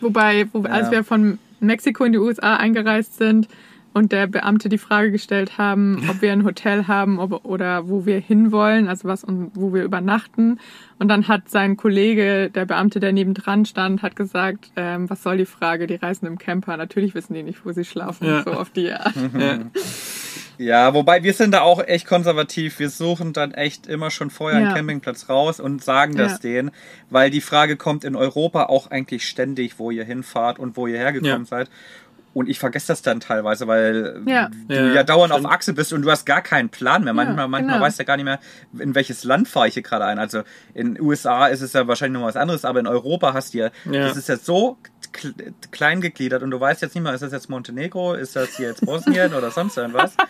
Wobei, 0.00 0.48
wo, 0.52 0.62
als 0.62 0.86
Ja. 0.86 0.92
wir 0.92 1.04
von 1.04 1.38
Mexiko 1.60 2.04
in 2.04 2.12
die 2.12 2.18
USA 2.18 2.56
eingereist 2.56 3.16
sind 3.18 3.48
und 3.96 4.12
der 4.12 4.26
Beamte 4.26 4.68
die 4.68 4.76
Frage 4.76 5.10
gestellt 5.10 5.56
haben, 5.56 6.06
ob 6.10 6.20
wir 6.20 6.30
ein 6.30 6.44
Hotel 6.44 6.86
haben 6.86 7.18
ob, 7.18 7.46
oder 7.46 7.88
wo 7.88 8.04
wir 8.04 8.18
hinwollen, 8.20 8.88
also 8.88 9.08
was 9.08 9.24
und 9.24 9.52
wo 9.54 9.72
wir 9.72 9.84
übernachten. 9.84 10.60
Und 10.98 11.08
dann 11.08 11.28
hat 11.28 11.48
sein 11.48 11.78
Kollege, 11.78 12.50
der 12.54 12.66
Beamte, 12.66 13.00
der 13.00 13.12
nebendran 13.12 13.64
stand, 13.64 14.02
hat 14.02 14.14
gesagt, 14.14 14.70
ähm, 14.76 15.08
was 15.08 15.22
soll 15.22 15.38
die 15.38 15.46
Frage, 15.46 15.86
die 15.86 15.94
reisen 15.94 16.26
im 16.26 16.36
Camper. 16.36 16.76
Natürlich 16.76 17.14
wissen 17.14 17.32
die 17.32 17.42
nicht, 17.42 17.64
wo 17.64 17.72
sie 17.72 17.84
schlafen, 17.86 18.26
Ja. 18.26 18.42
so 18.42 18.52
auf 18.52 18.68
die 18.68 18.92
Art. 18.92 19.14
ja. 19.38 19.58
Ja, 20.58 20.94
wobei 20.94 21.22
wir 21.22 21.34
sind 21.34 21.52
da 21.52 21.60
auch 21.60 21.82
echt 21.86 22.06
konservativ. 22.06 22.78
Wir 22.78 22.88
suchen 22.88 23.34
dann 23.34 23.52
echt 23.52 23.86
immer 23.86 24.10
schon 24.10 24.30
vorher 24.30 24.60
Ja. 24.60 24.66
einen 24.68 24.74
Campingplatz 24.76 25.28
raus 25.28 25.60
und 25.60 25.84
sagen 25.84 26.16
das 26.16 26.32
Ja. 26.34 26.38
denen, 26.38 26.70
weil 27.10 27.28
die 27.30 27.42
Frage 27.42 27.76
kommt 27.76 28.04
in 28.04 28.16
Europa 28.16 28.64
auch 28.64 28.90
eigentlich 28.90 29.28
ständig, 29.28 29.78
wo 29.78 29.90
ihr 29.90 30.04
hinfahrt 30.04 30.58
und 30.58 30.76
wo 30.78 30.86
ihr 30.86 30.96
hergekommen 30.96 31.40
Ja. 31.42 31.44
seid. 31.44 31.70
Und 32.36 32.50
ich 32.50 32.58
vergesse 32.58 32.88
das 32.88 33.00
dann 33.00 33.20
teilweise, 33.20 33.66
weil 33.66 34.20
Ja. 34.26 34.50
du 34.68 34.74
Ja, 34.74 34.92
ja, 34.92 35.02
dauernd 35.04 35.32
stimmt. 35.32 35.46
auf 35.46 35.52
Achse 35.52 35.72
bist 35.72 35.94
und 35.94 36.02
du 36.02 36.10
hast 36.10 36.26
gar 36.26 36.42
keinen 36.42 36.68
Plan 36.68 37.02
mehr. 37.02 37.14
Manchmal, 37.14 37.44
Ja, 37.44 37.48
manchmal 37.48 37.74
genau. 37.76 37.86
weißt 37.86 37.98
du 37.98 38.02
ja 38.02 38.06
gar 38.06 38.16
nicht 38.16 38.26
mehr, 38.26 38.40
in 38.78 38.94
welches 38.94 39.24
Land 39.24 39.48
fahre 39.48 39.68
ich 39.68 39.74
hier 39.74 39.82
gerade 39.82 40.04
ein. 40.04 40.18
Also 40.18 40.42
in 40.74 41.00
USA 41.00 41.46
ist 41.46 41.62
es 41.62 41.72
ja 41.72 41.88
wahrscheinlich 41.88 42.20
noch 42.20 42.26
was 42.26 42.36
anderes, 42.36 42.66
aber 42.66 42.80
in 42.80 42.86
Europa 42.86 43.32
hast 43.32 43.54
du 43.54 43.58
ja, 43.58 43.70
Ja. 43.90 44.06
das 44.08 44.18
ist 44.18 44.28
ja 44.28 44.36
so 44.36 44.76
kl- 45.14 45.54
klein 45.70 46.02
gegliedert 46.02 46.42
und 46.42 46.50
du 46.50 46.60
weißt 46.60 46.82
jetzt 46.82 46.94
nicht 46.94 47.02
mehr, 47.04 47.14
ist 47.14 47.22
das 47.22 47.32
jetzt 47.32 47.48
Montenegro, 47.48 48.12
ist 48.12 48.36
das 48.36 48.54
hier 48.58 48.68
jetzt 48.68 48.84
Bosnien 48.84 49.32
oder 49.32 49.50
sonst 49.50 49.78
irgendwas. 49.78 50.12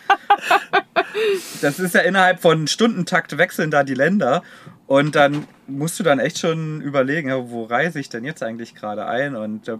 Das 1.61 1.79
ist 1.79 1.95
ja 1.95 2.01
innerhalb 2.01 2.39
von 2.41 2.67
Stundentakt 2.67 3.37
wechseln 3.37 3.71
da 3.71 3.83
die 3.83 3.95
Länder 3.95 4.43
und 4.85 5.15
dann 5.15 5.47
musst 5.67 5.99
du 5.99 6.03
dann 6.03 6.19
echt 6.19 6.37
schon 6.37 6.79
überlegen, 6.81 7.31
wo 7.49 7.63
reise 7.65 7.99
ich 7.99 8.09
denn 8.09 8.23
jetzt 8.23 8.43
eigentlich 8.43 8.75
gerade 8.75 9.05
ein 9.07 9.35
und 9.35 9.67
äh, 9.67 9.77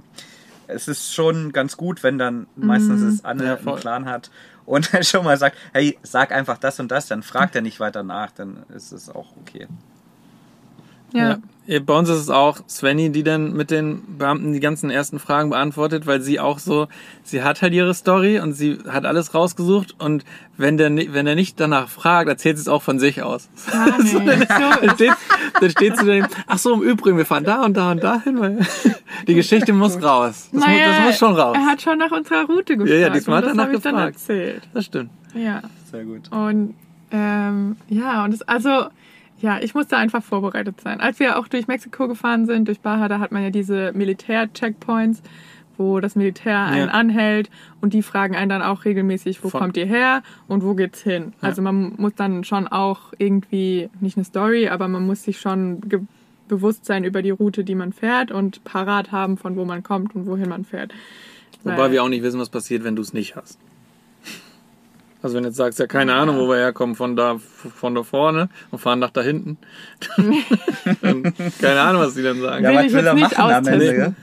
es 0.67 0.87
ist 0.87 1.13
schon 1.13 1.51
ganz 1.51 1.77
gut, 1.77 2.03
wenn 2.03 2.17
dann 2.17 2.47
meistens 2.55 3.01
es 3.01 3.25
Anne 3.25 3.45
Ja, 3.45 3.55
einen. 3.57 3.75
Plan 3.75 4.05
hat 4.05 4.29
und 4.65 4.93
dann 4.93 5.03
schon 5.05 5.23
mal 5.23 5.37
sagt, 5.37 5.57
hey, 5.73 5.97
sag 6.03 6.31
einfach 6.31 6.57
das 6.57 6.79
und 6.79 6.91
das, 6.91 7.07
dann 7.07 7.23
fragt 7.23 7.55
er 7.55 7.61
nicht 7.61 7.79
weiter 7.79 8.03
nach, 8.03 8.31
dann 8.31 8.63
ist 8.69 8.91
es 8.91 9.09
auch 9.09 9.35
okay. 9.41 9.67
Ja. 11.13 11.37
Ja, 11.69 11.81
Bei 11.81 11.99
uns 11.99 12.07
ist 12.07 12.19
es 12.19 12.29
auch 12.29 12.61
Svenny, 12.69 13.09
die 13.11 13.23
dann 13.23 13.51
mit 13.51 13.71
den 13.71 14.17
Beamten 14.17 14.53
die 14.53 14.61
ganzen 14.61 14.89
ersten 14.89 15.19
Fragen 15.19 15.49
beantwortet, 15.49 16.07
weil 16.07 16.21
sie 16.21 16.39
auch 16.39 16.59
so, 16.59 16.87
sie 17.23 17.43
hat 17.43 17.61
halt 17.61 17.73
ihre 17.73 17.93
Story 17.93 18.39
und 18.39 18.53
sie 18.53 18.77
hat 18.87 19.03
alles 19.05 19.33
rausgesucht 19.33 19.93
und 19.99 20.23
wenn 20.55 20.77
der, 20.77 20.89
wenn 21.13 21.27
er 21.27 21.35
nicht 21.35 21.59
danach 21.59 21.89
fragt, 21.89 22.29
erzählt 22.29 22.55
sie 22.55 22.61
es 22.61 22.67
auch 22.69 22.81
von 22.83 22.99
sich 22.99 23.21
aus. 23.21 23.49
Nicht. 23.99 24.13
So 24.13 24.19
Dann 24.19 24.95
steht, 24.95 25.11
dann 25.59 25.69
steht 25.69 25.97
sie 25.97 26.05
dann, 26.05 26.27
ach 26.47 26.57
so, 26.57 26.73
im 26.75 26.83
Übrigen, 26.83 27.17
wir 27.17 27.25
fahren 27.25 27.43
da 27.43 27.65
und 27.65 27.75
da 27.75 27.91
und 27.91 28.01
dahin, 28.01 28.39
weil 28.39 28.59
die 29.27 29.33
Geschichte 29.33 29.73
muss 29.73 30.01
raus. 30.01 30.47
Das, 30.49 30.53
muss, 30.53 30.63
Naja, 30.65 30.87
das 30.87 30.99
muss 31.01 31.17
schon 31.17 31.35
raus. 31.35 31.57
Er 31.59 31.65
hat 31.65 31.81
schon 31.81 31.97
nach 31.97 32.11
unserer 32.11 32.45
Route 32.45 32.77
gefragt. 32.77 32.89
Ja, 32.93 33.07
ja, 33.07 33.09
diesmal 33.09 33.39
hat 33.39 33.43
er 33.43 33.49
das 33.55 33.57
habe 33.65 33.75
ich 33.75 33.81
dann 33.81 33.95
nachgefragt. 33.95 34.29
erzählt. 34.29 34.61
Das 34.73 34.85
stimmt. 34.85 35.09
Ja. 35.33 35.61
Sehr 35.91 36.05
gut. 36.05 36.31
Und 36.31 36.75
ähm, 37.11 37.75
ja, 37.89 38.23
und 38.23 38.33
es, 38.33 38.41
also, 38.43 38.85
ja, 39.39 39.59
ich 39.61 39.73
musste 39.75 39.97
einfach 39.97 40.23
vorbereitet 40.23 40.81
sein. 40.81 40.99
Als 40.99 41.19
wir 41.19 41.37
auch 41.37 41.47
durch 41.47 41.67
Mexiko 41.67 42.07
gefahren 42.07 42.45
sind, 42.45 42.67
durch 42.67 42.79
Baja, 42.79 43.07
da 43.07 43.19
hat 43.19 43.31
man 43.31 43.43
ja 43.43 43.49
diese 43.51 43.91
Militär-Checkpoints, 43.93 45.21
wo 45.77 45.99
das 45.99 46.15
Militär 46.15 46.59
einen 46.65 46.87
Ja. 46.87 46.93
anhält 46.93 47.49
und 47.81 47.93
die 47.93 48.01
fragen 48.01 48.35
einen 48.35 48.49
dann 48.49 48.61
auch 48.63 48.83
regelmäßig, 48.85 49.43
wo 49.43 49.49
Von- 49.49 49.61
kommt 49.61 49.77
ihr 49.77 49.85
her 49.85 50.23
und 50.47 50.63
wo 50.63 50.73
geht's 50.73 51.01
hin. 51.03 51.33
Ja. 51.41 51.49
Also 51.49 51.61
man 51.61 51.93
muss 51.97 52.13
dann 52.15 52.43
schon 52.43 52.67
auch 52.67 53.13
irgendwie, 53.19 53.89
nicht 53.99 54.17
eine 54.17 54.23
Story, 54.25 54.69
aber 54.69 54.87
man 54.87 55.05
muss 55.05 55.23
sich 55.23 55.39
schon 55.39 55.81
bewusst 56.47 56.85
sein 56.85 57.03
über 57.03 57.21
die 57.21 57.29
Route, 57.29 57.63
die 57.63 57.75
man 57.75 57.93
fährt 57.93 58.31
und 58.31 58.63
parat 58.63 59.11
haben, 59.11 59.37
von 59.37 59.55
wo 59.55 59.65
man 59.65 59.83
kommt 59.83 60.15
und 60.15 60.25
wohin 60.25 60.49
man 60.49 60.65
fährt. 60.65 60.93
Wobei 61.63 61.77
Weil- 61.77 61.91
wir 61.91 62.03
auch 62.03 62.09
nicht 62.09 62.23
wissen, 62.23 62.39
was 62.39 62.49
passiert, 62.49 62.83
wenn 62.83 62.95
du 62.95 63.01
es 63.03 63.13
nicht 63.13 63.35
hast. 63.35 63.59
Also 65.27 65.35
wenn 65.35 65.43
du 65.43 65.49
jetzt 65.49 65.57
sagst, 65.57 65.77
ja 65.77 65.87
keine 65.87 66.13
Ahnung, 66.13 66.37
wo 66.37 66.47
wir 66.47 66.55
herkommen, 66.55 66.95
von 66.95 67.17
da, 67.17 67.37
von 67.37 67.93
da 67.93 68.03
vorne 68.03 68.47
und 68.71 68.79
fahren 68.79 68.99
nach 68.99 69.09
da 69.09 69.21
hinten. 69.21 69.57
Dann, 71.01 71.33
keine 71.59 71.81
Ahnung, 71.81 72.01
was 72.03 72.13
die 72.13 72.23
dann 72.23 72.39
sagen. 72.39 72.63
Will 72.63 72.73
Ja, 72.73 72.79
was 72.79 72.85
ich 72.85 72.93
will 72.93 72.99
jetzt 72.99 73.07
er 73.07 73.13
nicht 73.13 73.37
machen 73.37 73.51
am 73.53 73.67
Ende? 73.67 73.93
gell? 73.93 74.15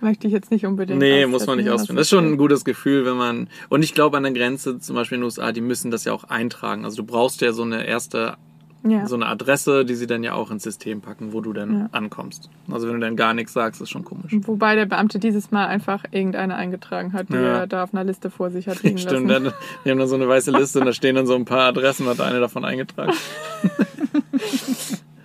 Möchte 0.00 0.28
ich 0.28 0.32
jetzt 0.32 0.52
nicht 0.52 0.64
unbedingt. 0.64 1.00
Nee, 1.00 1.26
muss 1.26 1.44
man 1.48 1.58
nicht 1.58 1.70
ausfinden. 1.70 1.96
Das 1.96 2.06
ist 2.06 2.10
schon 2.10 2.24
ein 2.24 2.36
gutes 2.36 2.64
Gefühl, 2.64 3.04
wenn 3.04 3.16
man. 3.16 3.48
Und 3.68 3.82
ich 3.82 3.94
glaube 3.94 4.16
an 4.16 4.22
der 4.22 4.32
Grenze, 4.32 4.78
zum 4.78 4.94
Beispiel 4.94 5.16
in 5.16 5.22
den 5.22 5.24
USA, 5.24 5.50
die 5.50 5.60
müssen 5.60 5.90
das 5.90 6.04
ja 6.04 6.12
auch 6.12 6.22
eintragen. 6.22 6.84
Also 6.84 6.98
du 6.98 7.04
brauchst 7.04 7.40
ja 7.40 7.52
so 7.52 7.64
eine 7.64 7.84
erste, 7.84 8.36
Ja. 8.84 9.06
so 9.06 9.14
eine 9.14 9.26
Adresse, 9.26 9.84
die 9.84 9.94
sie 9.94 10.08
dann 10.08 10.24
ja 10.24 10.32
auch 10.34 10.50
ins 10.50 10.64
System 10.64 11.00
packen, 11.00 11.32
wo 11.32 11.40
du 11.40 11.52
dann 11.52 11.72
Ja. 11.82 11.88
ankommst. 11.92 12.50
Also 12.70 12.88
wenn 12.88 12.94
du 12.94 13.00
dann 13.00 13.14
gar 13.14 13.32
nichts 13.32 13.52
sagst, 13.52 13.80
ist 13.80 13.90
schon 13.90 14.04
komisch. 14.04 14.32
Wobei 14.40 14.74
der 14.74 14.86
Beamte 14.86 15.20
dieses 15.20 15.52
Mal 15.52 15.66
einfach 15.66 16.04
irgendeine 16.10 16.56
eingetragen 16.56 17.12
hat, 17.12 17.28
die 17.28 17.34
Ja. 17.34 17.58
er 17.60 17.66
da 17.68 17.84
auf 17.84 17.94
einer 17.94 18.02
Liste 18.02 18.28
vor 18.30 18.50
sich 18.50 18.66
hat 18.68 18.82
liegen 18.82 18.98
Stimmt, 18.98 19.28
lassen. 19.28 19.44
dann, 19.44 19.52
die 19.84 19.90
haben 19.90 19.98
dann 19.98 20.08
so 20.08 20.16
eine 20.16 20.28
weiße 20.28 20.50
Liste 20.50 20.80
und 20.80 20.86
da 20.86 20.92
stehen 20.92 21.14
dann 21.14 21.26
so 21.28 21.34
ein 21.36 21.44
paar 21.44 21.68
Adressen, 21.68 22.06
hat 22.06 22.20
eine 22.20 22.40
davon 22.40 22.64
eingetragen. 22.64 23.12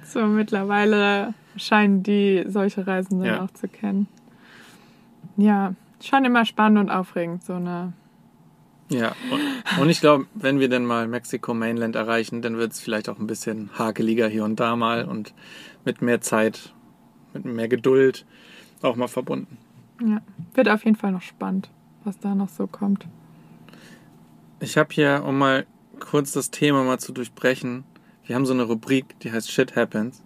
So, 0.10 0.26
mittlerweile 0.26 1.34
scheinen 1.58 2.01
die 2.01 2.45
solche 2.47 2.88
Reisen 2.88 3.20
dann 3.20 3.28
Ja. 3.28 3.43
auch 3.43 3.51
zu 3.51 3.68
kennen. 3.68 4.08
Ja, 5.36 5.74
schon 6.01 6.24
immer 6.26 6.45
spannend 6.45 6.80
und 6.80 6.89
aufregend, 6.89 7.43
so 7.43 7.53
eine. 7.53 7.93
Ja, 8.89 9.15
und, 9.31 9.81
und 9.81 9.89
ich 9.89 9.99
glaube, 9.99 10.27
wenn 10.33 10.59
wir 10.59 10.69
dann 10.69 10.85
mal 10.85 11.07
Mexiko 11.07 11.53
Mainland 11.53 11.95
erreichen, 11.95 12.41
dann 12.41 12.57
wird 12.57 12.71
es 12.71 12.79
vielleicht 12.79 13.09
auch 13.09 13.19
ein 13.19 13.27
bisschen 13.27 13.69
hakeliger 13.77 14.27
hier 14.29 14.45
und 14.45 14.59
da 14.59 14.75
mal 14.75 15.05
und 15.05 15.33
mit 15.83 16.01
mehr 16.01 16.21
Zeit, 16.21 16.73
mit 17.33 17.43
mehr 17.43 17.67
Geduld 17.67 18.25
auch 18.81 18.95
mal 18.95 19.07
verbunden. 19.07 19.57
Ja, 20.01 20.21
wird 20.53 20.69
auf 20.69 20.85
jeden 20.85 20.95
Fall 20.95 21.11
noch 21.11 21.21
spannend, 21.21 21.69
was 22.03 22.17
da 22.19 22.33
noch 22.33 22.49
so 22.49 22.67
kommt. 22.67 23.05
Ich 24.59 24.77
habe 24.77 24.93
hier, 24.93 25.23
um 25.25 25.38
mal 25.38 25.65
kurz 25.99 26.31
das 26.31 26.49
Thema 26.51 26.83
mal 26.83 26.99
zu 26.99 27.11
durchbrechen, 27.11 27.83
wir 28.25 28.35
haben 28.35 28.45
so 28.45 28.53
eine 28.53 28.63
Rubrik, 28.63 29.19
die 29.21 29.31
heißt 29.31 29.51
Shit 29.51 29.75
Happens. 29.75 30.23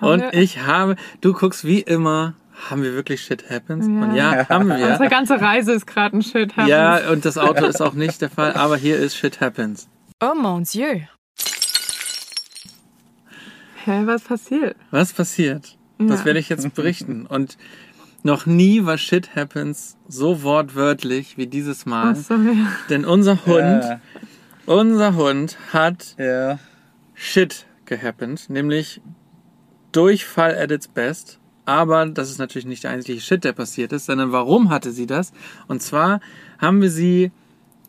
Und 0.00 0.22
ich 0.32 0.60
habe, 0.60 0.96
du 1.20 1.32
guckst 1.32 1.64
wie 1.64 1.80
immer, 1.80 2.34
haben 2.70 2.82
wir 2.82 2.94
wirklich 2.94 3.22
Shit 3.22 3.48
Happens? 3.50 3.86
Und 3.86 4.14
ja, 4.14 4.48
haben 4.48 4.68
wir. 4.68 4.74
Unsere 4.76 5.08
ganze 5.08 5.40
Reise 5.40 5.72
ist 5.72 5.86
gerade 5.86 6.16
ein 6.16 6.22
Shit. 6.22 6.52
happens. 6.56 6.68
Ja, 6.68 7.10
und 7.10 7.24
das 7.24 7.38
Auto 7.38 7.64
ist 7.66 7.80
auch 7.80 7.94
nicht 7.94 8.20
der 8.22 8.30
Fall, 8.30 8.54
aber 8.54 8.76
hier 8.76 8.96
ist 8.98 9.16
Shit 9.16 9.40
Happens. 9.40 9.88
Oh 10.22 10.34
mon 10.34 10.64
Dieu. 10.64 11.00
Hä, 13.84 14.02
was 14.06 14.22
passiert? 14.22 14.76
Was 14.90 15.12
passiert? 15.12 15.76
Das 15.98 16.20
Ja. 16.20 16.24
werde 16.26 16.38
ich 16.40 16.48
jetzt 16.48 16.72
berichten. 16.74 17.26
Und 17.26 17.58
noch 18.22 18.46
nie 18.46 18.84
war 18.86 18.96
Shit 18.96 19.36
Happens 19.36 19.96
so 20.08 20.42
wortwörtlich 20.42 21.36
wie 21.36 21.46
dieses 21.46 21.84
Mal. 21.84 22.14
Ach 22.16 22.22
so, 22.22 22.34
ja. 22.34 22.66
Denn 22.88 23.04
unser 23.04 23.44
Hund, 23.44 23.84
Ja, 23.84 24.00
unser 24.66 25.14
Hund 25.16 25.58
hat 25.72 26.14
ja. 26.18 26.58
Shit 27.14 27.66
gehappened, 27.84 28.48
nämlich 28.48 29.02
Durchfall 29.92 30.56
at 30.56 30.70
its 30.70 30.88
best. 30.88 31.38
Aber 31.66 32.06
das 32.06 32.30
ist 32.30 32.38
natürlich 32.38 32.66
nicht 32.66 32.84
der 32.84 32.90
einzige 32.90 33.20
Shit, 33.20 33.44
der 33.44 33.52
passiert 33.52 33.92
ist, 33.92 34.06
sondern 34.06 34.32
warum 34.32 34.70
hatte 34.70 34.92
sie 34.92 35.06
das? 35.06 35.32
Und 35.66 35.82
zwar 35.82 36.20
haben 36.58 36.82
wir 36.82 36.90
sie 36.90 37.30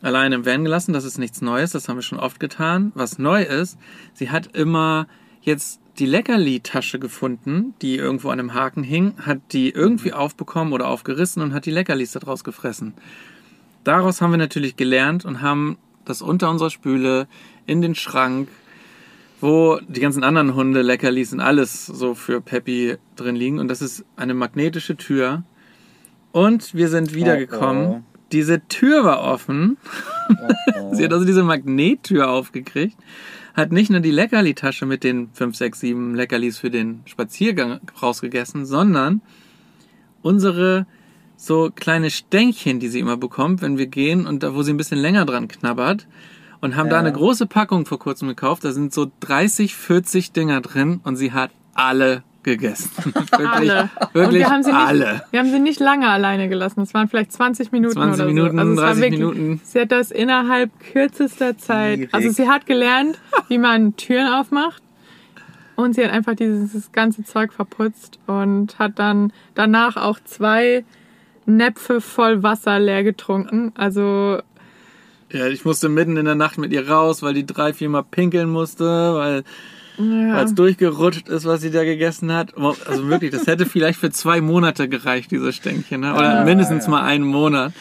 alleine 0.02 0.36
im 0.36 0.46
Van 0.46 0.64
gelassen. 0.64 0.94
Das 0.94 1.04
ist 1.04 1.18
nichts 1.18 1.42
Neues, 1.42 1.72
das 1.72 1.90
haben 1.90 1.98
wir 1.98 2.04
schon 2.04 2.20
oft 2.20 2.40
getan. 2.40 2.92
Was 2.96 3.20
neu 3.20 3.44
ist, 3.44 3.78
sie 4.14 4.30
hat 4.30 4.56
immer 4.56 5.08
jetzt 5.42 5.82
die 6.00 6.06
Leckerli-Tasche 6.06 7.00
gefunden, 7.00 7.74
die 7.82 7.96
irgendwo 7.96 8.30
an 8.30 8.40
einem 8.40 8.54
Haken 8.54 8.84
hing, 8.84 9.16
hat 9.22 9.40
die 9.52 9.70
irgendwie 9.70 10.14
aufbekommen 10.14 10.74
oder 10.74 10.88
aufgerissen 10.88 11.42
und 11.42 11.54
hat 11.54 11.66
die 11.66 11.72
Leckerlis 11.72 12.12
da 12.12 12.20
draus 12.20 12.44
gefressen. 12.44 12.94
Daraus 13.84 14.22
haben 14.22 14.32
wir 14.32 14.38
natürlich 14.38 14.76
gelernt 14.76 15.26
und 15.26 15.42
haben 15.42 15.78
das 16.04 16.22
unter 16.22 16.50
unserer 16.50 16.70
Spüle 16.70 17.28
in 17.66 17.82
den 17.82 17.96
Schrank, 17.96 18.50
wo 19.42 19.80
die 19.88 20.00
ganzen 20.00 20.24
anderen 20.24 20.56
Hunde, 20.56 20.82
Leckerlis 20.82 21.34
und 21.34 21.40
alles 21.40 21.86
so 21.86 22.16
für 22.16 22.42
Peppy 22.42 22.98
drin 23.16 23.36
liegen. 23.36 23.60
Und 23.60 23.68
das 23.68 23.82
ist 23.82 24.06
eine 24.16 24.34
magnetische 24.34 24.96
Tür. 24.96 25.44
Und 26.32 26.74
wir 26.74 26.90
sind 26.90 27.14
wiedergekommen. 27.14 27.88
Oh, 27.88 27.96
oh. 28.00 28.04
Diese 28.32 28.68
Tür 28.68 29.04
war 29.04 29.22
offen. 29.22 29.78
Oh, 30.30 30.94
Sie 30.94 31.04
hat 31.04 31.14
also 31.14 31.26
diese 31.26 31.44
Magnettür 31.44 32.30
aufgekriegt. 32.30 32.98
Hat 33.54 33.72
nicht 33.72 33.90
nur 33.90 34.02
die 34.02 34.12
Leckerli-Tasche 34.12 34.86
mit 34.86 35.04
den 35.04 35.30
5, 35.32 35.56
6, 35.56 35.80
7 35.80 36.16
Leckerlis 36.16 36.58
für 36.58 36.70
den 36.70 37.02
Spaziergang 37.06 37.80
rausgegessen, 38.02 38.66
sondern 38.66 39.22
unsere 40.22 40.88
so 41.38 41.72
kleine 41.74 42.10
Stänkchen, 42.10 42.80
die 42.80 42.88
sie 42.88 43.00
immer 43.00 43.18
bekommt, 43.18 43.62
wenn 43.62 43.78
wir 43.78 43.88
gehen 43.88 44.26
und 44.26 44.44
da, 44.44 44.56
wo 44.56 44.64
sie 44.64 44.74
ein 44.74 44.78
bisschen 44.78 45.00
länger 45.00 45.26
dran 45.26 45.48
knabbert. 45.48 46.08
Und 46.62 46.76
haben 46.76 46.90
da 46.90 46.96
Ja. 46.96 47.02
eine 47.02 47.12
große 47.14 47.46
Packung 47.48 47.86
vor 47.86 48.00
kurzem 48.00 48.28
gekauft. 48.28 48.64
Da 48.64 48.72
sind 48.72 48.94
so 48.94 49.12
30, 49.20 49.76
40 49.76 50.32
Dinger 50.32 50.62
drin 50.62 51.00
und 51.04 51.16
sie 51.16 51.32
hat 51.32 51.52
alle 51.74 52.24
gegessen. 52.44 52.92
wirklich, 53.06 53.48
Alle. 53.50 53.90
Und 54.00 54.14
wirklich 54.14 54.40
wir 54.42 54.50
haben, 54.52 54.64
sie 54.64 54.72
nicht, 54.72 54.80
alle. 54.88 55.24
wir 55.32 55.40
haben 55.40 55.50
sie 55.50 55.60
nicht 55.60 55.80
lange 55.80 56.08
alleine 56.08 56.48
gelassen. 56.48 56.82
Es 56.82 56.94
waren 56.94 57.08
vielleicht 57.08 57.32
20 57.32 57.72
Minuten 57.72 57.94
20 57.96 58.22
oder 58.22 58.26
Minuten, 58.34 58.56
so. 58.56 58.60
Also 58.62 58.72
es 58.74 58.78
war 58.78 58.86
30 58.86 59.02
wirklich, 59.02 59.20
Minuten. 59.20 59.62
Sie 59.64 59.80
hat 59.82 59.92
das 59.92 60.12
innerhalb 60.12 60.72
kürzester 60.80 61.58
Zeit. 61.58 61.96
Schwierig. 61.96 62.14
Also 62.14 62.30
sie 62.30 62.48
hat 62.48 62.66
gelernt, 62.68 63.18
wie 63.48 63.58
man 63.58 63.96
Türen 63.98 64.28
aufmacht. 64.32 64.84
Und 65.76 65.96
sie 65.96 66.06
hat 66.06 66.12
einfach 66.12 66.36
dieses 66.36 66.92
ganze 66.94 67.24
Zeug 67.26 67.52
verputzt 67.52 68.20
und 68.28 68.80
hat 68.80 68.98
dann 68.98 69.34
danach 69.56 69.98
auch 69.98 70.20
zwei 70.24 70.86
Näpfe 71.48 72.00
voll 72.00 72.44
Wasser 72.44 72.80
leer 72.80 73.04
getrunken. 73.04 73.72
Also 73.76 74.40
Ja, 75.32 75.48
ich 75.48 75.66
musste 75.66 75.90
mitten 75.90 76.18
in 76.18 76.26
der 76.26 76.36
Nacht 76.36 76.58
mit 76.58 76.72
ihr 76.72 76.88
raus, 76.88 77.22
weil 77.22 77.34
die 77.34 77.46
drei, 77.46 77.74
viermal 77.74 78.04
pinkeln 78.04 78.50
musste, 78.50 78.86
weil 79.16 79.44
ja, 79.98 80.34
als 80.34 80.54
durchgerutscht 80.54 81.30
ist, 81.30 81.46
was 81.46 81.62
sie 81.62 81.72
da 81.72 81.84
gegessen 81.84 82.32
hat. 82.32 82.56
Also 82.58 83.08
wirklich, 83.08 83.32
das 83.32 83.48
hätte 83.48 83.66
vielleicht 83.66 84.00
für 84.00 84.12
zwei 84.12 84.42
Monate 84.42 84.90
gereicht, 84.90 85.32
diese 85.32 85.54
Stänkchen. 85.54 86.02
Ne? 86.02 86.14
Oder 86.14 86.44
mindestens 86.44 86.88
mal 86.88 87.04
einen 87.04 87.26
Monat. 87.26 87.74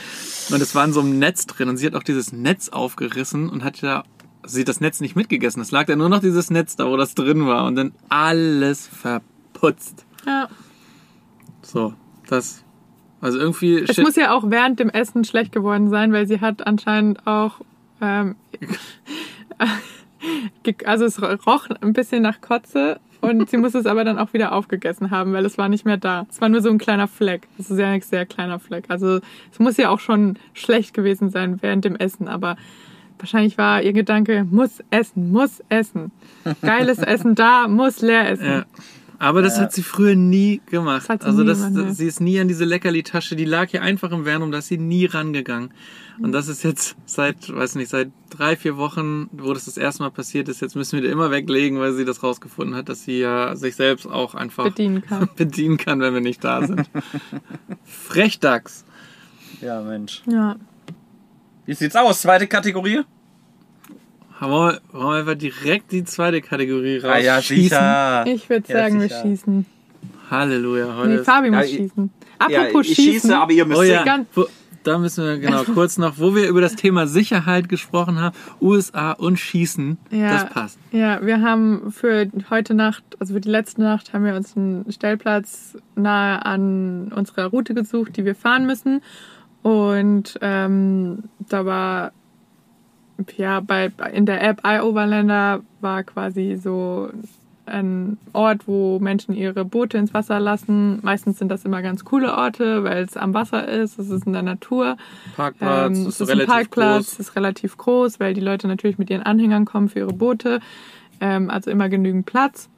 Und 0.51 0.61
es 0.61 0.75
war 0.75 0.85
in 0.85 0.93
so 0.93 1.01
einem 1.01 1.19
Netz 1.19 1.47
drin 1.47 1.69
und 1.69 1.77
sie 1.77 1.87
hat 1.87 1.95
auch 1.95 2.03
dieses 2.03 2.33
Netz 2.33 2.69
aufgerissen 2.69 3.49
und 3.49 3.65
hat 3.65 3.81
ja, 3.81 4.05
sie 4.45 4.61
hat 4.61 4.69
das 4.69 4.81
Netz 4.81 5.01
nicht 5.01 5.17
mitgegessen. 5.17 5.61
Es 5.61 5.71
lag 5.71 5.89
ja 5.89 5.97
nur 5.97 6.09
noch 6.09 6.21
dieses 6.21 6.51
Netz 6.51 6.77
da, 6.77 6.87
wo 6.87 6.97
das 6.97 7.15
drin 7.15 7.47
war 7.47 7.67
und 7.67 7.77
dann 7.77 7.93
alles 8.09 8.87
verputzt. 8.87 10.07
ja. 10.27 10.49
So. 11.63 11.95
Das, 12.29 12.65
also 13.25 13.39
irgendwie. 13.39 13.79
Es 13.79 13.97
muss 13.97 14.17
ja 14.17 14.35
auch 14.35 14.51
während 14.51 14.79
dem 14.79 14.91
Essen 14.91 15.25
schlecht 15.25 15.51
geworden 15.51 15.89
sein, 15.89 16.13
weil 16.13 16.27
sie 16.27 16.41
hat 16.41 16.67
anscheinend 16.67 17.27
auch. 17.27 17.55
Ähm, 18.03 18.35
also 20.85 21.07
es 21.07 21.23
roch 21.23 21.69
ein 21.81 21.95
bisschen 21.95 22.23
nach 22.23 22.43
Kotze 22.43 23.01
und 23.23 23.49
sie 23.49 23.57
muss 23.57 23.75
es 23.75 23.87
aber 23.87 24.05
dann 24.05 24.19
auch 24.19 24.35
wieder 24.35 24.53
aufgegessen 24.53 25.11
haben, 25.11 25.33
weil 25.33 25.47
es 25.47 25.57
war 25.57 25.71
nicht 25.71 25.87
mehr 25.87 25.97
da. 25.97 26.27
Es 26.29 26.43
war 26.43 26.51
nur 26.51 26.61
so 26.61 26.69
ein 26.69 26.77
kleiner 26.77 27.09
Fleck. 27.09 27.49
Es 27.59 27.71
ist 27.71 27.79
ja 27.79 27.89
ein 27.89 28.03
sehr 28.03 28.27
kleiner 28.27 28.59
Fleck. 28.59 28.85
Also 28.89 29.21
es 29.51 29.59
muss 29.59 29.79
ja 29.79 29.89
auch 29.89 30.01
schon 30.01 30.39
schlecht 30.53 30.93
gewesen 30.93 31.31
sein 31.31 31.63
während 31.63 31.87
dem 31.87 31.97
Essen, 31.97 32.29
aber 32.29 32.59
wahrscheinlich 33.19 33.57
war 33.57 33.81
ihr 33.81 33.95
Gedanke, 33.95 34.47
muss 34.51 34.83
essen, 34.91 35.33
muss 35.33 35.63
essen. 35.71 36.13
Geiles 36.61 36.99
Essen 36.99 37.35
da, 37.35 37.69
muss 37.69 38.03
leer 38.03 38.29
essen. 38.29 38.45
Ja. 38.45 38.65
Aber 39.25 39.41
das 39.41 39.59
hat 39.59 39.73
sie 39.73 39.83
früher 39.83 40.17
nie 40.17 40.61
gemacht. 40.67 41.05
Das 41.05 41.09
hat 41.09 41.23
sie 41.23 41.29
also 41.29 41.41
nie 41.41 41.47
das, 41.47 41.67
gemacht, 41.67 41.89
das, 41.89 41.97
sie 41.97 42.07
ist 42.07 42.21
nie 42.21 42.39
an 42.41 42.47
diese 42.47 42.67
Leckerli-Tasche, 42.67 43.37
die 43.37 43.47
lag 43.47 43.71
hier 43.71 43.81
einfach 43.81 44.13
im 44.13 44.27
Wernum, 44.27 44.53
da 44.53 44.59
ist 44.59 44.69
sie 44.69 44.77
nie 44.77 45.07
rangegangen. 45.07 45.73
Und 46.21 46.33
das 46.33 46.49
ist 46.49 46.63
jetzt 46.63 46.95
seit, 47.07 47.49
weiß 47.49 47.77
nicht, 47.77 47.89
seit 47.89 48.11
drei, 48.29 48.55
vier 48.55 48.77
Wochen, 48.77 49.31
wo 49.33 49.55
das 49.55 49.65
das 49.65 49.79
erste 49.79 50.03
Mal 50.03 50.11
passiert 50.11 50.51
ist, 50.51 50.61
jetzt 50.61 50.77
müssen 50.77 50.97
wir 50.97 51.01
die 51.01 51.09
immer 51.09 51.31
weglegen, 51.31 51.81
weil 51.81 51.95
sie 51.95 52.05
das 52.05 52.23
rausgefunden 52.23 52.77
hat, 52.77 52.91
dass 52.91 53.05
sie 53.05 53.19
ja 53.21 53.57
sich 53.57 53.77
selbst 53.77 54.07
auch 54.07 54.35
einfach 54.35 54.65
Bedienen 54.65 55.01
kann. 55.01 55.27
bedienen 55.37 55.79
kann, 55.79 56.01
wenn 56.01 56.13
wir 56.13 56.21
nicht 56.21 56.45
da 56.45 56.67
sind. 56.67 56.91
Frechdachs. 57.83 58.85
Ja, 59.63 59.81
Mensch. 59.81 60.23
Ja. 60.27 60.57
Wie 61.65 61.73
sieht's 61.73 61.97
aus? 61.97 62.21
Zweite 62.21 62.47
Kategorie? 62.47 63.05
Wollen 64.41 64.79
wir, 64.93 65.01
wollen 65.01 65.07
wir 65.13 65.19
einfach 65.21 65.35
direkt 65.35 65.93
die 65.93 66.05
zweite 66.05 66.41
Kategorie 66.43 66.99
raus 66.99 67.13
Ah 67.15 67.19
ja, 67.19 67.41
sicher. 67.41 68.25
Ich 68.27 68.49
würde 68.51 68.71
Ja, 68.73 68.79
sagen, 68.81 68.95
wir 69.01 69.09
sicher. 69.09 69.23
schießen. 69.23 69.67
Halleluja. 70.31 70.97
Heute 70.97 71.09
Nee, 71.11 71.19
Fabi 71.19 71.49
Ja, 71.49 71.53
muss 71.59 71.67
ich- 71.67 71.77
schießen. 71.77 72.11
Ja, 72.51 72.61
Apropos 72.61 72.87
ich 72.89 72.95
schießen. 72.97 73.13
schieße, 73.13 73.37
aber 73.39 73.53
ihr 73.53 73.65
müsst 73.65 73.81
Oh 73.81 73.83
ja, 73.85 74.05
wo, 74.35 74.47
da 74.83 74.99
müssen 74.99 75.25
wir 75.25 75.39
genau 75.39 75.63
kurz 75.75 75.97
noch, 75.99 76.19
wo 76.19 76.35
wir 76.35 76.49
über 76.49 76.61
das 76.61 76.75
Thema 76.77 77.07
Sicherheit 77.07 77.69
gesprochen 77.69 78.21
haben, 78.21 78.37
USA 78.61 79.13
und 79.13 79.39
Schießen, 79.39 79.97
Ja. 80.11 80.33
das 80.33 80.51
passt. 80.51 80.79
Ja, 80.91 81.25
wir 81.25 81.41
haben 81.41 81.91
für 81.93 82.29
heute 82.51 82.75
Nacht, 82.75 83.03
also 83.21 83.35
für 83.35 83.41
die 83.41 83.49
letzte 83.49 83.81
Nacht, 83.83 84.13
haben 84.13 84.25
wir 84.25 84.35
uns 84.35 84.57
einen 84.57 84.91
Stellplatz 84.91 85.77
nahe 85.95 86.45
an 86.45 87.13
unserer 87.15 87.47
Route 87.47 87.73
gesucht, 87.73 88.17
die 88.17 88.25
wir 88.25 88.35
fahren 88.35 88.67
müssen. 88.67 89.01
Und 89.63 90.39
ähm, 90.43 91.23
da 91.49 91.65
war, 91.65 92.13
ja, 93.37 93.61
bei, 93.61 93.93
in 94.13 94.27
der 94.27 94.43
App 94.43 94.61
iOverlander 94.65 95.61
war 95.81 96.03
quasi 96.03 96.59
so 96.63 97.11
ein 97.67 98.19
Ort, 98.35 98.69
wo 98.69 98.99
Menschen 98.99 99.35
ihre 99.35 99.65
Boote 99.65 99.97
ins 99.97 100.13
Wasser 100.13 100.39
lassen. 100.39 100.99
Meistens 101.03 101.39
sind 101.39 101.49
das 101.49 101.65
immer 101.65 101.81
ganz 101.81 102.05
coole 102.05 102.37
Orte, 102.37 102.85
weil 102.85 103.05
es 103.05 103.17
am 103.17 103.33
Wasser 103.33 103.67
ist, 103.67 103.99
es 103.99 104.11
ist 104.11 104.27
in 104.27 104.35
der 104.35 104.43
Natur. 104.43 104.97
Parkplatz, 105.35 105.87
Ähm, 105.87 105.93
ist 106.07 106.09
es 106.09 106.21
ist 106.21 106.29
relativ 106.29 106.53
Parkplatz, 106.53 107.11
groß. 107.11 107.21
ist 107.21 107.37
relativ 107.37 107.77
groß, 107.79 108.21
weil 108.21 108.35
die 108.35 108.43
Leute 108.43 108.69
natürlich 108.69 108.99
mit 108.99 109.09
ihren 109.09 109.23
Anhängern 109.23 109.65
kommen 109.65 109.89
für 109.89 110.01
ihre 110.01 110.13
Boote. 110.13 110.61
Ähm, 111.21 111.49
also 111.49 111.71
immer 111.71 111.89
genügend 111.89 112.27
Platz. 112.27 112.69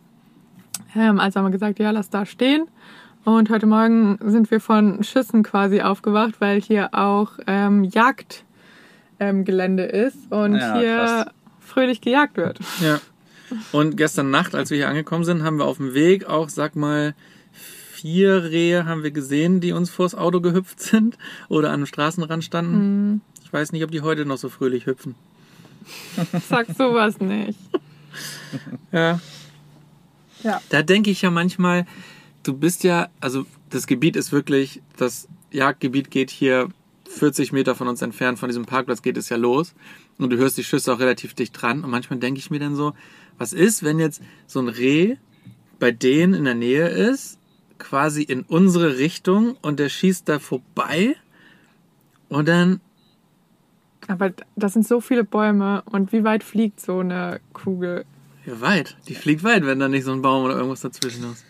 Ähm, 0.95 1.19
also 1.19 1.41
haben 1.41 1.47
wir 1.47 1.51
gesagt, 1.51 1.79
ja, 1.81 1.91
lass 1.91 2.11
da 2.11 2.25
stehen. 2.25 2.67
Und 3.25 3.51
heute 3.51 3.67
Morgen 3.67 4.19
sind 4.25 4.53
wir 4.53 4.61
von 4.61 5.03
Schüssen 5.03 5.43
quasi 5.43 5.81
aufgewacht, 5.81 6.35
weil 6.41 6.61
hier 6.61 6.91
auch 6.95 7.33
ähm, 7.49 7.83
Jagdgelände 7.83 8.46
ähm, 9.21 9.45
Gelände 9.45 9.85
ist 9.85 10.31
und 10.31 10.57
Ja, 10.57 10.79
hier 10.79 10.97
krass. 10.97 11.27
fröhlich 11.61 12.01
gejagt 12.01 12.37
wird. 12.37 12.59
Ja. 12.81 13.01
Und 13.73 13.97
gestern 13.97 14.31
Nacht, 14.31 14.55
als 14.55 14.71
wir 14.71 14.77
hier 14.79 14.89
angekommen 14.89 15.25
sind, 15.25 15.43
haben 15.45 15.59
wir 15.59 15.67
auf 15.67 15.77
dem 15.77 15.95
Weg 15.95 16.25
auch, 16.27 16.49
sag 16.49 16.75
mal, 16.75 17.15
vier 17.93 18.45
Rehe 18.45 18.85
haben 18.87 19.03
wir 19.05 19.11
gesehen, 19.13 19.61
die 19.61 19.73
uns 19.73 19.89
vors 19.91 20.15
Auto 20.15 20.41
gehüpft 20.41 20.81
sind 20.81 21.17
oder 21.49 21.71
an 21.71 21.81
dem 21.81 21.87
Straßenrand 21.87 22.45
standen. 22.45 23.11
Mhm. 23.11 23.21
Ich 23.45 23.53
weiß 23.53 23.73
nicht, 23.73 23.85
ob 23.85 23.91
die 23.91 24.01
heute 24.03 24.27
noch 24.27 24.37
so 24.39 24.49
fröhlich 24.49 24.87
hüpfen. 24.87 25.15
Sag 26.49 26.67
sowas 26.77 27.21
nicht. 27.21 27.59
Ja. 28.93 29.21
Ja. 30.43 30.61
Da 30.69 30.83
denke 30.83 31.11
ich 31.11 31.23
ja 31.23 31.31
manchmal, 31.31 31.87
du 32.43 32.53
bist 32.55 32.85
ja, 32.85 33.09
also 33.21 33.47
das 33.71 33.87
Gebiet 33.87 34.17
ist 34.17 34.33
wirklich, 34.33 34.83
das 34.97 35.29
Jagdgebiet 35.53 36.11
geht 36.11 36.31
hier 36.31 36.69
40 37.09 37.53
Meter 37.53 37.75
von 37.75 37.89
uns 37.89 38.03
entfernt, 38.03 38.39
von 38.39 38.49
diesem 38.49 38.67
Parkplatz 38.67 39.03
geht 39.03 39.17
es 39.17 39.29
ja 39.29 39.37
los. 39.37 39.75
Und 40.19 40.31
du 40.31 40.37
hörst 40.37 40.59
die 40.59 40.65
Schüsse 40.65 40.93
auch 40.93 40.99
relativ 40.99 41.35
dicht 41.35 41.61
dran. 41.61 41.85
Und 41.85 41.91
manchmal 41.91 42.19
denke 42.19 42.39
ich 42.39 42.51
mir 42.51 42.59
dann 42.59 42.75
so, 42.75 42.95
was 43.39 43.53
ist, 43.53 43.83
wenn 43.83 43.99
jetzt 43.99 44.23
so 44.47 44.61
ein 44.61 44.69
Reh 44.69 45.17
bei 45.79 45.93
denen 45.93 46.35
in 46.35 46.45
der 46.45 46.55
Nähe 46.55 46.89
ist, 46.89 47.39
quasi 47.79 48.23
in 48.23 48.43
unsere 48.43 48.99
Richtung 48.99 49.57
und 49.63 49.79
der 49.79 49.89
schießt 49.89 50.29
da 50.29 50.39
vorbei 50.39 51.17
und 52.29 52.49
dann, 52.49 52.81
Aber 54.09 54.33
das 54.57 54.73
sind 54.73 54.87
so 54.87 55.01
viele 55.01 55.25
Bäume 55.25 55.83
und 55.87 56.13
wie 56.13 56.25
weit 56.25 56.43
fliegt 56.43 56.81
so 56.81 57.01
eine 57.01 57.41
Kugel? 57.53 58.05
ja 58.47 58.61
weit, 58.61 58.97
die 59.09 59.15
fliegt 59.15 59.43
weit, 59.45 59.67
wenn 59.67 59.79
da 59.79 59.89
nicht 59.89 60.05
so 60.05 60.13
ein 60.13 60.23
Baum 60.23 60.45
oder 60.45 60.57
irgendwas 60.57 60.81
dazwischen 60.81 61.33
ist. 61.33 61.45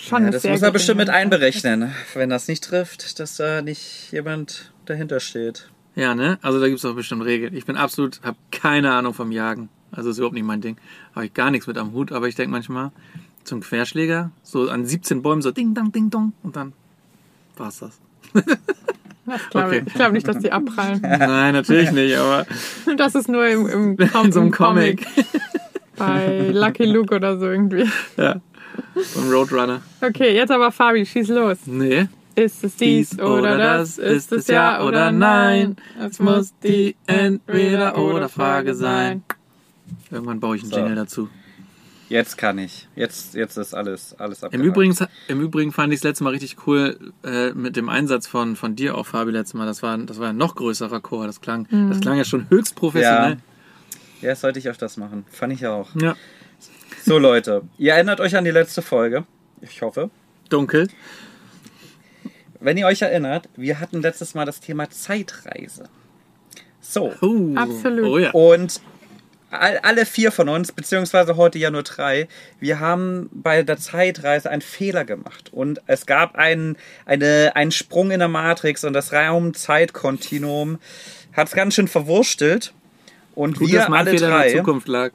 Schon 0.00 0.24
Ja, 0.24 0.30
das 0.30 0.44
muss 0.44 0.62
er 0.62 0.68
gute 0.68 0.72
bestimmt 0.72 0.98
mit 0.98 1.10
einberechnen, 1.10 1.92
wenn 2.14 2.30
das 2.30 2.48
nicht 2.48 2.64
trifft, 2.64 3.18
dass 3.18 3.36
da 3.36 3.62
nicht 3.62 4.12
jemand 4.12 4.72
dahinter 4.86 5.20
steht. 5.20 5.68
Ja, 5.94 6.14
ne? 6.14 6.38
Also 6.42 6.60
da 6.60 6.68
gibt's 6.68 6.84
auch 6.84 6.94
bestimmt 6.94 7.24
Regeln. 7.24 7.54
Ich 7.56 7.64
bin 7.66 7.76
absolut, 7.76 8.20
habe 8.22 8.36
keine 8.50 8.92
Ahnung 8.92 9.14
vom 9.14 9.32
Jagen. 9.32 9.68
Also 9.92 10.10
ist 10.10 10.18
überhaupt 10.18 10.34
nicht 10.34 10.44
mein 10.44 10.60
Ding. 10.60 10.76
Habe 11.14 11.26
ich 11.26 11.34
gar 11.34 11.50
nichts 11.50 11.66
mit 11.66 11.78
am 11.78 11.92
Hut, 11.92 12.12
aber 12.12 12.28
ich 12.28 12.34
denke 12.34 12.50
manchmal 12.50 12.90
zum 13.44 13.60
Querschläger, 13.60 14.30
so 14.42 14.68
an 14.68 14.84
17 14.84 15.22
Bäumen 15.22 15.40
so 15.40 15.52
ding 15.52 15.72
dong 15.74 15.92
ding 15.92 16.10
dong 16.10 16.32
und 16.42 16.56
dann 16.56 16.72
war's 17.56 17.78
das. 17.78 17.98
Das 19.28 19.50
glaube 19.50 19.66
Okay. 19.66 19.78
ich. 19.80 19.86
Ich 19.88 19.94
glaube 19.94 20.12
nicht, 20.12 20.28
dass 20.28 20.38
die 20.38 20.52
abprallen. 20.52 21.00
Nein, 21.02 21.52
natürlich 21.54 21.90
nicht, 21.90 22.16
aber 22.16 22.46
Das 22.96 23.16
ist 23.16 23.28
nur 23.28 23.44
im, 23.48 23.66
im, 23.66 23.96
Com 24.12 24.30
so 24.30 24.38
einem 24.38 24.50
im 24.50 24.54
Comic. 24.54 25.04
Bei 25.96 26.50
Lucky 26.52 26.84
Luke 26.84 27.12
oder 27.12 27.36
so 27.36 27.46
irgendwie. 27.46 27.90
Ja. 28.16 28.40
So 28.94 29.20
ein 29.22 29.28
Roadrunner. 29.32 29.82
Okay, 30.00 30.32
jetzt 30.32 30.52
aber 30.52 30.70
Fabi, 30.70 31.04
schieß 31.04 31.26
los. 31.28 31.58
Nee. 31.66 32.06
Ist 32.36 32.62
es 32.62 32.76
dies 32.76 33.18
oder 33.18 33.56
das? 33.56 33.98
Ist 33.98 34.30
es 34.30 34.46
ja 34.46 34.84
oder 34.84 35.10
nein? 35.10 35.76
Es 35.98 36.18
muss 36.18 36.52
die 36.62 36.94
Entweder-oder-Frage 37.06 38.74
sein. 38.74 39.24
Irgendwann 40.10 40.38
baue 40.38 40.56
ich 40.56 40.62
einen 40.62 40.70
So. 40.70 40.76
Jingle 40.76 40.94
dazu. 40.94 41.28
Jetzt 42.08 42.38
kann 42.38 42.58
ich. 42.58 42.86
Jetzt, 42.94 43.34
jetzt 43.34 43.56
ist 43.56 43.74
alles, 43.74 44.14
alles 44.18 44.42
Im 44.42 44.46
abgehakt. 44.46 44.66
Übrigen, 44.66 44.96
Im 45.28 45.40
Übrigen 45.40 45.72
fand 45.72 45.92
ich 45.92 45.98
es 46.00 46.04
letztes 46.04 46.20
Mal 46.22 46.30
richtig 46.30 46.56
cool 46.66 47.12
äh, 47.24 47.50
mit 47.52 47.74
dem 47.74 47.88
Einsatz 47.88 48.28
von, 48.28 48.54
von 48.54 48.76
dir 48.76 48.96
auch, 48.96 49.06
Fabi, 49.06 49.32
letztes 49.32 49.54
Mal. 49.54 49.66
Das 49.66 49.82
war, 49.82 49.98
das 49.98 50.20
war 50.20 50.28
ein 50.28 50.36
noch 50.36 50.54
größerer 50.54 51.00
Chor. 51.00 51.26
Das 51.26 51.40
klang, 51.40 51.66
das 51.88 52.00
klang 52.00 52.16
ja 52.16 52.24
schon 52.24 52.48
höchst 52.48 52.76
professionell. 52.76 53.38
Ja, 54.20 54.28
das 54.30 54.40
sollte 54.42 54.58
ich 54.58 54.68
öfters 54.68 54.96
machen. 54.98 55.24
Fand 55.30 55.52
ich 55.52 55.66
auch. 55.66 55.88
Ja. 55.96 56.14
So, 57.02 57.18
Leute. 57.18 57.62
Ihr 57.78 57.94
erinnert 57.94 58.20
euch 58.20 58.36
an 58.36 58.44
die 58.44 58.50
letzte 58.52 58.82
Folge. 58.82 59.24
Ich 59.60 59.82
hoffe. 59.82 60.10
Dunkel. 60.48 60.88
Wenn 62.60 62.76
ihr 62.76 62.86
euch 62.86 63.02
erinnert, 63.02 63.48
wir 63.56 63.80
hatten 63.80 64.02
letztes 64.02 64.34
Mal 64.34 64.44
das 64.44 64.60
Thema 64.60 64.90
Zeitreise. 64.90 65.88
So. 66.80 67.12
Uh, 67.20 67.56
Absolut. 67.56 68.04
Oh 68.04 68.18
ja. 68.18 68.30
Und 68.30 68.80
all, 69.50 69.78
alle 69.78 70.06
vier 70.06 70.32
von 70.32 70.48
uns, 70.48 70.72
beziehungsweise 70.72 71.36
heute 71.36 71.58
ja 71.58 71.70
nur 71.70 71.82
drei, 71.82 72.28
wir 72.60 72.80
haben 72.80 73.28
bei 73.32 73.62
der 73.62 73.76
Zeitreise 73.76 74.50
einen 74.50 74.62
Fehler 74.62 75.04
gemacht. 75.04 75.52
Und 75.52 75.80
es 75.86 76.06
gab 76.06 76.36
einen, 76.36 76.76
eine, 77.04 77.52
einen 77.54 77.72
Sprung 77.72 78.10
in 78.10 78.20
der 78.20 78.28
Matrix 78.28 78.84
und 78.84 78.92
das 78.92 79.12
Raum-Zeit-Kontinuum 79.12 80.78
hat 81.32 81.48
es 81.48 81.54
ganz 81.54 81.74
schön 81.74 81.88
verwurstelt. 81.88 82.72
Und 83.34 83.58
Gut, 83.58 83.70
wir 83.70 83.80
dass 83.80 83.88
mein 83.88 84.00
alle 84.00 84.10
Fehler 84.10 84.28
in 84.28 84.32
drei, 84.32 84.48
der 84.48 84.56
Zukunft 84.58 84.88
lag. 84.88 85.10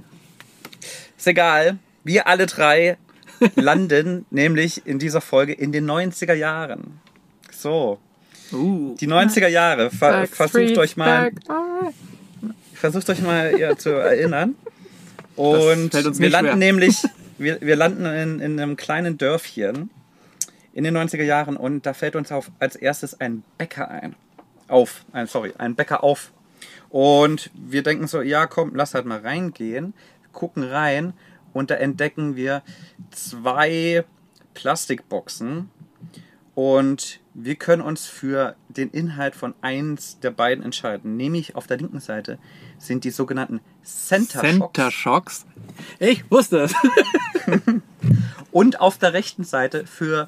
ist 1.18 1.28
egal, 1.28 1.80
wir 2.04 2.28
alle 2.28 2.46
drei 2.46 2.98
landen 3.56 4.26
nämlich 4.30 4.86
in 4.86 5.00
dieser 5.00 5.22
Folge 5.22 5.54
in 5.54 5.72
den 5.72 5.90
90er 5.90 6.34
Jahren. 6.34 7.00
So, 7.62 8.00
Uh. 8.52 8.96
die 9.00 9.08
90er 9.08 9.48
Jahre. 9.48 9.92
Ver 9.92 10.28
versucht 10.28 10.78
euch 10.78 10.98
mal 10.98 11.32
versucht 12.74 13.10
euch 13.10 13.22
mal 13.22 13.58
ja, 13.58 13.78
zu 13.78 13.92
erinnern. 13.92 14.56
Und 15.36 15.92
fällt 15.92 16.08
uns 16.08 16.20
wir 16.20 16.26
nicht 16.26 16.34
landen 16.34 16.50
schwer. 16.50 16.58
nämlich, 16.58 17.04
wir, 17.38 17.62
wir 17.62 17.76
landen 17.76 18.06
in, 18.06 18.40
in 18.40 18.60
einem 18.60 18.76
kleinen 18.76 19.18
Dörfchen 19.18 19.90
in 20.74 20.84
den 20.84 20.98
90er 20.98 21.24
Jahren 21.24 21.56
und 21.56 21.86
da 21.86 21.94
fällt 21.94 22.16
uns 22.16 22.32
auf, 22.32 22.52
als 22.60 22.76
erstes 22.76 23.22
ein 23.22 23.44
Bäcker 23.58 23.90
ein. 23.90 24.16
Auf, 24.68 25.06
ein, 25.14 25.28
sorry, 25.28 25.54
ein 25.58 25.76
Bäcker 25.76 26.04
auf. 26.04 26.32
Und 26.90 27.52
wir 27.54 27.84
denken 27.84 28.08
so, 28.08 28.22
ja 28.22 28.48
komm, 28.48 28.76
lass 28.76 28.96
halt 28.96 29.06
mal 29.06 29.20
reingehen, 29.20 29.94
gucken 30.34 30.64
rein 30.64 31.14
und 31.54 31.70
da 31.72 31.76
entdecken 31.76 32.36
wir 32.36 32.64
zwei 33.12 34.04
Plastikboxen 34.56 35.70
und 36.56 37.21
wir 37.34 37.56
können 37.56 37.82
uns 37.82 38.08
für 38.08 38.56
den 38.68 38.90
Inhalt 38.90 39.36
von 39.36 39.54
eins 39.62 40.20
der 40.20 40.32
beiden 40.32 40.64
entscheiden. 40.64 41.16
Nämlich 41.16 41.56
auf 41.56 41.66
der 41.68 41.78
linken 41.78 42.00
Seite 42.00 42.38
sind 42.78 43.04
die 43.04 43.10
sogenannten 43.10 43.62
Center, 43.84 44.42
Center 44.42 44.92
Shocks 44.92 45.46
Shocks. 45.46 45.46
Ich 46.00 46.30
wusste 46.30 46.60
es. 46.60 46.74
und 48.52 48.82
auf 48.82 48.98
der 48.98 49.14
rechten 49.14 49.44
Seite 49.44 49.86
für 49.86 50.28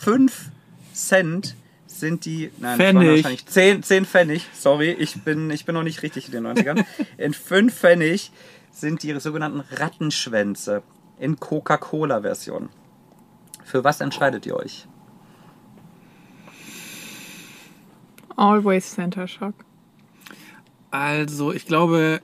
5 0.00 0.50
Cent 0.92 1.54
sind 1.86 2.24
die, 2.24 2.50
nein, 2.58 2.76
Pfennig. 2.76 3.08
wahrscheinlich 3.08 3.46
10, 3.46 3.82
10 3.82 4.04
Pfennig, 4.04 4.46
sorry, 4.52 4.90
ich 4.90 5.22
bin, 5.22 5.50
ich 5.50 5.64
bin 5.64 5.74
noch 5.74 5.82
nicht 5.82 6.02
richtig 6.02 6.26
in 6.26 6.32
den 6.32 6.46
90ern. 6.46 6.84
In 7.16 7.32
5 7.32 7.74
Pfennig 7.74 8.30
sind 8.70 9.02
die 9.02 9.18
sogenannten 9.18 9.60
Rattenschwänze 9.60 10.82
in 11.18 11.40
Coca-Cola-Version. 11.40 12.68
Für 13.64 13.82
was 13.82 14.00
entscheidet 14.00 14.46
ihr 14.46 14.56
euch? 14.56 14.86
Always 18.38 18.94
Center 18.94 19.26
Shock. 19.28 19.54
Also, 20.90 21.52
ich 21.52 21.66
glaube. 21.66 22.20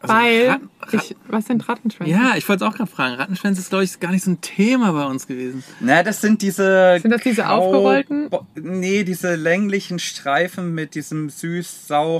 also 0.00 0.14
Weil, 0.14 0.48
Ratten- 0.48 0.68
ich, 0.92 1.16
was 1.28 1.46
sind 1.46 1.66
Rattenschwänze? 1.68 2.12
ja, 2.12 2.32
ich 2.36 2.46
wollte 2.48 2.64
es 2.64 2.70
auch 2.70 2.76
gerade 2.76 2.90
fragen. 2.90 3.14
Rattenschwänze 3.14 3.60
ist, 3.62 3.70
glaube 3.70 3.84
ich, 3.84 3.98
gar 4.00 4.10
nicht 4.10 4.24
so 4.24 4.30
ein 4.32 4.40
Thema 4.42 4.92
bei 4.92 5.06
uns 5.06 5.26
gewesen. 5.26 5.64
Na, 5.80 6.02
das 6.02 6.20
sind 6.20 6.42
diese. 6.42 6.98
Sind 7.00 7.10
das 7.12 7.22
diese 7.22 7.48
aufgerollten? 7.48 8.28
Bo- 8.30 8.46
Nee, 8.54 9.04
diese 9.04 9.34
länglichen 9.36 9.98
Streifen 9.98 10.74
mit 10.74 10.94
diesem 10.94 11.30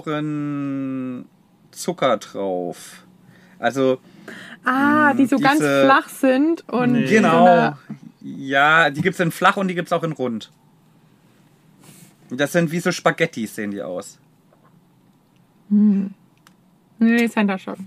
süß-sauren 0.05 1.27
Zucker 1.71 2.17
drauf. 2.19 3.05
Also, 3.59 3.99
Ah, 4.67 5.13
die 5.13 5.27
so 5.27 5.39
ganz 5.39 5.59
Diese- 5.59 5.85
flach 5.85 6.09
sind 6.09 6.67
und 6.71 6.93
Nee. 6.93 7.07
so 7.07 7.13
genau. 7.15 7.45
eine- 7.45 7.77
Ja, 8.23 8.89
die 8.89 9.03
gibt's 9.03 9.21
in 9.21 9.31
flach 9.31 9.59
und 9.59 9.69
die 9.69 9.75
gibt's 9.75 9.93
auch 9.93 10.03
in 10.03 10.13
rund. 10.13 10.51
Das 12.37 12.53
sind 12.53 12.71
wie 12.73 12.81
so 12.81 12.93
Spaghettis, 12.93 13.55
sehen 13.55 13.71
die 13.71 13.83
aus. 13.83 14.19
Nee, 16.99 17.29
Center 17.29 17.59
Shock. 17.59 17.79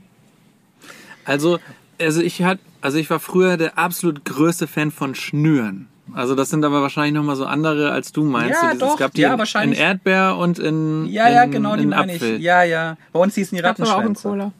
Also, 1.26 1.60
also 2.00 2.22
ich 2.22 2.42
hat, 2.44 2.60
also 2.82 2.98
ich 2.98 3.10
war 3.10 3.20
früher 3.20 3.58
der 3.58 3.78
absolut 3.78 4.26
größte 4.26 4.68
Fan 4.68 4.92
von 4.92 5.16
Schnüren. 5.16 5.88
Also 6.14 6.36
das 6.36 6.50
sind 6.50 6.64
aber 6.64 6.82
wahrscheinlich 6.82 7.14
nochmal 7.14 7.36
so 7.36 7.46
andere, 7.46 7.92
als 7.92 8.14
du 8.14 8.24
meinst. 8.24 8.52
Ja, 8.52 8.62
So 8.62 8.66
dieses- 8.68 8.80
doch, 8.80 8.94
es 8.94 8.98
gab 9.00 9.14
die 9.14 9.22
ja, 9.22 9.34
in, 9.34 9.40
wahrscheinlich. 9.40 9.78
in 9.80 9.86
Erdbeer 9.86 10.38
und 10.38 10.58
in 10.58 11.06
Ja, 11.08 11.30
ja, 11.30 11.44
in, 11.44 11.52
genau, 11.52 11.76
die 11.76 11.84
in 11.84 11.90
meine 11.90 12.14
Apfel. 12.14 12.36
ich. 12.38 12.42
Ja, 12.42 12.64
ja. 12.64 12.98
Bei 13.12 13.20
uns 13.20 13.36
hießen 13.36 13.56
die 13.58 13.62
Rattenschwänze. 13.62 14.30
Cola. 14.30 14.52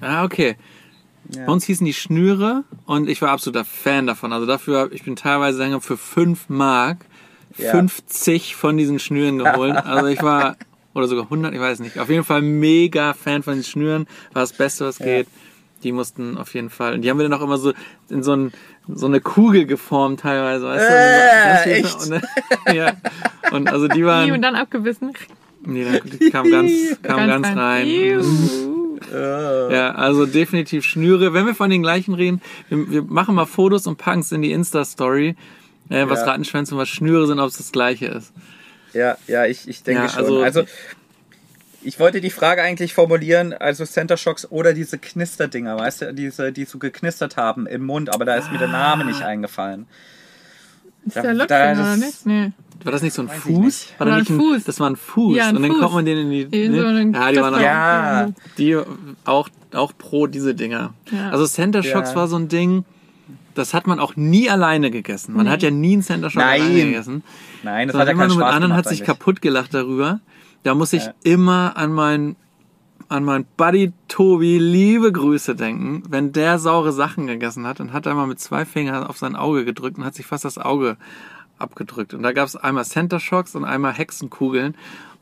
Ah, 0.00 0.24
okay. 0.24 0.56
Ja. 1.30 1.46
Bei 1.46 1.52
uns 1.52 1.64
hießen 1.64 1.86
die 1.86 1.94
Schnüre 1.94 2.64
und 2.86 3.08
ich 3.08 3.22
war 3.22 3.30
absoluter 3.30 3.64
Fan 3.64 4.06
davon. 4.08 4.32
Also 4.32 4.46
dafür, 4.46 4.90
ich 4.92 5.04
bin 5.04 5.14
teilweise 5.16 5.56
sagen 5.58 5.72
wir, 5.72 5.80
für 5.80 5.96
5 5.96 6.48
Mark 6.48 7.06
Ja. 7.58 7.70
50 7.70 8.56
von 8.56 8.76
diesen 8.76 8.98
Schnüren 8.98 9.38
geholt. 9.38 9.74
Also 9.84 10.06
ich 10.08 10.22
war, 10.22 10.56
oder 10.94 11.06
sogar 11.08 11.24
100, 11.24 11.54
ich 11.54 11.60
weiß 11.60 11.80
nicht. 11.80 11.98
Auf 11.98 12.08
jeden 12.10 12.24
Fall 12.24 12.42
mega 12.42 13.12
Fan 13.14 13.42
von 13.42 13.54
den 13.54 13.64
Schnüren. 13.64 14.06
War 14.32 14.42
das 14.42 14.52
Beste, 14.52 14.84
was 14.86 14.98
geht. 14.98 15.26
Die 15.82 15.92
mussten 15.92 16.38
auf 16.38 16.54
jeden 16.54 16.70
Fall. 16.70 16.94
Und 16.94 17.02
die 17.02 17.10
haben 17.10 17.18
wir 17.18 17.28
dann 17.28 17.38
auch 17.38 17.44
immer 17.44 17.58
so 17.58 17.72
in 18.08 18.22
so, 18.22 18.34
ein, 18.34 18.52
so 18.88 19.06
eine 19.06 19.20
Kugel 19.20 19.66
geformt 19.66 20.20
teilweise. 20.20 20.66
Weißt 20.66 20.88
du? 20.88 21.70
Äh, 21.70 21.82
Und 21.82 22.00
so- 22.00 22.14
Und, 22.66 22.74
ja. 22.74 22.92
und 23.52 23.70
also 23.70 23.88
die 23.88 24.04
waren. 24.04 24.30
Und 24.32 24.42
dann 24.42 24.54
abgebissen. 24.54 25.12
Nee, 25.66 25.84
die 26.04 26.30
kam 26.30 26.50
ganz, 26.50 26.72
kam 27.02 27.26
ganz, 27.26 27.46
rein. 27.48 27.86
Juhu. 27.86 28.98
Ja, 29.12 29.92
also 29.92 30.26
definitiv 30.26 30.84
Schnüre. 30.84 31.34
Wenn 31.34 31.46
wir 31.46 31.54
von 31.54 31.70
den 31.70 31.82
gleichen 31.82 32.14
reden, 32.14 32.40
wir, 32.68 32.90
wir 32.90 33.02
machen 33.02 33.34
mal 33.34 33.44
Fotos 33.46 33.86
und 33.86 33.96
packen 33.96 34.20
es 34.20 34.32
in 34.32 34.42
die 34.42 34.52
Insta-Story, 34.52 35.36
äh, 35.88 36.08
was 36.08 36.20
Ja. 36.20 36.26
Rattenschwänze 36.26 36.74
und 36.74 36.80
was 36.80 36.88
Schnüre 36.88 37.26
sind, 37.26 37.38
ob 37.40 37.48
es 37.48 37.56
das 37.58 37.72
gleiche 37.72 38.06
ist. 38.06 38.32
Ja, 38.92 39.16
ja, 39.26 39.44
ich, 39.46 39.68
ich 39.68 39.82
denke 39.82 40.02
Ja, 40.04 40.08
schon. 40.08 40.20
also- 40.20 40.42
Also, 40.42 40.64
ich 41.82 41.98
wollte 42.00 42.20
die 42.20 42.30
Frage 42.30 42.62
eigentlich 42.62 42.94
formulieren, 42.94 43.52
also 43.52 43.84
Center 43.84 44.16
Shocks 44.16 44.50
oder 44.50 44.72
diese 44.72 44.98
Knisterdinger, 44.98 45.76
weißt 45.78 46.02
du, 46.02 46.14
diese, 46.14 46.50
die 46.52 46.64
so 46.64 46.78
geknistert 46.78 47.36
haben 47.36 47.66
im 47.66 47.84
Mund, 47.84 48.12
aber 48.14 48.24
da 48.24 48.36
ist 48.36 48.50
mir 48.50 48.58
der 48.58 48.68
Name 48.68 49.04
nicht 49.04 49.22
eingefallen. 49.22 49.86
Ist 51.06 51.16
Da- 51.16 51.22
der 51.22 51.34
Löffel, 51.34 51.48
da- 51.48 51.72
oder 51.72 51.82
das- 51.82 51.98
nicht? 51.98 52.26
Nee. 52.26 52.52
War 52.82 52.92
das 52.92 53.02
nicht 53.02 53.12
so 53.14 53.22
ein 53.22 53.28
Weiß 53.28 53.36
Fuß? 53.40 53.58
nicht. 53.58 53.94
War 54.00 54.06
War 54.08 54.18
nicht 54.18 54.30
ein 54.30 54.36
ein 54.36 54.40
Fuß. 54.40 54.64
Das 54.64 54.80
war 54.80 54.88
ein 54.90 54.96
Fuß. 54.96 55.36
Ja, 55.36 55.48
ein 55.48 55.56
und 55.56 55.62
dann 55.62 55.72
Fuß. 55.72 55.80
kommt 55.80 55.94
man 55.94 56.04
den 56.06 56.18
in 56.18 56.30
die. 56.30 56.64
In 56.64 56.72
so 56.74 56.82
ja, 56.82 57.30
die 57.32 57.40
waren 57.40 57.54
auch, 57.54 57.60
Ja, 57.60 58.28
die 58.58 58.76
auch, 59.24 59.48
auch 59.74 59.92
pro 59.98 60.26
diese 60.26 60.54
Dinger. 60.54 60.94
Ja. 61.10 61.30
Also 61.30 61.46
Center 61.46 61.82
Shocks 61.82 62.10
Ja. 62.10 62.16
war 62.16 62.28
so 62.28 62.36
ein 62.36 62.48
Ding, 62.48 62.84
das 63.54 63.74
hat 63.74 63.86
man 63.86 63.98
auch 64.00 64.16
nie 64.16 64.50
alleine 64.50 64.90
gegessen. 64.90 65.34
Man 65.34 65.48
hat 65.48 65.62
ja 65.62 65.70
nie 65.70 65.94
einen 65.94 66.02
Center 66.02 66.30
Shock 66.30 66.42
Nein. 66.42 66.60
alleine 66.62 66.84
gegessen. 66.84 67.22
nein, 67.62 67.88
das 67.88 67.92
Sondern 67.94 68.08
hat 68.08 68.14
ja 68.14 68.18
keinen 68.20 68.28
nur 68.28 68.36
mit 68.38 68.44
Spaß 68.44 68.54
anderen 68.54 68.70
gemacht 68.72 68.78
hat 68.86 68.88
sich 68.90 69.00
eigentlich. 69.02 69.06
kaputt 69.18 69.42
gelacht 69.42 69.74
darüber. 69.74 70.20
Da 70.62 70.74
muss 70.74 70.92
ich 70.92 71.04
Ja. 71.06 71.14
immer 71.24 71.76
an 71.76 71.92
meinen 71.92 72.36
an 73.10 73.22
meinen 73.22 73.44
Buddy 73.58 73.92
Tobi 74.08 74.58
liebe 74.58 75.12
Grüße 75.12 75.54
denken, 75.54 76.02
wenn 76.08 76.32
der 76.32 76.58
saure 76.58 76.90
Sachen 76.90 77.26
gegessen 77.26 77.66
hat 77.66 77.78
und 77.78 77.92
hat 77.92 78.06
einmal 78.06 78.26
mit 78.26 78.40
zwei 78.40 78.64
Fingern 78.64 79.04
auf 79.04 79.18
sein 79.18 79.36
Auge 79.36 79.64
gedrückt 79.66 79.98
und 79.98 80.04
hat 80.06 80.14
sich 80.14 80.24
fast 80.24 80.44
das 80.46 80.56
Auge 80.56 80.96
abgedrückt. 81.58 82.14
Und 82.14 82.22
da 82.22 82.32
gab 82.32 82.46
es 82.48 82.56
einmal 82.56 82.84
Center 82.86 83.20
Shocks 83.20 83.54
und 83.54 83.64
einmal 83.64 83.92
Hexenkugeln. 83.92 84.74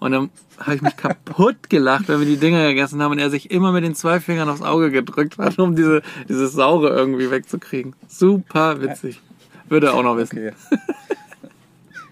Und 0.02 0.10
dann 0.10 0.30
habe 0.58 0.74
ich 0.74 0.82
mich 0.82 0.96
kaputt 0.96 1.70
gelacht, 1.70 2.08
wenn 2.08 2.18
wir 2.18 2.26
die 2.26 2.36
Dinger 2.36 2.66
gegessen 2.66 3.00
haben 3.00 3.12
und 3.12 3.20
er 3.20 3.30
sich 3.30 3.52
immer 3.52 3.70
mit 3.70 3.84
den 3.84 3.94
zwei 3.94 4.18
Fingern 4.18 4.48
aufs 4.48 4.60
Auge 4.60 4.90
gedrückt 4.90 5.38
hat, 5.38 5.60
um 5.60 5.76
diese, 5.76 6.02
dieses 6.28 6.52
Saure 6.52 6.88
irgendwie 6.88 7.30
wegzukriegen. 7.30 7.94
Super 8.08 8.82
witzig. 8.82 9.20
Würde 9.68 9.86
er 9.88 9.94
auch 9.94 10.02
noch 10.02 10.16
wissen. 10.16 10.38
Okay. 10.38 10.52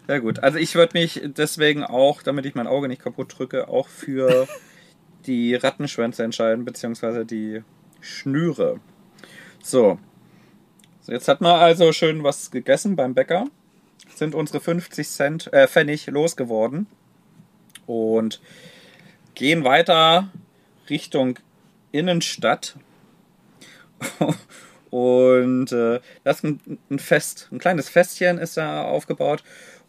Sehr 0.07 0.21
gut. 0.21 0.39
Also 0.39 0.59
ich 0.59 0.77
würde 0.77 0.97
mich 0.97 1.21
deswegen 1.25 1.83
auch, 1.83 2.23
damit 2.23 2.47
ich 2.47 2.55
mein 2.55 2.69
Auge 2.69 2.87
nicht 2.87 3.03
kaputt 3.03 3.35
drücke, 3.37 3.67
auch 3.67 3.89
für 3.89 4.47
die 5.27 5.57
Rattenschwänze 5.57 6.23
entscheiden, 6.23 6.65
beziehungsweise 6.65 7.27
die 7.27 7.65
Schnüre. 8.01 8.79
So. 9.65 9.99
so. 11.01 11.11
Jetzt 11.11 11.27
hat 11.27 11.41
man 11.41 11.59
also 11.59 11.91
schön 11.91 12.23
was 12.23 12.53
gegessen 12.53 12.95
beim 12.95 13.15
Bäcker. 13.15 13.47
Sind 14.15 14.37
unsere 14.37 14.61
50 14.61 15.09
Cent, 15.09 15.53
äh, 15.53 15.67
Pfennig 15.67 16.07
losgeworden. 16.07 16.87
Und 17.91 18.41
gehen 19.35 19.65
weiter 19.65 20.29
Richtung 20.89 21.41
Innenstadt. 21.91 22.77
Und 24.91 25.73
äh, 25.73 25.99
das 26.23 26.37
ist 26.37 26.45
ein, 26.45 26.79
ein 26.89 26.99
Fest, 27.01 27.49
ein 27.51 27.59
kleines 27.59 27.89
Festchen 27.89 28.39
ist 28.39 28.57
da 28.57 28.85
aufgebaut. 28.85 29.43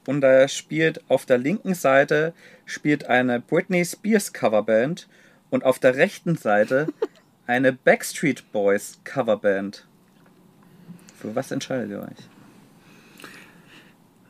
Und 0.08 0.22
da 0.22 0.48
spielt 0.48 1.04
auf 1.10 1.28
der 1.28 1.38
linken 1.38 1.76
Seite 1.76 2.34
spielt 2.66 3.06
eine 3.06 3.40
Britney 3.40 3.86
Spears 3.86 4.34
Coverband 4.34 5.08
und 5.52 5.64
auf 5.64 5.78
der 5.78 5.96
rechten 5.96 6.36
Seite 6.36 6.88
eine 7.46 7.72
Backstreet 7.72 8.52
Boys 8.52 8.98
Coverband. 9.04 9.86
Für 11.20 11.36
was 11.36 11.52
entscheidet 11.52 11.92
ihr 11.92 12.00
euch? 12.02 12.28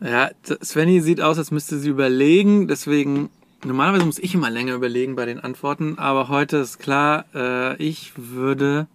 Ja, 0.01 0.31
Svenny 0.61 0.99
sieht 0.99 1.21
aus, 1.21 1.37
als 1.37 1.51
müsste 1.51 1.77
sie 1.77 1.89
überlegen. 1.89 2.67
Deswegen, 2.67 3.29
normalerweise 3.63 4.05
muss 4.05 4.19
ich 4.19 4.33
immer 4.33 4.49
länger 4.49 4.73
überlegen 4.73 5.15
bei 5.15 5.25
den 5.25 5.39
Antworten. 5.39 5.97
Aber 5.99 6.27
heute 6.29 6.57
ist 6.57 6.79
klar, 6.79 7.25
äh, 7.33 7.75
ich 7.77 8.13
würde. 8.15 8.87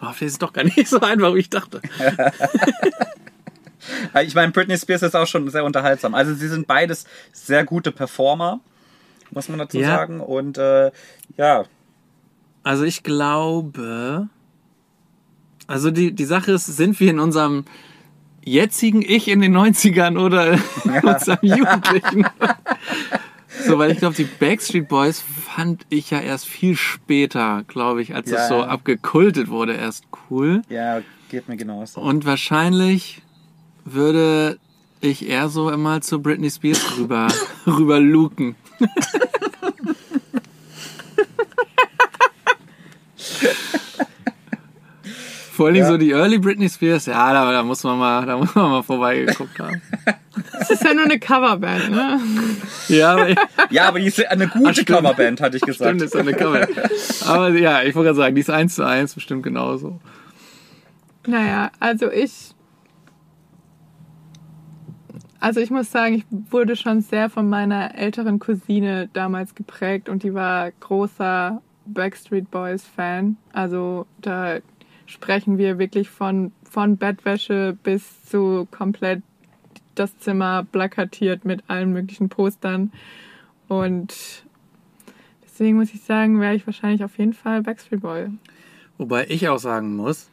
Oh, 0.00 0.06
das 0.06 0.22
ist 0.22 0.42
doch 0.42 0.52
gar 0.52 0.64
nicht 0.76 0.88
so 0.88 1.00
einfach, 1.00 1.34
wie 1.34 1.40
ich 1.40 1.50
dachte. 1.50 1.80
Ich 4.24 4.36
meine, 4.36 4.52
Britney 4.52 4.78
Spears 4.78 5.02
ist 5.02 5.16
auch 5.16 5.26
schon 5.26 5.48
sehr 5.50 5.64
unterhaltsam. 5.64 6.14
Also 6.14 6.34
sie 6.34 6.46
sind 6.46 6.68
beides 6.68 7.04
sehr 7.32 7.64
gute 7.64 7.90
Performer, 7.90 8.60
muss 9.32 9.48
man 9.48 9.58
dazu 9.58 9.78
Ja. 9.80 9.88
sagen. 9.88 10.20
Und 10.20 10.56
äh, 10.56 10.92
ja, 11.36 11.64
Also 12.62 12.84
ich 12.84 13.02
glaube. 13.02 14.28
Also 15.66 15.90
die, 15.90 16.12
die 16.12 16.24
Sache 16.24 16.52
ist, 16.52 16.66
sind 16.66 17.00
wir 17.00 17.10
in 17.10 17.18
unserem 17.18 17.64
jetzigen 18.44 19.02
Ich 19.02 19.26
in 19.26 19.40
den 19.40 19.56
90ern 19.56 20.16
oder 20.16 20.52
in 20.84 21.00
unserem 21.02 21.38
Jugendlichen? 21.42 22.26
So, 23.66 23.78
weil 23.78 23.90
ich 23.90 23.98
glaube, 23.98 24.14
die 24.16 24.24
Backstreet 24.24 24.88
Boys 24.88 25.20
fand 25.20 25.84
ich 25.88 26.10
ja 26.10 26.20
erst 26.20 26.46
viel 26.46 26.76
später, 26.76 27.64
glaube 27.68 28.02
ich, 28.02 28.14
als 28.14 28.30
Ja. 28.30 28.38
es 28.42 28.48
so 28.48 28.62
abgekultet 28.62 29.48
wurde, 29.48 29.74
erst 29.74 30.04
cool. 30.30 30.62
ja, 30.68 31.00
geht 31.28 31.48
mir 31.48 31.56
genauso. 31.56 32.00
Und 32.00 32.24
wahrscheinlich 32.26 33.22
würde 33.84 34.58
ich 35.00 35.28
eher 35.28 35.48
so 35.48 35.70
immer 35.70 36.00
zu 36.00 36.20
Britney 36.22 36.50
Spears 36.50 36.96
rüber, 36.98 37.28
rüber 37.66 37.98
luken. 38.00 38.54
Vor 45.52 45.66
allem 45.66 45.76
Ja. 45.76 45.86
so 45.88 45.96
die 45.98 46.10
Early 46.12 46.38
Britney 46.38 46.68
Spears, 46.68 47.06
ja, 47.06 47.32
da, 47.32 47.52
da 47.52 47.62
muss 47.62 47.82
man 47.84 47.98
mal, 47.98 48.24
da 48.24 48.36
muss 48.38 48.54
man 48.54 48.70
mal 48.70 48.82
vorbeigeguckt 48.82 49.58
haben. 49.58 49.82
Das 50.72 50.80
ist 50.80 50.86
ja 50.88 50.94
nur 50.94 51.04
eine 51.04 51.18
Coverband, 51.18 51.90
ne? 51.90 52.20
Ja, 52.88 53.12
aber 53.12 53.28
Ja, 53.70 53.88
aber 53.88 53.98
die 54.00 54.06
ist 54.06 54.26
eine 54.26 54.48
gute. 54.48 54.84
Coverband, 54.84 55.40
hatte 55.42 55.58
ich 55.58 55.62
gesagt. 55.62 55.88
stimmt, 55.88 56.02
ist 56.02 56.16
eine 56.16 56.32
Cover. 56.32 56.66
Aber 57.26 57.50
ja, 57.50 57.82
ich 57.82 57.94
wollte 57.94 58.06
gerade 58.08 58.16
sagen, 58.16 58.34
die 58.34 58.40
ist 58.40 58.48
eins 58.50 58.76
zu 58.76 58.82
eins 58.86 59.14
bestimmt 59.14 59.42
genauso. 59.42 60.00
Naja, 61.26 61.70
also 61.78 62.10
ich. 62.10 62.54
Also 65.40 65.60
ich 65.60 65.70
muss 65.70 65.90
sagen, 65.90 66.14
ich 66.14 66.24
wurde 66.50 66.76
schon 66.76 67.00
sehr 67.02 67.28
von 67.28 67.48
meiner 67.50 67.96
älteren 67.98 68.38
Cousine 68.38 69.10
damals 69.12 69.54
geprägt 69.54 70.08
und 70.08 70.22
die 70.22 70.32
war 70.32 70.70
großer 70.80 71.60
Backstreet 71.84 72.50
Boys 72.50 72.84
Fan. 72.96 73.36
Also 73.52 74.06
da 74.20 74.58
sprechen 75.06 75.58
wir 75.58 75.78
wirklich 75.78 76.08
von, 76.08 76.52
von 76.70 76.96
Bettwäsche 76.96 77.76
bis 77.82 78.24
zu 78.24 78.66
komplett 78.70 79.22
das 79.94 80.16
Zimmer 80.18 80.66
plakatiert 80.70 81.44
mit 81.44 81.62
allen 81.68 81.92
möglichen 81.92 82.28
Postern. 82.28 82.92
Und 83.68 84.14
deswegen 85.44 85.78
muss 85.78 85.92
ich 85.94 86.02
sagen, 86.02 86.40
wäre 86.40 86.54
ich 86.54 86.66
wahrscheinlich 86.66 87.04
auf 87.04 87.18
jeden 87.18 87.32
Fall 87.34 87.62
Backstreet 87.62 88.00
Boy. 88.00 88.28
Wobei 88.98 89.26
ich 89.28 89.48
auch 89.48 89.58
sagen 89.58 89.96
muss, 89.96 90.28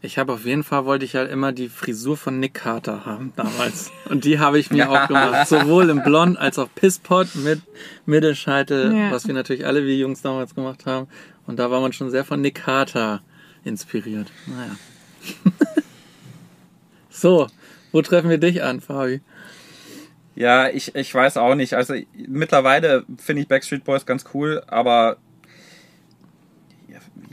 ich 0.00 0.16
habe 0.16 0.32
auf 0.32 0.44
jeden 0.46 0.62
Fall, 0.62 0.84
wollte 0.84 1.04
ich 1.04 1.16
halt 1.16 1.30
immer 1.30 1.50
die 1.50 1.68
Frisur 1.68 2.16
von 2.16 2.38
Nick 2.38 2.54
Carter 2.54 3.04
haben 3.04 3.32
damals. 3.34 3.90
Und 4.08 4.24
die 4.24 4.38
habe 4.38 4.58
ich 4.60 4.70
mir 4.70 4.88
auch 4.90 5.08
gemacht. 5.08 5.48
Sowohl 5.48 5.90
im 5.90 6.04
Blond 6.04 6.38
als 6.38 6.58
auch 6.58 6.68
Pisspot 6.72 7.34
mit 7.34 7.60
Mittelscheitel, 8.06 8.94
Ja. 8.96 9.10
was 9.10 9.26
wir 9.26 9.34
natürlich 9.34 9.66
alle 9.66 9.84
wie 9.84 9.98
Jungs 9.98 10.22
damals 10.22 10.54
gemacht 10.54 10.86
haben. 10.86 11.08
Und 11.48 11.58
da 11.58 11.70
war 11.72 11.80
man 11.80 11.92
schon 11.92 12.10
sehr 12.10 12.24
von 12.24 12.40
Nick 12.40 12.56
Carter 12.56 13.22
inspiriert. 13.64 14.30
Naja. 14.46 14.76
so, 17.10 17.48
wo 17.92 18.02
treffen 18.02 18.30
wir 18.30 18.38
dich 18.38 18.62
an, 18.62 18.80
Fabi? 18.80 19.20
Ja, 20.34 20.68
ich, 20.68 20.94
ich 20.94 21.12
weiß 21.12 21.36
auch 21.36 21.54
nicht. 21.54 21.74
Also 21.74 21.94
mittlerweile 22.14 23.04
finde 23.18 23.42
ich 23.42 23.48
Backstreet 23.48 23.84
Boys 23.84 24.06
ganz 24.06 24.24
cool, 24.34 24.62
aber 24.66 25.16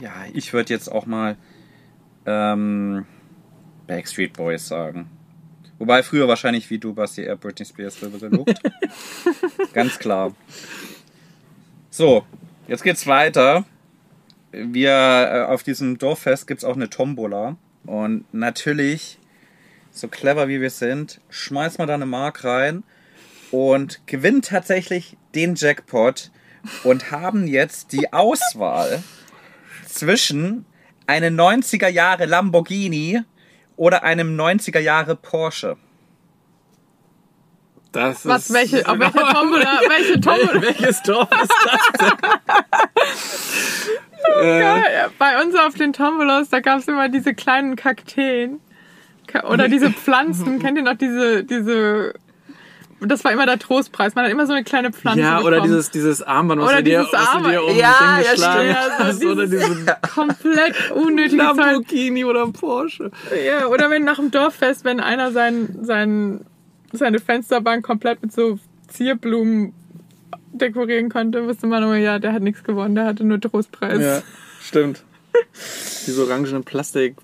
ja, 0.00 0.12
ich 0.32 0.52
würde 0.52 0.72
jetzt 0.72 0.88
auch 0.90 1.06
mal 1.06 1.36
ähm, 2.26 3.06
Backstreet 3.86 4.32
Boys 4.32 4.66
sagen. 4.66 5.08
Wobei 5.78 6.02
früher 6.02 6.26
wahrscheinlich 6.26 6.70
wie 6.70 6.78
du, 6.78 6.94
Basti, 6.94 7.22
eher 7.22 7.36
Britney 7.36 7.66
Spears 7.66 7.98
gelobt. 8.00 8.60
ganz 9.72 9.98
klar. 9.98 10.34
So, 11.90 12.24
jetzt 12.66 12.82
geht's 12.82 13.06
weiter. 13.06 13.64
Wir 14.52 14.90
äh, 14.90 15.52
auf 15.52 15.62
diesem 15.62 15.98
Dorffest 15.98 16.46
gibt's 16.46 16.64
auch 16.64 16.76
eine 16.76 16.88
Tombola. 16.88 17.56
Und 17.84 18.24
natürlich, 18.32 19.18
so 19.96 20.08
clever 20.08 20.48
wie 20.48 20.60
wir 20.60 20.70
sind, 20.70 21.20
schmeißt 21.30 21.78
man 21.78 21.88
da 21.88 21.94
eine 21.94 22.06
Mark 22.06 22.44
rein 22.44 22.82
und 23.50 24.06
gewinnt 24.06 24.46
tatsächlich 24.46 25.16
den 25.34 25.54
Jackpot 25.54 26.30
und 26.84 27.10
haben 27.10 27.46
jetzt 27.46 27.92
die 27.92 28.12
Auswahl 28.12 29.02
zwischen 29.86 30.66
einem 31.06 31.38
90er 31.38 31.88
Jahre 31.88 32.26
Lamborghini 32.26 33.22
oder 33.76 34.02
einem 34.02 34.38
90er 34.38 34.80
Jahre 34.80 35.16
Porsche. 35.16 35.76
Das 37.92 38.26
Was, 38.26 38.50
ist 38.50 38.52
welche, 38.52 38.86
auf 38.86 38.98
welche 38.98 39.18
Tombola, 39.32 39.80
welche 39.88 40.20
Tombola? 40.20 40.60
Welches 40.60 41.02
Dorf 41.02 41.30
ist 41.30 41.54
das 41.64 42.10
denn? 42.10 42.18
äh, 44.42 44.60
Ja, 44.60 44.76
ja, 44.76 45.10
bei 45.18 45.42
uns 45.42 45.54
auf 45.54 45.74
den 45.74 45.94
Tombolas, 45.94 46.50
da 46.50 46.60
gab 46.60 46.80
es 46.80 46.88
immer 46.88 47.08
diese 47.08 47.32
kleinen 47.32 47.76
Kakteen. 47.76 48.60
Oder 49.48 49.68
diese 49.68 49.90
Pflanzen. 49.90 50.58
Kennt 50.62 50.76
ihr 50.78 50.84
noch 50.84 50.96
diese, 50.96 51.44
diese, 51.44 52.14
das 53.00 53.24
war 53.24 53.32
immer 53.32 53.46
der 53.46 53.58
Trostpreis. 53.58 54.14
Man 54.14 54.24
hat 54.24 54.32
immer 54.32 54.46
so 54.46 54.52
eine 54.54 54.64
kleine 54.64 54.92
Pflanze 54.92 55.20
ja, 55.20 55.40
oder 55.40 55.50
bekommen. 55.56 55.64
dieses, 55.70 55.90
dieses 55.90 56.22
Armband, 56.22 56.60
was 56.62 56.68
Oder 56.68 56.78
du 56.78 56.84
dir, 56.84 56.98
dieses 57.00 57.12
was 57.12 57.20
du 57.32 57.38
dir 57.50 57.58
Armband. 57.60 57.70
um 57.70 57.76
Ja, 57.76 58.20
ja, 58.20 58.22
stimmt. 58.24 58.40
Ja, 58.40 58.82
so 58.98 59.04
hast. 59.04 59.24
Oder 59.24 59.46
dieses- 59.46 59.68
diesen 59.68 59.86
komplett 60.14 60.90
unnötiges 60.92 61.46
Zeug. 61.46 61.56
Lamborghini 61.58 62.24
oder 62.24 62.46
Porsche. 62.48 63.10
Ja, 63.46 63.66
oder 63.66 63.90
wenn 63.90 64.04
nach 64.04 64.16
dem 64.16 64.30
Dorffest, 64.30 64.84
wenn 64.84 65.00
einer 65.00 65.32
sein, 65.32 65.78
sein, 65.82 66.40
seine 66.92 67.18
Fensterbank 67.18 67.84
komplett 67.84 68.22
mit 68.22 68.32
so 68.32 68.58
Zierblumen 68.88 69.74
dekorieren 70.52 71.10
konnte, 71.10 71.46
wusste 71.46 71.66
man 71.66 71.82
immer, 71.82 71.96
ja, 71.96 72.18
der 72.18 72.32
hat 72.32 72.40
nichts 72.42 72.64
gewonnen, 72.64 72.94
der 72.94 73.04
hatte 73.04 73.24
nur 73.24 73.38
Trostpreis. 73.40 74.00
Ja, 74.00 74.22
stimmt. 74.62 75.02
Diese 76.06 76.22
orangenen 76.22 76.64
Plastik, 76.64 77.16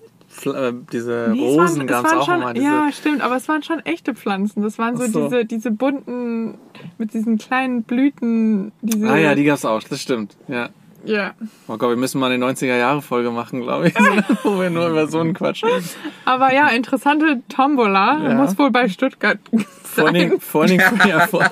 äh, 0.45 0.73
diese 0.91 1.29
Nee, 1.31 1.49
es 1.49 1.57
Rosen 1.57 1.87
gab 1.87 2.05
es 2.05 2.11
es 2.11 2.17
auch 2.17 2.25
schon, 2.25 2.41
immer. 2.41 2.53
Diese, 2.53 2.65
Ja, 2.65 2.91
stimmt, 2.91 3.21
aber 3.21 3.35
es 3.35 3.47
waren 3.47 3.63
schon 3.63 3.79
echte 3.79 4.15
Pflanzen. 4.15 4.61
Das 4.61 4.77
waren 4.77 4.97
so, 4.97 5.05
so. 5.05 5.23
diese, 5.23 5.45
diese 5.45 5.71
bunten, 5.71 6.57
mit 6.97 7.13
diesen 7.13 7.37
kleinen 7.37 7.83
Blüten. 7.83 8.71
Diese, 8.81 9.09
ah 9.09 9.17
ja, 9.17 9.35
die 9.35 9.43
gab's 9.43 9.65
auch, 9.65 9.81
das 9.83 10.01
stimmt. 10.01 10.35
Ja. 10.47 10.69
Ja. 11.05 11.33
Oh 11.67 11.77
Gott, 11.77 11.89
wir 11.89 11.97
müssen 11.97 12.19
mal 12.19 12.31
eine 12.31 12.43
90er-Jahre-Folge 12.45 13.31
machen, 13.31 13.61
glaube 13.61 13.87
ich. 13.89 13.95
wo 14.43 14.59
wir 14.59 14.69
nur 14.69 14.87
über 14.87 15.07
so 15.07 15.19
einen 15.19 15.33
Quatsch 15.33 15.63
reden. 15.63 15.87
Aber 16.25 16.53
ja, 16.53 16.69
interessante 16.69 17.41
Tombola. 17.49 18.23
Ja. 18.23 18.33
Muss 18.35 18.57
wohl 18.57 18.71
bei 18.71 18.87
Stuttgart 18.87 19.39
Vor 19.83 20.05
allen 20.05 20.13
Dingen, 20.15 20.29
sein. 20.31 20.39
vor 20.39 20.61
allen 20.61 20.69
Dingen, 20.71 21.01
ja, 21.07 21.27
vor, 21.27 21.45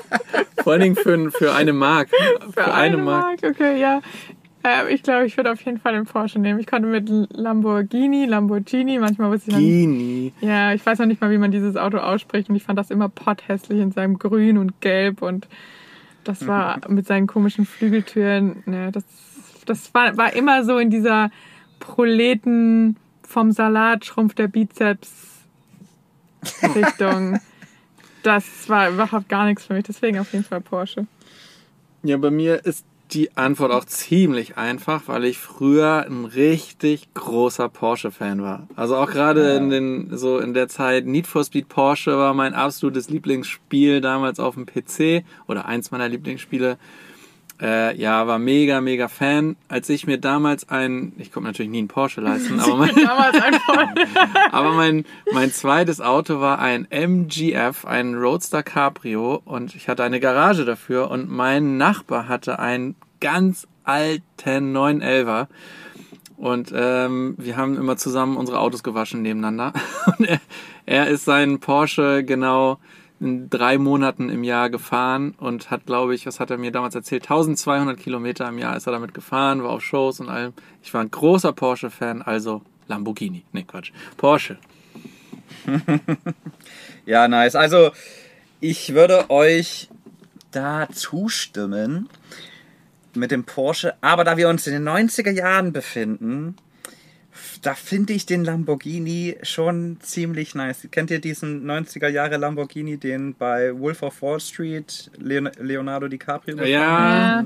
vor 0.64 0.74
allen 0.74 0.82
Dingen 0.82 0.96
für, 0.96 1.32
für 1.32 1.54
eine 1.54 1.74
Mark. 1.74 2.10
Für 2.54 2.74
eine 2.74 2.98
Mark, 2.98 3.40
okay, 3.44 3.80
ja. 3.80 4.02
Äh, 4.64 4.94
ich 4.94 5.04
glaube, 5.04 5.26
ich 5.26 5.38
würde 5.38 5.52
auf 5.52 5.62
jeden 5.62 5.80
Fall 5.80 5.94
den 5.94 6.06
Porsche 6.06 6.40
nehmen. 6.40 6.60
Ich 6.60 6.68
konnte 6.68 6.88
mit 6.88 7.10
Lamborghini, 7.32 8.26
Lamborghini, 8.26 9.00
manchmal 9.00 9.32
wusste 9.32 9.52
ich. 9.52 9.58
Gini. 9.58 10.34
Ja, 10.42 10.74
ich 10.74 10.86
weiß 10.86 11.00
noch 11.00 11.06
nicht 11.06 11.22
mal, 11.22 11.32
wie 11.32 11.38
man 11.38 11.52
dieses 11.52 11.76
Auto 11.78 11.98
ausspricht 11.98 12.50
und 12.50 12.56
ich 12.56 12.64
fand 12.64 12.78
das 12.78 12.92
immer 12.92 13.10
potthässlich 13.10 13.80
in 13.80 13.92
seinem 13.92 14.20
Grün 14.20 14.58
und 14.58 14.82
Gelb 14.82 15.22
und 15.22 15.48
das 16.24 16.48
war 16.48 16.80
mit 16.90 17.08
seinen 17.08 17.28
komischen 17.28 17.66
Flügeltüren. 17.66 18.64
Ne, 18.66 18.92
das 18.92 19.04
das 19.66 19.94
war, 19.94 20.18
war 20.18 20.34
immer 20.34 20.64
so 20.64 20.78
in 20.78 20.90
dieser 20.90 21.32
Proleten 21.80 22.98
vom 23.24 23.52
Salat 23.52 24.06
schrumpft 24.06 24.40
der 24.40 24.48
Bizeps 24.48 25.12
Richtung. 26.76 27.40
Das 28.24 28.70
war 28.70 28.92
überhaupt 28.92 29.30
gar 29.30 29.46
nichts 29.46 29.66
für 29.66 29.74
mich, 29.74 29.86
deswegen 29.86 30.20
auf 30.20 30.32
jeden 30.32 30.46
Fall 30.46 30.62
Porsche. 30.62 31.08
Ja, 32.04 32.18
bei 32.18 32.30
mir 32.30 32.64
ist 32.64 32.86
die 33.14 33.36
Antwort 33.36 33.72
auch 33.72 33.86
ziemlich 33.86 34.58
einfach, 34.58 35.04
weil 35.08 35.26
ich 35.26 35.38
früher 35.38 36.06
ein 36.08 36.26
richtig 36.26 37.14
großer 37.14 37.70
Porsche-Fan 37.70 38.42
war. 38.42 38.68
Also 38.76 38.96
auch 38.96 39.10
gerade 39.10 39.56
in 39.56 39.70
den, 39.70 40.18
so 40.18 40.40
in 40.40 40.54
der 40.54 40.68
Zeit 40.68 41.06
Need 41.06 41.28
for 41.28 41.44
Speed 41.44 41.68
Porsche 41.68 42.18
war 42.18 42.34
mein 42.34 42.54
absolutes 42.54 43.10
Lieblingsspiel 43.10 44.02
damals 44.02 44.40
auf 44.40 44.56
dem 44.56 44.66
PC 44.66 45.26
oder 45.48 45.66
eins 45.66 45.92
meiner 45.92 46.08
Lieblingsspiele. 46.08 46.78
Äh, 47.62 47.96
ja, 47.96 48.26
war 48.26 48.40
mega, 48.40 48.82
mega 48.82 49.08
Fan. 49.08 49.56
Als 49.68 49.88
ich 49.90 50.08
mir 50.08 50.18
damals 50.18 50.68
ein, 50.70 51.14
ich 51.20 51.32
konnte 51.32 51.50
natürlich 51.50 51.72
nie 51.72 51.78
einen 51.78 51.88
Porsche 51.88 52.20
leisten, 52.20 52.60
aber 52.60 52.76
mein, 52.76 52.96
aber 54.52 54.74
mein, 54.74 55.06
mein 55.32 55.52
zweites 55.52 56.02
Auto 56.02 56.40
war 56.40 56.58
ein 56.58 56.88
MGF, 56.90 57.86
ein 57.86 58.16
Roadster 58.16 58.64
Cabrio 58.64 59.42
und 59.46 59.76
ich 59.76 59.88
hatte 59.88 60.04
eine 60.04 60.20
Garage 60.20 60.66
dafür 60.66 61.12
und 61.12 61.30
mein 61.30 61.78
Nachbar 61.78 62.28
hatte 62.28 62.58
einen 62.58 62.96
ganz 63.20 63.68
alten 63.84 64.76
911er 64.76 65.48
und 66.38 66.74
ähm, 66.76 67.36
wir 67.38 67.58
haben 67.58 67.78
immer 67.78 67.98
zusammen 67.98 68.38
unsere 68.38 68.60
Autos 68.60 68.82
gewaschen 68.82 69.22
nebeneinander 69.22 69.74
und 70.18 70.28
er, 70.28 70.40
er 70.88 71.08
ist 71.10 71.26
seinen 71.26 71.60
Porsche 71.60 72.24
genau 72.24 72.80
in 73.22 73.50
drei 73.50 73.78
Monaten 73.78 74.30
im 74.30 74.44
Jahr 74.44 74.70
gefahren 74.70 75.36
und 75.38 75.72
hat, 75.72 75.86
glaube 75.86 76.14
ich, 76.16 76.26
was 76.26 76.40
hat 76.40 76.52
er 76.52 76.58
mir 76.58 76.72
damals 76.72 76.96
erzählt, 76.96 77.24
1200 77.24 77.98
Kilometer 77.98 78.50
im 78.50 78.58
Jahr 78.58 78.76
ist 78.76 78.88
er 78.88 78.92
damit 78.92 79.14
gefahren, 79.14 79.64
war 79.64 79.70
auf 79.70 79.84
Shows 79.84 80.20
und 80.20 80.28
allem. 80.28 80.54
Ich 80.82 80.94
war 80.94 81.02
ein 81.02 81.12
großer 81.12 81.54
Porsche-Fan, 81.54 82.24
also 82.24 82.64
Lamborghini, 82.88 83.46
ne 83.54 83.64
Quatsch, 83.64 83.94
Porsche. 84.18 84.58
Ja, 87.06 87.28
nice. 87.28 87.56
Also, 87.56 87.92
ich 88.60 88.94
würde 88.94 89.30
euch 89.30 89.90
da 90.52 90.88
zustimmen 90.90 92.10
mit 93.16 93.32
dem 93.32 93.44
Porsche. 93.44 93.96
Aber 94.02 94.24
da 94.24 94.38
wir 94.38 94.50
uns 94.50 94.68
in 94.68 94.74
den 94.74 94.88
90er 94.88 95.32
Jahren 95.32 95.74
befinden, 95.74 96.56
da 97.62 97.74
finde 97.76 98.14
ich 98.14 98.26
den 98.26 98.44
Lamborghini 98.44 99.38
schon 99.44 99.98
ziemlich 100.02 100.56
nice. 100.56 100.88
Kennt 100.92 101.12
ihr 101.12 101.20
diesen 101.20 101.66
90er 101.70 102.08
Jahre 102.08 102.38
Lamborghini, 102.38 102.98
den 102.98 103.36
bei 103.36 103.78
Wolf 103.78 104.04
of 104.04 104.22
Wall 104.22 104.40
Street 104.40 105.10
Leon 105.18 105.50
Leonardo 105.60 106.08
DiCaprio 106.08 106.62
Ja. 106.64 107.38
hat? 107.38 107.46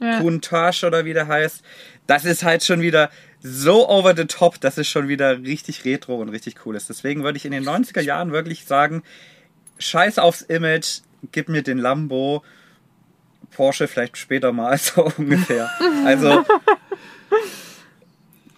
Ja. 0.00 0.18
Countach 0.18 0.82
oder 0.84 1.04
wie 1.04 1.12
der 1.12 1.28
heißt. 1.28 1.62
Das 2.08 2.24
ist 2.24 2.42
halt 2.42 2.64
schon 2.64 2.80
wieder 2.80 3.10
so 3.40 3.88
over 3.88 4.16
the 4.16 4.24
top, 4.24 4.60
dass 4.60 4.76
es 4.78 4.88
schon 4.88 5.06
wieder 5.08 5.38
richtig 5.42 5.84
retro 5.84 6.16
und 6.20 6.28
richtig 6.30 6.66
cool 6.66 6.74
ist. 6.74 6.88
Deswegen 6.88 7.22
würde 7.22 7.36
ich 7.38 7.44
in 7.44 7.52
den 7.52 7.64
90er 7.64 8.00
Jahren 8.00 8.32
wirklich 8.32 8.64
sagen, 8.64 9.02
scheiß 9.78 10.18
aufs 10.18 10.42
Image, 10.42 11.00
gib 11.30 11.48
mir 11.48 11.62
den 11.62 11.78
Lambo, 11.78 12.42
Porsche 13.52 13.86
vielleicht 13.86 14.16
später 14.16 14.50
mal, 14.52 14.76
so 14.78 15.12
ungefähr. 15.18 15.70
Also, 16.04 16.44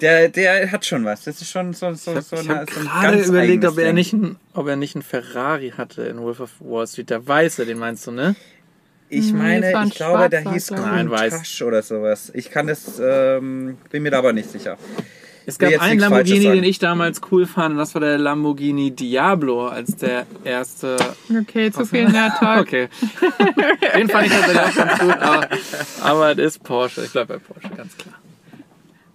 der, 0.04 0.28
der 0.28 0.70
hat 0.70 0.84
schon 0.86 1.04
was. 1.04 1.24
Das 1.24 1.40
ist 1.40 1.50
schon 1.50 1.72
so, 1.72 1.92
so, 1.94 2.20
so, 2.20 2.36
ich 2.36 2.48
eine- 2.50 2.60
habe 2.60 2.72
so 2.72 2.80
ein 2.80 2.86
gerade 2.86 3.16
ganz 3.16 3.28
überlegt, 3.28 3.64
ob 3.64 3.78
er, 3.78 3.86
Ding. 3.86 3.94
nicht 3.94 4.12
ein, 4.12 4.36
ob 4.52 4.68
er 4.68 4.76
nicht 4.76 4.94
einen 4.94 5.02
Ferrari 5.02 5.72
hatte 5.76 6.02
in 6.02 6.18
Wolf 6.20 6.40
of 6.40 6.50
Wall 6.60 6.86
Street. 6.86 7.10
Der 7.10 7.26
weiße, 7.26 7.66
den 7.66 7.78
meinst 7.78 8.06
du, 8.06 8.10
ne? 8.12 8.36
Ich 9.08 9.32
Nee, 9.32 9.38
meine, 9.38 9.84
ich 9.86 9.94
glaube, 9.94 10.28
der 10.30 10.50
hieß 10.52 10.70
ich. 10.70 10.76
Weiß. 10.76 11.32
Countach 11.34 11.66
oder 11.66 11.82
sowas. 11.82 12.30
Ich 12.34 12.50
kann 12.50 12.66
das, 12.66 13.00
ähm, 13.02 13.76
bin 13.90 14.02
mir 14.02 14.10
da 14.10 14.18
aber 14.18 14.32
nicht 14.32 14.50
sicher. 14.50 14.76
Es 15.46 15.58
gab 15.58 15.78
einen 15.80 16.00
Lamborghini, 16.00 16.44
den 16.46 16.64
ich 16.64 16.78
damals 16.78 17.20
cool 17.30 17.46
fand, 17.46 17.72
und 17.72 17.78
das 17.78 17.92
war 17.94 18.00
der 18.00 18.16
Lamborghini 18.16 18.92
Diablo 18.92 19.66
als 19.68 19.94
der 19.96 20.26
erste. 20.42 20.96
Okay, 21.42 21.70
zu 21.70 21.84
viel 21.84 22.08
Nerd-Talk. 22.08 22.60
Okay. 22.66 22.88
den 23.96 24.08
fand 24.08 24.26
ich 24.26 24.32
tatsächlich 24.32 24.60
auch 24.62 24.74
ganz 24.74 24.98
gut, 25.00 25.18
aber, 25.20 25.48
aber 26.00 26.30
es 26.32 26.38
ist 26.56 26.62
Porsche. 26.64 27.04
Ich 27.04 27.12
bleibe 27.12 27.34
bei 27.34 27.38
Porsche, 27.40 27.68
ganz 27.76 27.94
klar. 27.96 28.14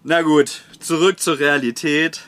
Na 0.04 0.22
gut, 0.22 0.62
zurück 0.80 1.20
zur 1.20 1.40
Realität. 1.40 2.22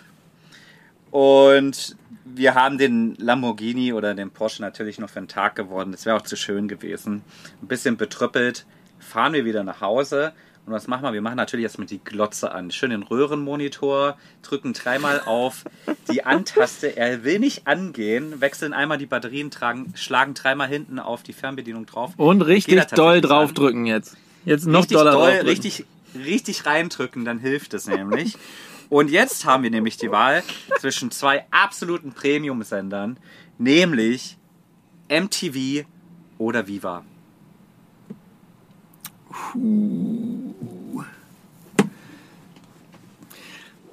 Und 1.11 1.95
wir 2.23 2.55
haben 2.55 2.77
den 2.77 3.15
Lamborghini 3.15 3.93
oder 3.93 4.13
den 4.13 4.31
Porsche 4.31 4.61
natürlich 4.61 4.99
noch 4.99 5.09
für 5.09 5.19
einen 5.19 5.27
Tag 5.27 5.55
gewonnen. 5.55 5.91
Das 5.91 6.05
wäre 6.05 6.15
auch 6.15 6.21
zu 6.21 6.35
schön 6.35 6.67
gewesen. 6.67 7.21
Ein 7.61 7.67
bisschen 7.67 7.97
betrüppelt. 7.97 8.65
Fahren 8.99 9.33
wir 9.33 9.45
wieder 9.45 9.63
nach 9.63 9.81
Hause. 9.81 10.33
Und 10.65 10.73
was 10.73 10.87
machen 10.87 11.03
wir? 11.03 11.13
Wir 11.13 11.21
machen 11.21 11.37
natürlich 11.37 11.63
erstmal 11.63 11.87
die 11.87 11.99
Glotze 12.03 12.51
an. 12.51 12.69
Schön 12.69 12.91
den 12.91 13.01
Röhrenmonitor, 13.01 14.15
drücken 14.43 14.73
dreimal 14.73 15.21
auf 15.25 15.63
die 16.11 16.23
An-Taste. 16.23 16.95
Er 16.95 17.23
will 17.23 17.39
nicht 17.39 17.65
angehen, 17.65 18.41
wechseln 18.41 18.71
einmal 18.71 18.99
die 18.99 19.07
Batterien, 19.07 19.49
tragen, 19.49 19.93
schlagen 19.95 20.35
dreimal 20.35 20.67
hinten 20.67 20.99
auf 20.99 21.23
die 21.23 21.33
Fernbedienung 21.33 21.87
drauf. 21.87 22.11
Und 22.17 22.43
richtig 22.43 22.85
doll 22.85 23.21
draufdrücken 23.21 23.87
jetzt. 23.87 24.17
Jetzt 24.45 24.67
noch 24.67 24.81
richtig 24.81 24.97
doller 24.97 25.11
doll, 25.11 25.21
draufdrücken. 25.21 25.49
richtig, 25.49 25.85
richtig 26.16 26.66
reindrücken, 26.66 27.26
dann 27.26 27.39
hilft 27.39 27.74
es 27.74 27.88
nämlich. 27.88 28.38
Und 28.89 29.09
jetzt 29.09 29.45
haben 29.45 29.64
wir 29.64 29.70
nämlich 29.70 29.97
die 29.97 30.12
Wahl 30.12 30.43
zwischen 30.80 31.12
zwei 31.12 31.45
absoluten 31.49 32.12
Premium-Sendern, 32.12 33.18
nämlich 33.57 34.38
MTV 35.09 35.86
oder 36.38 36.68
Viva. 36.68 37.05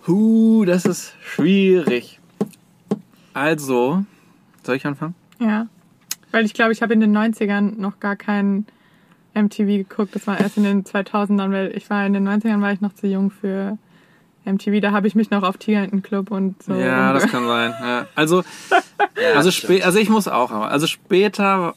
Huh, 0.06 0.64
das 0.64 0.84
ist 0.84 1.14
schwierig. 1.20 2.18
Also, 3.34 4.04
soll 4.64 4.76
ich 4.76 4.86
anfangen? 4.86 5.14
Ja. 5.38 5.68
Weil 6.32 6.44
ich 6.44 6.54
glaube, 6.54 6.72
ich 6.72 6.82
habe 6.82 6.92
in 6.92 7.00
den 7.00 7.16
90ern 7.16 7.76
noch 7.76 8.00
gar 8.00 8.16
keinen 8.16 8.66
MTV 9.42 9.66
geguckt. 9.66 10.14
Das 10.14 10.26
war 10.26 10.38
erst 10.38 10.56
in 10.56 10.64
den 10.64 10.84
2000ern, 10.84 11.52
weil 11.52 11.76
ich 11.76 11.88
war 11.90 12.06
in 12.06 12.12
den 12.12 12.28
90ern 12.28 12.60
war 12.60 12.72
ich 12.72 12.80
noch 12.80 12.94
zu 12.94 13.06
jung 13.06 13.30
für 13.30 13.78
MTV. 14.44 14.80
Da 14.80 14.92
habe 14.92 15.06
ich 15.06 15.14
mich 15.14 15.30
noch 15.30 15.42
auf 15.42 15.56
Tiger 15.58 15.86
Club 16.02 16.30
und 16.30 16.62
so. 16.62 16.74
Ja, 16.74 17.12
das 17.12 17.26
kann 17.30 17.46
sein. 17.46 17.74
Ja. 17.80 18.06
Also, 18.14 18.42
also, 19.34 19.50
spä 19.50 19.82
also 19.82 19.98
ich 19.98 20.08
muss 20.08 20.28
auch, 20.28 20.50
aber 20.50 20.70
also 20.70 20.86
später 20.86 21.74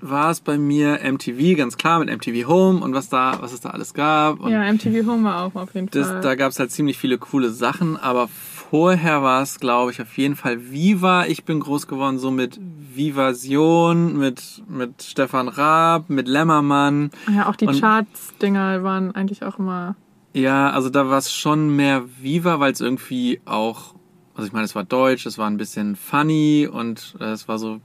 war 0.00 0.30
es 0.30 0.40
bei 0.40 0.58
mir 0.58 1.00
MTV, 1.02 1.56
ganz 1.56 1.78
klar, 1.78 1.98
mit 1.98 2.10
MTV 2.10 2.46
Home 2.46 2.80
und 2.80 2.92
was 2.92 3.08
da, 3.08 3.38
was 3.40 3.52
es 3.54 3.60
da 3.60 3.70
alles 3.70 3.94
gab. 3.94 4.40
Und 4.40 4.52
ja, 4.52 4.70
MTV 4.70 5.06
Home 5.06 5.24
war 5.24 5.44
auch 5.44 5.54
auf 5.54 5.74
jeden 5.74 5.88
das, 5.90 6.08
Fall. 6.08 6.20
da 6.20 6.34
gab 6.34 6.50
es 6.50 6.58
halt 6.58 6.70
ziemlich 6.70 6.98
viele 6.98 7.16
coole 7.16 7.50
Sachen, 7.50 7.96
aber 7.96 8.28
vorher 8.74 9.22
war 9.22 9.40
es, 9.40 9.60
glaube 9.60 9.92
ich, 9.92 10.02
auf 10.02 10.18
jeden 10.18 10.34
Fall 10.34 10.72
Viva. 10.72 11.26
Ich 11.26 11.44
bin 11.44 11.60
groß 11.60 11.86
geworden 11.86 12.18
so 12.18 12.32
mit 12.32 12.58
Vivasion, 12.60 14.18
mit, 14.18 14.64
mit 14.66 15.00
Stefan 15.00 15.46
Raab, 15.46 16.10
mit 16.10 16.26
Lämmermann. 16.26 17.12
ja, 17.32 17.48
auch 17.48 17.54
die 17.54 17.66
Charts-Dinger 17.66 18.82
waren 18.82 19.14
eigentlich 19.14 19.44
auch 19.44 19.60
immer. 19.60 19.94
Ja, 20.32 20.70
also 20.70 20.90
da 20.90 21.08
war 21.08 21.18
es 21.18 21.32
schon 21.32 21.76
mehr 21.76 22.02
Viva, 22.20 22.58
weil 22.58 22.72
es 22.72 22.80
irgendwie 22.80 23.40
auch, 23.44 23.94
also 24.34 24.48
ich 24.48 24.52
meine, 24.52 24.64
es 24.64 24.74
war 24.74 24.82
deutsch, 24.82 25.24
es 25.24 25.38
war 25.38 25.48
ein 25.48 25.56
bisschen 25.56 25.94
funny 25.94 26.68
und 26.68 27.14
äh, 27.20 27.26
es 27.26 27.46
war 27.46 27.60
so, 27.60 27.78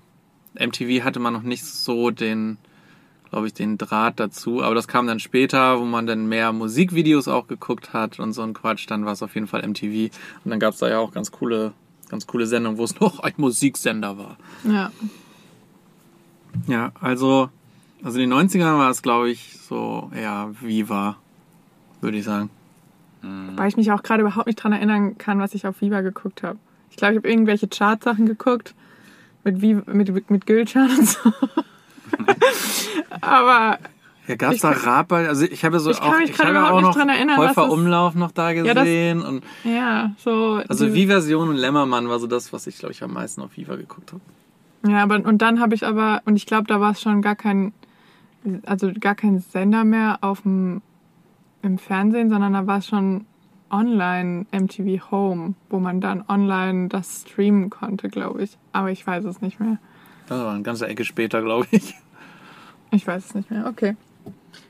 MTV 0.56 1.04
hatte 1.04 1.20
man 1.20 1.34
noch 1.34 1.44
nicht 1.44 1.66
so 1.66 2.10
den, 2.10 2.58
glaube 3.30 3.48
ich, 3.48 3.54
den 3.54 3.78
Draht 3.78 4.20
dazu, 4.20 4.64
aber 4.64 4.76
das 4.76 4.88
kam 4.88 5.08
dann 5.08 5.20
später, 5.20 5.80
wo 5.80 5.86
man 5.86 6.08
dann 6.08 6.28
mehr 6.28 6.52
Musikvideos 6.52 7.28
auch 7.28 7.48
geguckt 7.48 7.94
hat 7.94 8.20
und 8.20 8.34
so 8.34 8.42
ein 8.42 8.54
Quatsch, 8.54 8.86
dann 8.90 9.06
war 9.06 9.14
es 9.14 9.24
auf 9.24 9.36
jeden 9.36 9.48
Fall 9.48 9.68
MTV 9.68 10.14
und 10.44 10.52
dann 10.52 10.60
gab 10.60 10.74
es 10.74 10.80
da 10.80 10.90
ja 10.90 11.00
auch 11.00 11.12
ganz 11.12 11.32
coole, 11.32 11.74
ganz 12.10 12.28
coole 12.28 12.48
Sendungen, 12.48 12.78
wo 12.78 12.84
es 12.84 13.00
noch 13.00 13.20
ein 13.20 13.34
Musiksender 13.38 14.18
war. 14.18 14.38
Ja. 14.64 14.92
Ja, 16.68 16.92
also, 17.00 17.50
also 18.04 18.20
in 18.20 18.30
den 18.30 18.50
90ern 18.50 18.78
war 18.78 18.90
es, 18.90 19.02
glaube 19.02 19.30
ich, 19.30 19.60
so 19.60 20.12
eher 20.16 20.54
Viva, 20.60 21.18
würde 22.02 22.18
ich 22.18 22.26
sagen. 22.26 22.50
Weil 23.22 23.68
ich 23.68 23.78
mich 23.78 23.92
auch 23.92 24.02
gerade 24.02 24.22
überhaupt 24.22 24.48
nicht 24.48 24.56
dran 24.56 24.72
erinnern 24.72 25.18
kann, 25.18 25.40
was 25.40 25.54
ich 25.54 25.68
auf 25.68 25.82
Viva 25.82 26.02
geguckt 26.02 26.42
habe. 26.42 26.58
Ich 26.90 26.96
glaube, 26.96 27.14
ich 27.14 27.18
habe 27.18 27.30
irgendwelche 27.30 27.68
Chartsachen 27.68 28.26
geguckt. 28.26 28.74
Mit, 29.44 29.62
Viva, 29.62 29.84
mit, 29.92 30.30
mit 30.30 30.46
Gülcan 30.46 30.90
und 30.90 31.08
so. 31.08 31.34
Aber 33.22 33.80
Ja, 34.28 34.36
gab's 34.36 34.56
Ich 34.56 34.62
da 34.62 34.70
Rap? 34.70 35.12
Also 35.12 35.46
ich 35.46 35.64
habe 35.66 35.80
so 35.80 35.92
Ich 35.92 36.00
kann 36.00 36.14
auch, 36.14 36.18
mich 36.20 36.30
ich 36.32 36.38
gerade 36.38 36.50
habe 36.50 36.58
überhaupt 36.60 36.84
auch 36.86 36.88
nicht 36.98 37.08
noch 37.08 37.14
erinnern, 37.16 37.38
Häufer 37.38 37.72
Umlauf 37.72 38.16
noch 38.16 38.32
da 38.32 38.52
Ja, 38.52 38.74
das- 38.74 38.84
gesehen 38.84 39.22
und 39.22 39.44
ja, 39.64 40.12
so. 40.18 40.62
also 40.68 40.94
Viva-Sion 40.94 41.50
und 41.50 41.56
Lämmermann 41.56 42.10
war 42.10 42.20
so 42.20 42.28
das, 42.28 42.54
was 42.54 42.68
ich 42.68 42.78
glaube 42.78 42.94
ich 42.94 43.04
am 43.04 43.14
meisten 43.14 43.42
auf 43.42 43.58
Viva 43.58 43.76
geguckt 43.76 44.14
habe. 44.14 44.22
Ja, 44.92 45.04
aber 45.04 45.16
und 45.26 45.42
dann 45.42 45.60
habe 45.60 45.76
ich 45.76 45.86
aber, 45.86 46.22
und 46.26 46.38
ich 46.38 46.46
glaube, 46.46 46.68
da 46.68 46.80
war 46.80 46.92
es 46.92 47.02
schon 47.02 47.22
gar 47.22 47.36
kein, 47.36 47.74
also 48.66 48.92
gar 48.98 49.14
kein 49.16 49.40
Sender 49.40 49.84
mehr 49.84 50.20
auf 50.22 50.42
dem, 50.44 50.82
im 51.62 51.78
Fernsehen, 51.78 52.30
sondern 52.30 52.54
da 52.54 52.66
war 52.66 52.78
es 52.78 52.88
schon 52.88 53.26
online 53.70 54.46
MTV 54.52 55.12
Home, 55.12 55.56
wo 55.70 55.80
man 55.80 56.00
dann 56.00 56.24
online 56.30 56.88
das 56.88 57.26
streamen 57.28 57.70
konnte, 57.70 58.08
glaube 58.08 58.42
ich. 58.44 58.58
Aber 58.72 58.90
ich 58.90 59.06
weiß 59.06 59.26
es 59.26 59.42
nicht 59.42 59.60
mehr. 59.60 59.80
Das 60.30 60.40
war 60.40 60.54
eine 60.54 60.64
ganze 60.64 60.88
Ecke 60.88 61.04
später, 61.06 61.42
glaube 61.42 61.68
ich. 61.72 61.96
Ich 62.92 63.06
weiß 63.06 63.26
es 63.26 63.36
nicht 63.36 63.52
mehr. 63.52 63.66
Okay. 63.68 63.96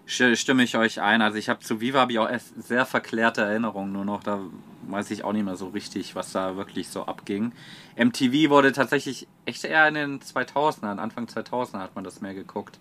St- 0.08 0.36
Stimme 0.36 0.64
ich 0.64 0.76
euch 0.78 1.02
ein. 1.02 1.22
Also 1.22 1.38
ich 1.38 1.50
habe 1.50 1.60
zu 1.60 1.80
Viva 1.82 2.00
habe 2.00 2.12
ich 2.12 2.20
auch 2.20 2.30
erst 2.30 2.62
sehr 2.68 2.86
verklärte 2.86 3.42
Erinnerungen 3.42 3.92
nur 3.94 4.06
noch. 4.06 4.24
Da 4.24 4.40
weiß 4.88 5.12
ich 5.12 5.24
auch 5.24 5.34
nicht 5.34 5.46
mehr 5.46 5.56
so 5.56 5.68
richtig, 5.68 6.16
was 6.16 6.32
da 6.32 6.56
wirklich 6.58 6.90
so 6.90 7.06
abging. 7.06 7.52
MTV 7.96 8.50
wurde 8.50 8.72
tatsächlich 8.72 9.28
echt 9.46 9.64
eher 9.64 9.88
in 9.88 9.94
den 9.94 10.20
2000ern, 10.20 10.98
Anfang 10.98 11.26
2000er 11.26 11.80
hat 11.80 11.96
man 11.96 12.04
das 12.04 12.22
mehr 12.22 12.34
geguckt. 12.34 12.80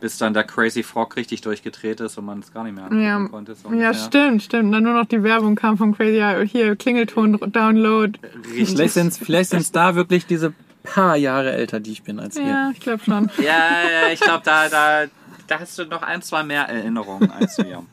Bis 0.00 0.18
dann 0.18 0.34
der 0.34 0.42
Crazy 0.44 0.82
Frog 0.82 1.16
richtig 1.16 1.40
durchgedreht 1.42 2.00
ist 2.00 2.18
und 2.18 2.24
man 2.26 2.40
es 2.40 2.52
gar 2.52 2.64
nicht 2.64 2.74
mehr 2.74 2.84
angucken 2.84 3.02
Ja, 3.04 3.24
konnte. 3.28 3.54
so 3.54 3.72
ja, 3.72 3.94
stimmt, 3.94 4.42
stimmt. 4.42 4.74
Dann 4.74 4.82
nur 4.82 4.92
noch 4.94 5.06
die 5.06 5.22
Werbung 5.22 5.54
kam 5.54 5.78
von 5.78 5.94
Crazy 5.96 6.18
Eye. 6.18 6.44
Hier, 6.46 6.74
Klingelton, 6.76 7.38
Download. 7.52 8.18
Richtig. 8.52 8.90
Vielleicht 8.90 9.50
sind 9.50 9.62
sind's 9.62 9.70
da 9.72 9.94
wirklich 9.94 10.26
diese 10.26 10.52
paar 10.84 11.16
Jahre 11.16 11.52
älter, 11.52 11.80
die 11.80 11.90
ich 11.90 12.04
bin 12.04 12.20
als 12.20 12.36
ihr. 12.36 12.46
Ja, 12.46 12.70
ich 12.70 12.78
glaube 12.78 13.02
schon. 13.02 13.30
Ja, 13.38 13.82
ja, 13.82 14.08
ich 14.12 14.20
glaube, 14.20 14.42
da, 14.44 14.68
da, 14.68 15.06
da 15.48 15.58
hast 15.58 15.76
du 15.78 15.84
noch 15.86 16.02
ein, 16.02 16.22
zwei 16.22 16.44
mehr 16.44 16.68
Erinnerungen 16.68 17.30
als 17.32 17.58
wir. 17.58 17.84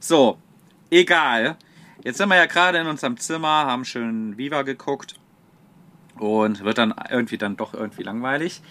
So, 0.00 0.38
egal. 0.90 1.56
Jetzt 2.02 2.18
sind 2.18 2.28
wir 2.28 2.36
ja 2.36 2.46
gerade 2.46 2.78
in 2.78 2.86
unserem 2.86 3.16
Zimmer, 3.18 3.48
haben 3.66 3.84
schön 3.84 4.36
Viva 4.38 4.62
geguckt 4.62 5.14
und 6.18 6.64
wird 6.64 6.78
dann 6.78 6.94
irgendwie 7.10 7.38
dann 7.38 7.56
doch 7.56 7.74
irgendwie 7.74 8.02
langweilig. 8.02 8.62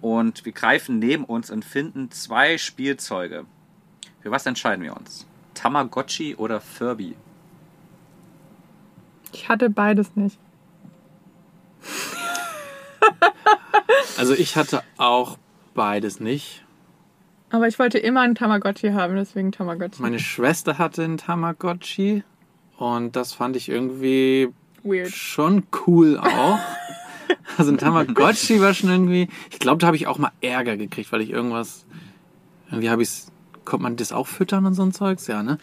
Und 0.00 0.44
wir 0.44 0.52
greifen 0.52 0.98
neben 0.98 1.24
uns 1.24 1.50
und 1.50 1.64
finden 1.64 2.10
zwei 2.10 2.58
Spielzeuge. 2.58 3.44
Für 4.20 4.30
was 4.30 4.46
entscheiden 4.46 4.84
wir 4.84 4.96
uns? 4.96 5.26
Tamagotchi 5.54 6.36
oder 6.36 6.60
Furby? 6.60 7.16
Ich 9.32 9.48
hatte 9.48 9.70
beides 9.70 10.14
nicht. 10.14 10.38
Also 14.18 14.34
ich 14.34 14.56
hatte 14.56 14.82
auch 14.98 15.38
beides 15.74 16.20
nicht. 16.20 16.64
Aber 17.50 17.66
ich 17.68 17.78
wollte 17.78 17.98
immer 17.98 18.20
einen 18.20 18.34
Tamagotchi 18.34 18.90
haben, 18.92 19.16
deswegen 19.16 19.50
Tamagotchi. 19.52 20.00
Meine 20.02 20.18
Schwester 20.18 20.78
hatte 20.78 21.02
einen 21.02 21.16
Tamagotchi 21.18 22.22
und 22.76 23.16
das 23.16 23.32
fand 23.32 23.56
ich 23.56 23.68
irgendwie 23.68 24.48
Weird. 24.82 25.10
schon 25.10 25.64
cool 25.86 26.18
auch. 26.18 26.58
Also 27.58 27.70
ein 27.70 27.78
Tamagotchi 27.78 28.60
war 28.60 28.74
schon 28.74 28.90
irgendwie. 28.90 29.28
Ich 29.50 29.58
glaube, 29.60 29.78
da 29.78 29.86
habe 29.86 29.96
ich 29.96 30.06
auch 30.08 30.18
mal 30.18 30.32
Ärger 30.40 30.76
gekriegt, 30.76 31.12
weil 31.12 31.20
ich 31.20 31.30
irgendwas. 31.30 31.84
Irgendwie 32.68 32.90
habe 32.90 33.02
ich 33.02 33.10
Konnte 33.64 33.82
man 33.84 33.96
das 33.96 34.12
auch 34.12 34.26
füttern 34.26 34.66
und 34.66 34.74
so 34.74 34.82
ein 34.82 34.92
Zeugs? 34.92 35.26
Ja, 35.26 35.42
ne? 35.42 35.58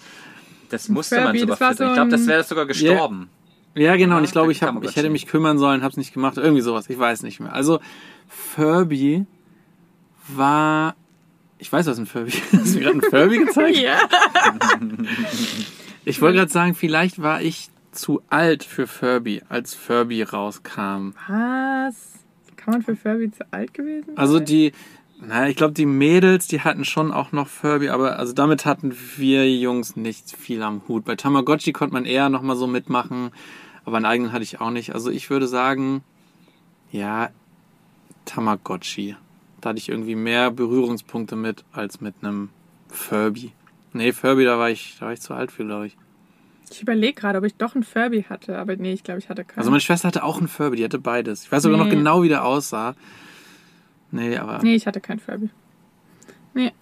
Das 0.69 0.88
musste 0.88 1.15
man 1.15 1.25
Furby, 1.25 1.39
sogar 1.39 1.55
das 1.55 1.61
war 1.61 1.69
füttern. 1.71 1.88
so 1.88 1.91
Ich 1.91 1.95
glaube, 1.95 2.11
das 2.11 2.27
wäre 2.27 2.43
sogar 2.43 2.65
gestorben. 2.65 3.29
Ja, 3.78 3.95
genau. 3.95 4.17
Und 4.17 4.23
Ja, 4.23 4.25
ich 4.25 4.32
glaube, 4.32 4.51
ich, 4.51 4.63
hab, 4.63 4.84
ich 4.84 4.95
hätte 4.95 5.09
mich 5.09 5.28
kümmern 5.28 5.57
sollen, 5.57 5.82
habe 5.82 5.91
es 5.91 5.97
nicht 5.97 6.13
gemacht. 6.13 6.38
Irgendwie 6.38 6.61
sowas. 6.61 6.89
Ich 6.89 6.97
weiß 6.97 7.23
nicht 7.23 7.39
mehr. 7.39 7.53
Also 7.53 7.80
Furby 8.28 9.25
war. 10.30 10.95
Ich 11.59 11.71
weiß, 11.71 11.88
was 11.88 11.97
ein 11.97 12.05
Furby 12.05 12.30
ist. 12.30 12.41
Hast 12.53 12.75
du 12.75 12.80
mir 12.80 12.86
gerade 12.86 12.97
ein 12.97 13.01
Furby 13.01 13.38
gezeigt? 13.45 13.78
Ja. 13.78 13.97
Ich 16.05 16.21
wollte 16.21 16.38
gerade 16.38 16.51
sagen, 16.51 16.75
vielleicht 16.75 17.21
war 17.21 17.41
ich 17.41 17.69
zu 17.91 18.21
alt 18.30 18.63
für 18.63 18.88
Furby, 18.88 19.41
als 19.49 19.73
Furby 19.73 20.21
rauskam. 20.23 21.13
Was? 21.28 22.13
Kann 22.55 22.73
man 22.73 22.82
für 22.84 22.95
Furby 22.95 23.32
zu 23.32 23.43
alt 23.51 23.73
gewesen 23.73 24.05
sein? 24.07 24.17
Also 24.17 24.39
die, 24.39 24.71
naja, 25.19 25.47
ich 25.49 25.55
glaube, 25.55 25.73
die 25.73 25.86
Mädels, 25.88 26.47
die 26.47 26.61
hatten 26.61 26.86
schon 26.86 27.11
auch 27.11 27.32
noch 27.32 27.47
Furby, 27.47 27.89
aber 27.89 28.19
also 28.19 28.34
damit 28.34 28.65
hatten 28.65 28.95
wir 29.17 29.49
Jungs 29.51 29.95
nicht 29.95 30.32
viel 30.38 30.61
am 30.61 30.82
Hut. 30.88 31.05
Bei 31.05 31.15
Tamagotchi 31.15 31.73
konnte 31.73 31.93
man 31.93 32.05
eher 32.05 32.30
noch 32.30 32.41
mal 32.43 32.55
so 32.55 32.67
mitmachen, 32.67 33.32
aber 33.88 33.95
einen 33.95 34.05
eigenen 34.05 34.33
hatte 34.33 34.43
ich 34.43 34.59
auch 34.59 34.69
nicht. 34.69 34.93
Also 34.93 35.09
ich 35.09 35.29
würde 35.29 35.47
sagen, 35.47 36.03
ja, 36.91 37.29
Tamagotchi. 38.25 39.15
Da 39.61 39.69
hatte 39.69 39.79
ich 39.79 39.88
irgendwie 39.88 40.15
mehr 40.15 40.51
Berührungspunkte 40.51 41.38
mit 41.38 41.63
als 41.71 42.01
mit 42.01 42.15
einem 42.21 42.49
Furby. 42.89 43.53
Nee, 43.93 44.11
Furby, 44.11 44.43
da 44.43 44.59
war 44.59 44.69
ich, 44.69 44.97
da 44.99 45.05
war 45.05 45.13
ich 45.13 45.21
zu 45.21 45.33
alt 45.33 45.53
für, 45.53 45.63
glaube 45.63 45.88
ich. 45.88 45.97
Ich 46.69 46.81
überlege 46.81 47.13
gerade, 47.13 47.38
ob 47.38 47.45
ich 47.45 47.55
doch 47.55 47.75
einen 47.75 47.85
Furby 47.85 48.23
hatte, 48.23 48.59
aber 48.59 48.75
nee, 48.75 48.91
ich 48.91 49.03
glaube, 49.03 49.19
ich 49.19 49.29
hatte 49.29 49.45
keinen. 49.45 49.59
Also 49.59 49.71
meine 49.71 49.79
Schwester 49.79 50.09
hatte 50.09 50.25
auch 50.25 50.38
einen 50.38 50.49
Furby, 50.49 50.75
die 50.75 50.83
hatte 50.83 50.99
beides. 50.99 51.43
Ich 51.43 51.51
weiß 51.51 51.63
sogar 51.63 51.77
noch 51.77 51.85
Nee. 51.85 51.95
genau, 51.95 52.23
wie 52.23 52.27
der 52.27 52.43
aussah. 52.43 52.93
Nee, 54.11 54.35
aber. 54.38 54.61
nee, 54.61 54.75
ich 54.75 54.85
hatte 54.85 54.99
keinen 54.99 55.19
Furby. 55.19 55.49
Nee. 56.53 56.73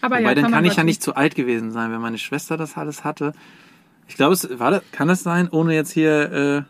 Aber 0.00 0.16
Wobei, 0.16 0.28
ja, 0.28 0.34
dann 0.34 0.50
kann 0.50 0.64
ich 0.64 0.74
ja 0.74 0.82
nicht 0.82 1.04
zu 1.04 1.14
alt 1.14 1.36
gewesen 1.36 1.70
sein, 1.70 1.92
wenn 1.92 2.00
meine 2.00 2.18
Schwester 2.18 2.56
das 2.56 2.76
alles 2.76 3.04
hatte. 3.04 3.32
Ich 4.08 4.16
glaube, 4.16 4.34
es 4.34 4.58
war 4.58 4.70
das, 4.70 4.82
kann 4.92 5.08
es 5.10 5.22
sein, 5.22 5.48
ohne 5.50 5.74
jetzt 5.74 5.92
hier 5.92 6.66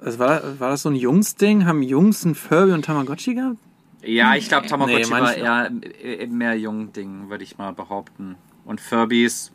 äh, 0.00 0.04
Also 0.04 0.18
war, 0.18 0.60
war 0.60 0.70
das 0.70 0.82
so 0.82 0.90
ein 0.90 0.94
Jungsding? 0.96 1.66
Haben 1.66 1.82
Jungs 1.82 2.24
ein 2.24 2.34
Furby 2.34 2.72
und 2.72 2.84
Tamagotchi 2.84 3.34
gehabt? 3.34 3.56
Ja, 4.04 4.34
ich 4.36 4.48
glaube, 4.48 4.66
Tamagotchi 4.68 5.04
Nee, 5.06 5.10
war 5.10 5.34
eher 5.34 5.70
äh, 6.04 6.26
mehr 6.26 6.56
Jung-Ding, 6.58 7.30
würde 7.30 7.42
ich 7.44 7.58
mal 7.58 7.72
behaupten. 7.72 8.36
Und 8.64 8.80
Furbies. 8.80 9.50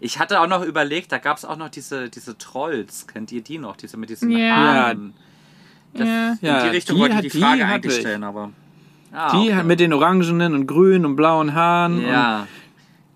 Ich 0.00 0.18
hatte 0.18 0.40
auch 0.40 0.48
noch 0.48 0.64
überlegt, 0.64 1.12
da 1.12 1.18
gab 1.18 1.36
es 1.36 1.44
auch 1.44 1.56
noch 1.56 1.68
diese, 1.68 2.08
diese 2.08 2.36
Trolls. 2.38 3.06
Kennt 3.06 3.30
ihr 3.30 3.42
die 3.42 3.58
noch? 3.58 3.76
Diese 3.76 3.96
mit 3.96 4.10
diesen 4.10 4.30
Ja. 4.30 4.56
Haaren. 4.56 5.14
Das, 5.94 6.08
Ja. 6.08 6.30
In 6.32 6.38
Ja, 6.40 6.62
die 6.64 6.68
Richtung 6.70 6.96
die 6.96 7.02
wollte 7.02 7.16
hat- 7.16 7.24
ich 7.24 7.32
die 7.32 7.38
die 7.38 7.44
Frage 7.44 7.66
eigentlich 7.66 7.94
ich. 7.94 8.00
stellen, 8.00 8.24
aber. 8.24 8.50
Ah, 9.12 9.30
die 9.32 9.52
okay. 9.52 9.62
mit 9.62 9.78
den 9.80 9.92
orangenen 9.92 10.54
und 10.54 10.66
grünen 10.66 11.06
und 11.06 11.16
blauen 11.16 11.54
Haaren. 11.54 12.00
Ja. 12.02 12.46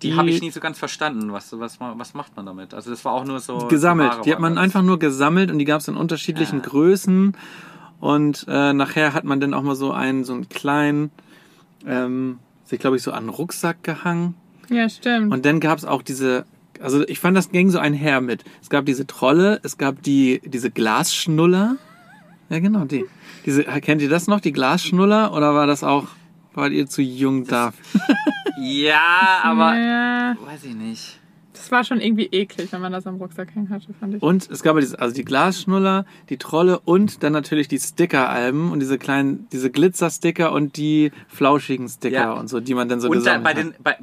Die, 0.03 0.11
die- 0.11 0.17
habe 0.17 0.29
ich 0.29 0.41
nie 0.41 0.51
so 0.51 0.59
ganz 0.59 0.77
verstanden. 0.77 1.31
Was, 1.33 1.57
was, 1.59 1.79
was 1.79 2.13
macht 2.13 2.35
man 2.35 2.45
damit? 2.45 2.73
Also, 2.73 2.91
das 2.91 3.03
war 3.05 3.13
auch 3.13 3.25
nur 3.25 3.39
so. 3.39 3.67
Gesammelt. 3.67 4.11
Haare 4.11 4.21
Die 4.23 4.31
hat 4.31 4.39
man 4.39 4.57
einfach 4.57 4.81
nur 4.83 4.99
gesammelt 4.99 5.49
und 5.51 5.57
die 5.59 5.65
gab 5.65 5.81
es 5.81 5.87
in 5.87 5.95
unterschiedlichen 5.97 6.59
Ja. 6.59 6.65
Größen. 6.65 7.35
Und 7.99 8.45
äh, 8.49 8.73
nachher 8.73 9.13
hat 9.13 9.23
man 9.23 9.39
dann 9.39 9.53
auch 9.53 9.63
mal 9.63 9.75
so 9.75 9.91
einen, 9.91 10.23
so 10.25 10.33
einen 10.33 10.49
kleinen, 10.49 11.09
ähm, 11.87 12.39
sich 12.65 12.79
glaube 12.79 12.97
ich 12.97 13.03
so 13.03 13.11
an 13.11 13.23
den 13.25 13.29
Rucksack 13.29 13.81
gehangen. 13.83 14.35
Ja, 14.69 14.87
stimmt. 14.89 15.31
Und 15.33 15.45
dann 15.45 15.59
gab 15.59 15.77
es 15.77 15.85
auch 15.85 16.01
diese, 16.01 16.45
also 16.81 17.07
ich 17.07 17.19
fand, 17.19 17.37
das 17.37 17.51
ging 17.51 17.69
so 17.69 17.79
einher 17.79 18.19
mit. 18.21 18.43
Es 18.61 18.69
gab 18.69 18.85
diese 18.85 19.07
Trolle, 19.07 19.59
es 19.63 19.77
gab 19.77 20.01
die, 20.03 20.41
diese 20.45 20.69
Glasschnuller. 20.69 21.77
Ja, 22.49 22.59
genau, 22.59 22.85
die. 22.85 23.05
Diese, 23.45 23.63
kennt 23.63 24.01
ihr 24.01 24.09
das 24.09 24.27
noch, 24.27 24.39
die 24.41 24.51
Glasschnuller? 24.51 25.33
Oder 25.33 25.53
war 25.53 25.67
das 25.67 25.83
auch, 25.83 26.07
wart 26.53 26.71
ihr 26.71 26.87
zu 26.87 27.01
jung 27.01 27.45
da? 27.45 27.73
Ja, 28.57 29.39
aber. 29.43 29.75
ja, 29.77 30.35
Weiß 30.45 30.63
ich 30.63 30.75
nicht. 30.75 31.19
das 31.53 31.71
war 31.71 31.83
schon 31.83 31.99
irgendwie 31.99 32.27
eklig, 32.27 32.71
wenn 32.71 32.81
man 32.81 32.91
das 32.91 33.05
am 33.07 33.15
Rucksack 33.15 33.53
hängen 33.55 33.69
hatte, 33.69 33.93
fand 33.99 34.13
ich. 34.15 34.21
Und 34.21 34.49
es 34.49 34.61
gab 34.63 34.75
ja 34.75 34.81
diese, 34.81 34.99
also 34.99 35.13
die 35.13 35.25
Glasschnuller, 35.25 36.05
die 36.29 36.37
Trolle 36.37 36.79
und 36.79 37.23
dann 37.23 37.33
natürlich 37.33 37.67
die 37.67 37.79
Sticker-Alben 37.79 38.71
und 38.71 38.79
diese 38.79 38.97
kleinen, 38.99 39.47
diese 39.51 39.69
Glitzer-Sticker 39.71 40.51
und 40.53 40.77
die 40.77 41.11
flauschigen 41.27 41.89
Sticker 41.89 42.15
Ja. 42.15 42.31
und 42.33 42.47
so, 42.47 42.59
die 42.59 42.73
man 42.75 42.87
dann 42.87 43.01
so 43.01 43.09
Und 43.09 43.25
dann 43.25 43.43
bei 43.43 43.49
hat. 43.49 43.57
den, 43.57 43.73
bei, 43.83 43.97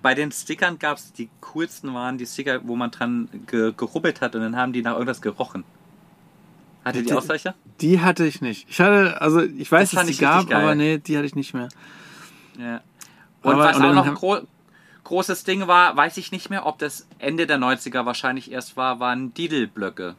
bei 0.00 0.14
den 0.14 0.30
Stickern 0.30 0.78
gab 0.78 0.98
es 0.98 1.12
die 1.12 1.28
coolsten 1.40 1.92
waren 1.92 2.16
die 2.16 2.26
Sticker, 2.26 2.60
wo 2.62 2.76
man 2.76 2.92
dran 2.92 3.28
ge, 3.48 3.72
gerubbelt 3.76 4.20
hat 4.20 4.34
und 4.36 4.42
dann 4.42 4.56
haben 4.56 4.72
die 4.72 4.82
nach 4.82 4.92
irgendwas 4.94 5.20
gerochen. 5.20 5.64
Hatte 6.84 7.00
die 7.00 7.06
Die- 7.06 7.12
auch 7.12 7.22
solche? 7.22 7.54
Die 7.80 8.00
hatte 8.00 8.24
ich 8.24 8.40
nicht. 8.40 8.66
Ich 8.70 8.80
hatte, 8.80 9.20
also 9.20 9.42
ich 9.42 9.70
weiß, 9.70 9.90
Das 9.90 9.98
dass 9.98 10.06
die 10.06 10.12
ich 10.12 10.18
gab, 10.20 10.50
aber 10.54 10.74
nee, 10.76 10.98
die 10.98 11.16
hatte 11.16 11.26
ich 11.26 11.34
nicht 11.34 11.52
mehr. 11.52 11.68
Ja. 12.58 12.80
Und 13.42 13.54
Aber- 13.54 13.64
was 13.64 13.76
und 13.76 13.84
auch 13.84 13.94
noch 13.94 14.06
haben- 14.06 14.14
gro 14.14 14.38
großes 15.04 15.44
Ding 15.44 15.68
war, 15.68 15.96
weiß 15.96 16.16
ich 16.16 16.32
nicht 16.32 16.50
mehr, 16.50 16.66
ob 16.66 16.78
das 16.80 17.06
Ende 17.20 17.46
der 17.46 17.58
90er 17.58 18.04
wahrscheinlich 18.06 18.50
erst 18.50 18.76
war, 18.76 18.98
waren 18.98 19.32
Diddle-Blöcke. 19.34 20.16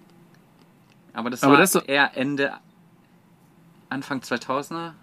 Aber 1.13 1.29
das 1.29 1.43
Aber 1.43 1.53
war 1.53 1.59
das 1.59 1.73
so- 1.73 1.81
eher 1.81 2.15
Ende, 2.15 2.53
Anfang 3.89 4.21
2000er. 4.21 4.93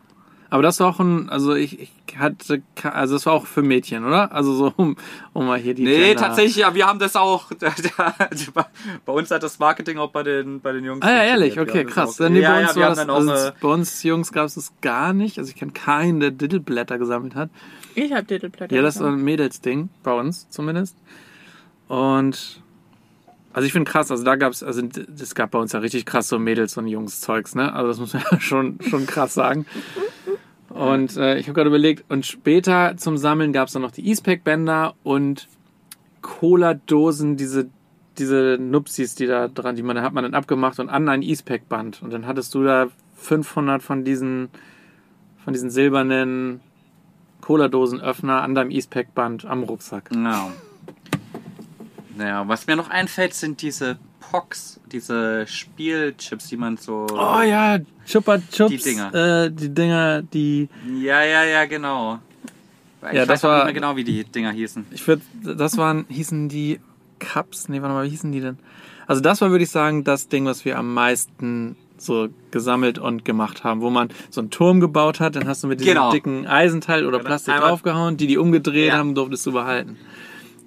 Aber 0.55 0.63
das 0.63 0.79
war 0.79 0.87
auch 0.87 1.01
ein, 1.01 1.29
also 1.31 1.57
ich, 1.57 1.81
ich 1.81 1.91
hatte, 2.17 2.63
also 2.85 3.15
das 3.17 3.27
war 3.27 3.33
auch 3.33 3.45
für 3.45 3.61
Mädchen, 3.63 4.05
oder? 4.05 4.31
Also 4.31 4.55
so, 4.55 4.73
um, 4.77 4.95
um 5.33 5.47
mal 5.47 5.59
hier 5.59 5.75
die 5.75 5.83
Nee, 5.83 6.11
Gender- 6.11 6.21
tatsächlich, 6.21 6.55
ja, 6.59 6.73
wir 6.77 6.87
haben 6.87 7.01
das 7.01 7.17
auch. 7.17 7.51
bei 9.05 9.13
uns 9.13 9.33
hat 9.33 9.43
das 9.43 9.59
Marketing 9.59 9.99
auch 9.99 10.13
bei 10.13 10.23
den, 10.23 10.61
bei 10.61 10.71
den 10.71 10.85
Jungs. 10.85 11.03
Ah 11.05 11.11
ja, 11.11 11.23
ehrlich, 11.25 11.59
okay, 11.59 11.85
krass. 11.85 12.11
auch- 12.11 12.17
Dann, 12.19 12.35
nee, 12.35 12.41
ja, 12.43 12.53
bei 12.53 12.61
ja, 12.61 12.67
uns 12.69 12.77
wir 12.77 12.83
war 12.83 12.91
haben 12.91 12.97
das, 12.97 12.99
dann 13.07 13.11
auch 13.11 13.17
also 13.17 13.31
eine, 13.33 13.55
bei 13.61 13.69
uns 13.69 14.03
Jungs 14.05 14.31
gab 14.31 14.47
es 14.47 14.55
das 14.55 14.73
gar 14.81 15.13
nicht. 15.13 15.39
Also 15.39 15.51
ich 15.51 15.57
kenne 15.57 15.73
keinen, 15.73 16.21
der 16.21 16.31
Diddleblätter 16.31 16.99
gesammelt 16.99 17.35
hat. 17.35 17.51
Ich 17.97 18.13
habe 18.13 18.23
Diddleblätter. 18.23 18.73
Ja, 18.77 18.81
das 18.83 18.95
war 19.01 19.07
gesammelt. 19.07 19.23
ein 19.23 19.25
Mädelsding, 19.25 19.89
bei 20.05 20.13
uns 20.13 20.49
zumindest. 20.51 20.95
Und 21.89 22.61
also 23.53 23.67
ich 23.67 23.73
finde 23.73 23.91
krass, 23.91 24.11
also 24.11 24.25
da 24.25 24.35
gab's, 24.35 24.63
also 24.65 24.83
das 24.83 25.35
gab 25.37 25.53
bei 25.53 25.59
uns 25.61 25.73
ja 25.73 25.79
richtig 25.79 26.07
krass 26.07 26.29
so 26.29 26.39
Mädels 26.41 26.77
und 26.77 26.89
Jungs 26.89 27.21
Zeugs, 27.21 27.55
ne? 27.55 27.73
Also 27.73 27.87
das 27.89 27.99
muss 28.01 28.13
man 28.15 28.25
ja 28.31 28.41
schon, 28.41 28.79
schon 28.89 29.07
krass 29.07 29.35
sagen. 29.35 29.65
Und 30.75 31.17
äh, 31.17 31.39
ich 31.39 31.47
habe 31.47 31.55
gerade 31.55 31.69
überlegt, 31.69 32.05
und 32.11 32.27
später 32.27 32.97
zum 32.97 33.17
Sammeln 33.17 33.53
gab's 33.53 33.73
dann 33.73 33.83
noch 33.83 33.93
die 33.93 34.09
Eastpack-Bänder 34.09 34.95
und 35.05 35.47
Cola-Dosen, 36.21 37.37
diese, 37.37 37.69
diese 38.19 38.59
Nupsis, 38.61 39.15
die 39.15 39.27
da 39.27 39.47
dran, 39.47 39.77
die 39.77 39.85
man, 39.85 40.03
hat 40.03 40.13
man 40.13 40.25
dann 40.25 40.35
abgemacht 40.35 40.81
und 40.81 40.89
an 40.89 41.09
ein 41.09 41.23
Eastpack-Band. 41.23 42.03
Und 42.03 42.13
dann 42.13 42.27
hattest 42.27 42.55
du 42.57 42.65
da 42.65 42.89
500 43.17 43.85
von 43.85 44.05
diesen, 44.05 44.49
von 45.45 45.53
diesen 45.53 45.71
silbernen 45.71 46.61
Cola-Dosenöffner 47.41 48.43
an 48.43 48.57
deinem 48.57 48.73
Eastpack-Band 48.73 49.45
am 49.45 49.63
Rucksack. 49.63 50.11
Ja. 50.13 50.51
Naja, 52.17 52.49
was 52.49 52.67
mir 52.67 52.75
noch 52.75 52.91
einfällt, 52.91 53.35
sind 53.35 53.63
diese 53.63 53.99
Pox, 54.31 54.81
diese 54.91 55.47
Spielchips, 55.47 56.49
die 56.49 56.57
man 56.57 56.77
so. 56.77 57.07
Oh 57.13 57.41
ja, 57.43 57.79
Chupa 58.07 58.39
Chups. 58.51 58.71
Die 58.71 58.79
Dinger. 58.79 59.15
Äh, 59.45 59.51
die 59.51 59.69
Dinger, 59.73 60.23
die. 60.23 60.69
Ja, 61.01 61.23
ja, 61.23 61.45
ja, 61.45 61.65
genau. 61.67 62.19
Ich 63.07 63.13
Ja, 63.13 63.21
weiß 63.23 63.29
das 63.29 63.43
war- 63.45 63.57
nicht 63.57 63.65
mehr 63.67 63.73
genau, 63.75 63.97
wie 63.97 64.05
die 64.05 64.25
Dinger 64.25 64.51
hießen. 64.53 64.87
Ich 64.91 65.07
würde, 65.07 65.23
das 65.43 65.77
waren, 65.77 66.07
hießen 66.09 66.49
die 66.49 66.81
Cups? 67.19 67.69
Nee, 67.69 67.83
warte 67.83 67.95
mal, 67.95 68.05
wie 68.07 68.11
hießen 68.11 68.33
die 68.33 68.41
denn? 68.41 68.59
Also 69.07 69.21
das 69.21 69.41
war, 69.41 69.51
würde 69.51 69.65
ich 69.65 69.71
sagen, 69.71 70.05
das 70.05 70.29
Ding, 70.29 70.47
was 70.47 70.65
wir 70.65 70.79
am 70.79 70.95
meisten 70.95 71.77
so 71.99 72.29
gesammelt 72.51 72.99
und 72.99 73.25
gemacht 73.25 73.63
haben, 73.63 73.81
wo 73.83 73.91
man 73.91 74.09
so 74.31 74.41
einen 74.41 74.51
Turm 74.51 74.81
gebaut 74.81 75.21
hat, 75.21 75.37
dann 75.37 75.47
hast 75.47 75.63
du 75.63 75.69
mit 75.69 75.81
diesem 75.81 75.95
Genau. 75.95 76.11
dicken 76.11 76.47
Eisenteil 76.47 77.07
oder. 77.07 77.19
Plastik 77.19 77.55
draufgehauen, 77.57 78.17
die 78.17 78.27
die 78.27 78.37
umgedreht 78.39 78.89
Ja. 78.89 78.97
haben, 78.99 79.15
durftest 79.15 79.47
du 79.47 79.53
behalten. 79.53 79.97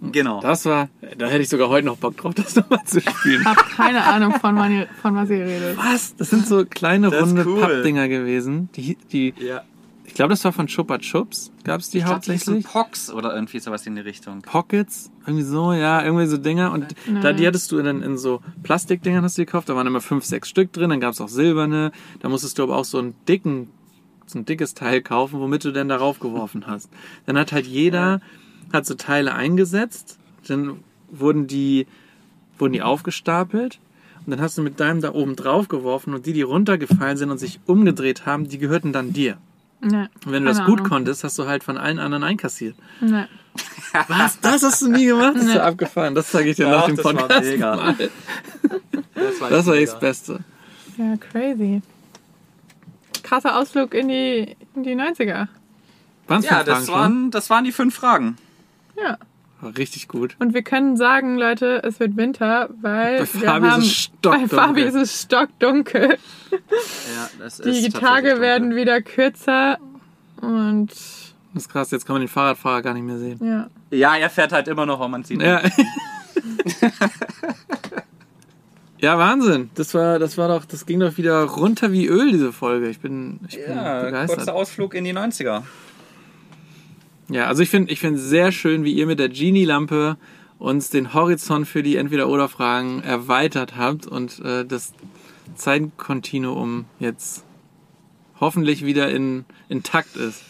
Genau. 0.01 0.41
Das 0.41 0.65
war, 0.65 0.89
da 1.17 1.27
hätte 1.27 1.41
ich 1.41 1.49
sogar 1.49 1.69
heute 1.69 1.87
noch 1.87 1.97
Bock 1.97 2.17
drauf, 2.17 2.33
das 2.35 2.55
nochmal 2.55 2.83
zu 2.85 3.01
spielen. 3.01 3.41
Ich 3.41 3.47
habe 3.47 3.61
keine 3.75 4.03
Ahnung, 4.03 4.33
von, 4.39 4.55
ihr, 4.71 4.87
von 5.01 5.15
was 5.15 5.29
ihr 5.29 5.45
redet. 5.45 5.77
Was? 5.77 6.15
Das 6.15 6.29
sind 6.29 6.45
so 6.47 6.65
kleine 6.65 7.09
Das 7.09 7.21
runde 7.23 7.45
cool. 7.47 7.61
Pappdinger 7.61 8.07
gewesen. 8.07 8.69
Die, 8.75 8.97
die, 9.11 9.33
ja. 9.39 9.63
ich 10.05 10.13
glaube, 10.13 10.29
das 10.29 10.43
war 10.45 10.51
von 10.51 10.67
Chupa 10.67 10.99
Chups. 10.99 11.51
Gab 11.63 11.81
es 11.81 11.89
die 11.89 11.97
Ich 11.97 12.03
glaub, 12.05 12.21
die 12.21 12.31
hauptsächlich? 12.31 12.65
Pox 12.65 13.11
oder 13.11 13.33
irgendwie 13.33 13.59
sowas 13.59 13.87
in 13.87 13.95
die 13.95 14.01
Richtung. 14.01 14.41
Pockets, 14.43 15.11
irgendwie 15.25 15.43
so, 15.43 15.73
ja, 15.73 16.03
irgendwie 16.03 16.27
so 16.27 16.37
Dinger. 16.37 16.71
Und 16.71 16.93
da, 17.23 17.33
die 17.33 17.47
hattest 17.47 17.71
du 17.71 17.81
dann 17.81 18.03
in 18.03 18.17
so 18.17 18.41
Plastikdingern 18.63 19.23
hast 19.23 19.37
du 19.37 19.45
gekauft, 19.45 19.67
da 19.69 19.75
waren 19.75 19.87
immer 19.87 20.01
fünf, 20.01 20.25
sechs 20.25 20.47
Stück 20.47 20.71
drin, 20.73 20.91
dann 20.91 20.99
gab 20.99 21.13
es 21.13 21.21
auch 21.21 21.29
silberne. 21.29 21.91
Da 22.19 22.29
musstest 22.29 22.59
du 22.59 22.63
aber 22.63 22.77
auch 22.77 22.85
so 22.85 22.99
einen 22.99 23.15
dicken, 23.27 23.69
so 24.27 24.37
ein 24.37 24.45
dickes 24.45 24.75
Teil 24.75 25.01
kaufen, 25.01 25.39
womit 25.39 25.65
du 25.65 25.71
dann 25.71 25.89
darauf 25.89 26.19
geworfen 26.19 26.67
hast. 26.67 26.89
Dann 27.25 27.37
hat 27.37 27.51
halt 27.51 27.65
jeder, 27.65 28.21
hat 28.73 28.85
so 28.85 28.95
Teile 28.95 29.33
eingesetzt, 29.33 30.17
dann 30.47 30.79
wurden 31.09 31.47
die, 31.47 31.87
wurden 32.57 32.73
die 32.73 32.81
aufgestapelt. 32.81 33.79
Und 34.25 34.31
dann 34.31 34.41
hast 34.41 34.57
du 34.57 34.61
mit 34.61 34.79
deinem 34.79 34.99
da 35.01 35.13
oben 35.13 35.35
drauf 35.37 35.69
geworfen 35.69 36.13
und 36.13 36.25
die, 36.25 36.33
die 36.33 36.41
runtergefallen 36.41 37.15
sind 37.17 37.31
und 37.31 37.37
sich 37.37 37.59
umgedreht 37.65 38.25
haben, 38.25 38.49
die 38.49 38.57
gehörten 38.57 38.91
dann 38.91 39.13
dir. 39.13 39.37
Nee, 39.79 40.07
Und 40.25 40.31
wenn 40.31 40.43
du 40.43 40.49
das 40.49 40.65
gut 40.65 40.79
Ahnung. 40.79 40.89
konntest, 40.89 41.23
hast 41.23 41.37
du 41.39 41.45
halt 41.47 41.63
von 41.63 41.77
allen 41.77 41.99
anderen 41.99 42.23
einkassiert. 42.23 42.75
Nee. 42.99 43.25
Was? 44.07 44.39
Das 44.41 44.63
hast 44.63 44.81
du 44.81 44.91
nie 44.91 45.05
gemacht? 45.05 45.35
Das 45.35 45.45
ist 45.45 45.53
ja 45.53 45.63
abgefahren. 45.63 46.13
Das 46.13 46.29
zeige 46.31 46.49
ich 46.49 46.55
dir 46.57 46.67
nach 46.67 46.87
dem 46.87 46.95
das 46.97 47.05
war 47.05 47.13
Podcast 47.13 47.43
mega. 47.49 47.75
mal. 47.75 47.95
Das 49.15 49.39
war, 49.41 49.49
Das 49.49 49.65
war 49.65 49.73
mega. 49.75 49.83
echt 49.83 49.93
das 49.93 49.99
Beste. 49.99 50.39
Ja, 50.97 51.15
crazy. 51.17 51.81
Krasser 53.23 53.57
Ausflug 53.57 53.93
in 53.93 54.07
die, 54.09 54.55
in 54.75 54.83
die 54.83 54.95
90er. 54.95 55.47
Waren's 56.27 56.45
Ja, 56.45 56.63
das 56.63 56.85
Fragen 56.85 56.99
waren, 56.99 57.31
das 57.31 57.49
waren 57.49 57.63
die 57.63 57.71
fünf 57.71 57.95
Fragen. 57.95 58.37
Ja. 59.01 59.17
richtig 59.77 60.07
gut. 60.07 60.35
Und 60.39 60.53
wir 60.53 60.61
können 60.63 60.97
sagen, 60.97 61.37
Leute, 61.37 61.81
es 61.83 61.99
wird 61.99 62.15
Winter, 62.17 62.69
weil 62.81 63.19
Bei 63.19 63.19
wir 63.19 63.27
Fabi 63.27 63.67
ist 63.67 63.71
haben, 63.73 63.81
es 63.81 63.93
stockdunkel. 63.93 64.47
bei 64.49 64.55
Fabi 64.55 64.81
ist 64.83 64.95
es 64.95 65.21
stockdunkel. 65.23 66.17
Ja, 66.51 67.29
das 67.39 67.57
Die 67.57 67.69
ist 67.69 67.93
Tage 67.93 67.99
tatsächlich 67.99 68.39
werden 68.41 68.69
dunkel. 68.69 68.77
wieder 68.81 69.01
kürzer 69.01 69.77
und 70.41 70.89
Das 70.91 71.63
ist 71.63 71.69
krass, 71.69 71.91
jetzt 71.91 72.05
kann 72.05 72.13
man 72.15 72.21
den 72.21 72.27
Fahrradfahrer 72.29 72.81
gar 72.81 72.93
nicht 72.93 73.03
mehr 73.03 73.17
sehen. 73.17 73.39
ja. 73.43 73.67
Ja, 73.89 74.15
er 74.17 74.29
fährt 74.29 74.51
halt 74.51 74.67
immer 74.67 74.85
noch, 74.85 74.95
aber 74.99 75.07
man 75.07 75.23
sieht 75.23 75.41
Ja. 75.41 75.61
ihn. 75.61 75.71
ja, 78.99 79.17
Wahnsinn. 79.17 79.69
Das 79.75 79.93
war, 79.93 80.19
das 80.19 80.37
war 80.37 80.47
doch, 80.49 80.65
das 80.65 80.85
ging 80.85 80.99
doch 80.99 81.17
wieder 81.17 81.41
runter 81.43 81.91
wie 81.91 82.05
Öl, 82.07 82.31
diese 82.31 82.51
Folge. 82.51 82.89
Ich 82.89 82.99
bin, 82.99 83.39
ich 83.47 83.55
bin 83.63 83.75
Ja, 83.75 84.03
begeistert. 84.03 84.37
kurzer 84.39 84.53
Ausflug 84.55 84.93
in 84.95 85.03
die 85.05 85.13
90er. 85.13 85.63
Ja, 87.29 87.45
also 87.47 87.61
ich 87.63 87.69
finde 87.69 87.91
ich 87.91 87.99
finde 87.99 88.19
sehr 88.19 88.51
schön, 88.51 88.83
wie 88.83 88.93
ihr 88.93 89.05
mit 89.05 89.19
der 89.19 89.29
Genie-Lampe 89.29 90.17
uns 90.59 90.89
den 90.89 91.13
Horizont 91.13 91.67
für 91.67 91.83
die 91.83 91.97
Entweder-Oder-Fragen 91.97 93.03
erweitert 93.03 93.75
habt 93.77 94.07
und 94.07 94.39
äh, 94.39 94.65
das 94.65 94.93
Zeitkontinuum 95.55 96.85
jetzt 96.99 97.43
hoffentlich 98.39 98.85
wieder 98.85 99.09
in, 99.09 99.45
intakt 99.69 100.15
ist. 100.15 100.41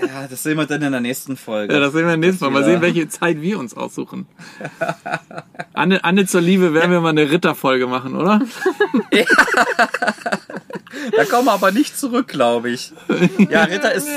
Ja, 0.00 0.26
das 0.26 0.42
sehen 0.42 0.56
wir 0.56 0.64
dann 0.64 0.80
in 0.80 0.92
der 0.92 1.00
nächsten 1.02 1.36
Folge. 1.36 1.74
Ja, 1.74 1.80
das 1.80 1.92
sehen 1.92 2.06
wir 2.06 2.16
nächstes 2.16 2.40
Mal. 2.40 2.50
Mal 2.50 2.60
wieder- 2.62 2.70
sehen, 2.72 2.80
welche 2.80 3.08
Zeit 3.08 3.42
wir 3.42 3.58
uns 3.58 3.74
aussuchen. 3.76 4.26
Anne, 5.74 6.02
Anne 6.04 6.24
zur 6.26 6.40
Liebe 6.40 6.72
werden 6.72 6.90
wir 6.90 7.00
mal 7.02 7.10
eine 7.10 7.30
Ritterfolge 7.30 7.86
machen, 7.86 8.16
oder? 8.16 8.40
Da 11.16 11.24
kommen 11.24 11.46
wir 11.46 11.52
aber 11.52 11.70
nicht 11.72 11.98
zurück, 11.98 12.28
glaube 12.28 12.70
ich. 12.70 12.92
Ja, 13.48 13.64
Ritter 13.64 13.92
ist. 13.92 14.08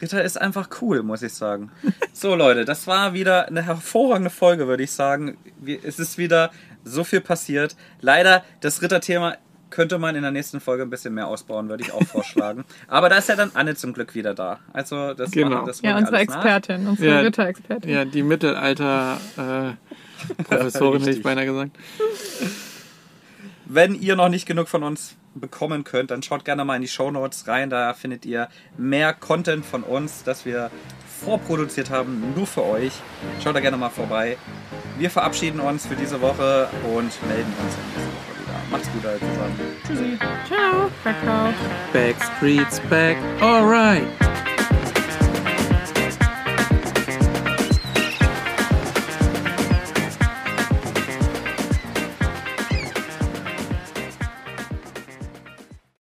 Ritter 0.00 0.22
ist 0.22 0.40
einfach 0.40 0.68
cool, 0.80 1.02
muss 1.02 1.22
ich 1.22 1.32
sagen. 1.32 1.70
So, 2.12 2.34
Leute, 2.34 2.64
das 2.64 2.86
war 2.86 3.14
wieder 3.14 3.46
eine 3.48 3.62
hervorragende 3.62 4.30
Folge, 4.30 4.66
würde 4.68 4.82
ich 4.82 4.92
sagen. 4.92 5.36
Es 5.84 5.98
ist 5.98 6.18
wieder 6.18 6.50
so 6.84 7.02
viel 7.04 7.20
passiert. 7.20 7.76
Leider, 8.00 8.44
das 8.60 8.82
Ritterthema 8.82 9.36
könnte 9.70 9.98
man 9.98 10.14
in 10.14 10.22
der 10.22 10.30
nächsten 10.30 10.60
Folge 10.60 10.84
ein 10.84 10.90
bisschen 10.90 11.12
mehr 11.12 11.26
ausbauen, 11.26 11.68
würde 11.68 11.82
ich 11.82 11.92
auch 11.92 12.02
vorschlagen. 12.04 12.64
Aber 12.88 13.08
da 13.08 13.16
ist 13.18 13.28
ja 13.28 13.36
dann 13.36 13.50
Anne 13.54 13.74
zum 13.74 13.92
Glück 13.92 14.14
wieder 14.14 14.32
da. 14.32 14.60
Also 14.72 15.12
das, 15.14 15.32
Genau. 15.32 15.66
das 15.66 15.82
Ja, 15.82 15.96
unsere 15.98 16.16
alles 16.16 16.28
nach. 16.28 16.36
Expertin, 16.36 16.86
unsere 16.86 17.08
Ja. 17.14 17.20
Ritterexpertin. 17.20 17.90
Ja, 17.90 18.04
die 18.04 18.22
Mittelalter 18.22 19.18
äh, 19.36 20.54
hätte 20.54 21.10
ich 21.10 21.22
beinahe 21.22 21.46
gesagt. 21.46 21.72
Wenn 23.68 24.00
ihr 24.00 24.14
noch 24.14 24.28
nicht 24.28 24.46
genug 24.46 24.68
von 24.68 24.84
uns 24.84 25.16
bekommen 25.34 25.82
könnt, 25.82 26.12
dann 26.12 26.22
schaut 26.22 26.44
gerne 26.44 26.64
mal 26.64 26.76
in 26.76 26.82
die 26.82 26.88
Show 26.88 27.10
Notes 27.10 27.48
rein. 27.48 27.68
Da 27.68 27.94
findet 27.94 28.24
ihr 28.24 28.48
mehr 28.78 29.12
Content 29.12 29.66
von 29.66 29.82
uns, 29.82 30.22
das 30.22 30.46
wir 30.46 30.70
vorproduziert 31.24 31.90
haben, 31.90 32.32
nur 32.36 32.46
für 32.46 32.62
euch. 32.62 32.92
Schaut 33.42 33.56
da 33.56 33.60
gerne 33.60 33.76
mal 33.76 33.90
vorbei. 33.90 34.36
Wir 34.98 35.10
verabschieden 35.10 35.58
uns 35.58 35.86
für 35.86 35.96
diese 35.96 36.20
Woche 36.20 36.68
und 36.84 37.10
melden 37.26 37.52
uns 37.64 37.74
in 37.74 37.90
nächste 37.90 38.12
Woche 38.14 38.40
wieder. 38.40 38.60
Macht's 38.70 38.88
gut, 38.92 39.04
alle 39.04 39.18
zusammen. 39.18 40.18
Ciao, 40.46 40.90
Kakao. 41.02 41.52
Backstreet's 41.92 42.80
back, 42.88 43.16
alright. 43.40 44.06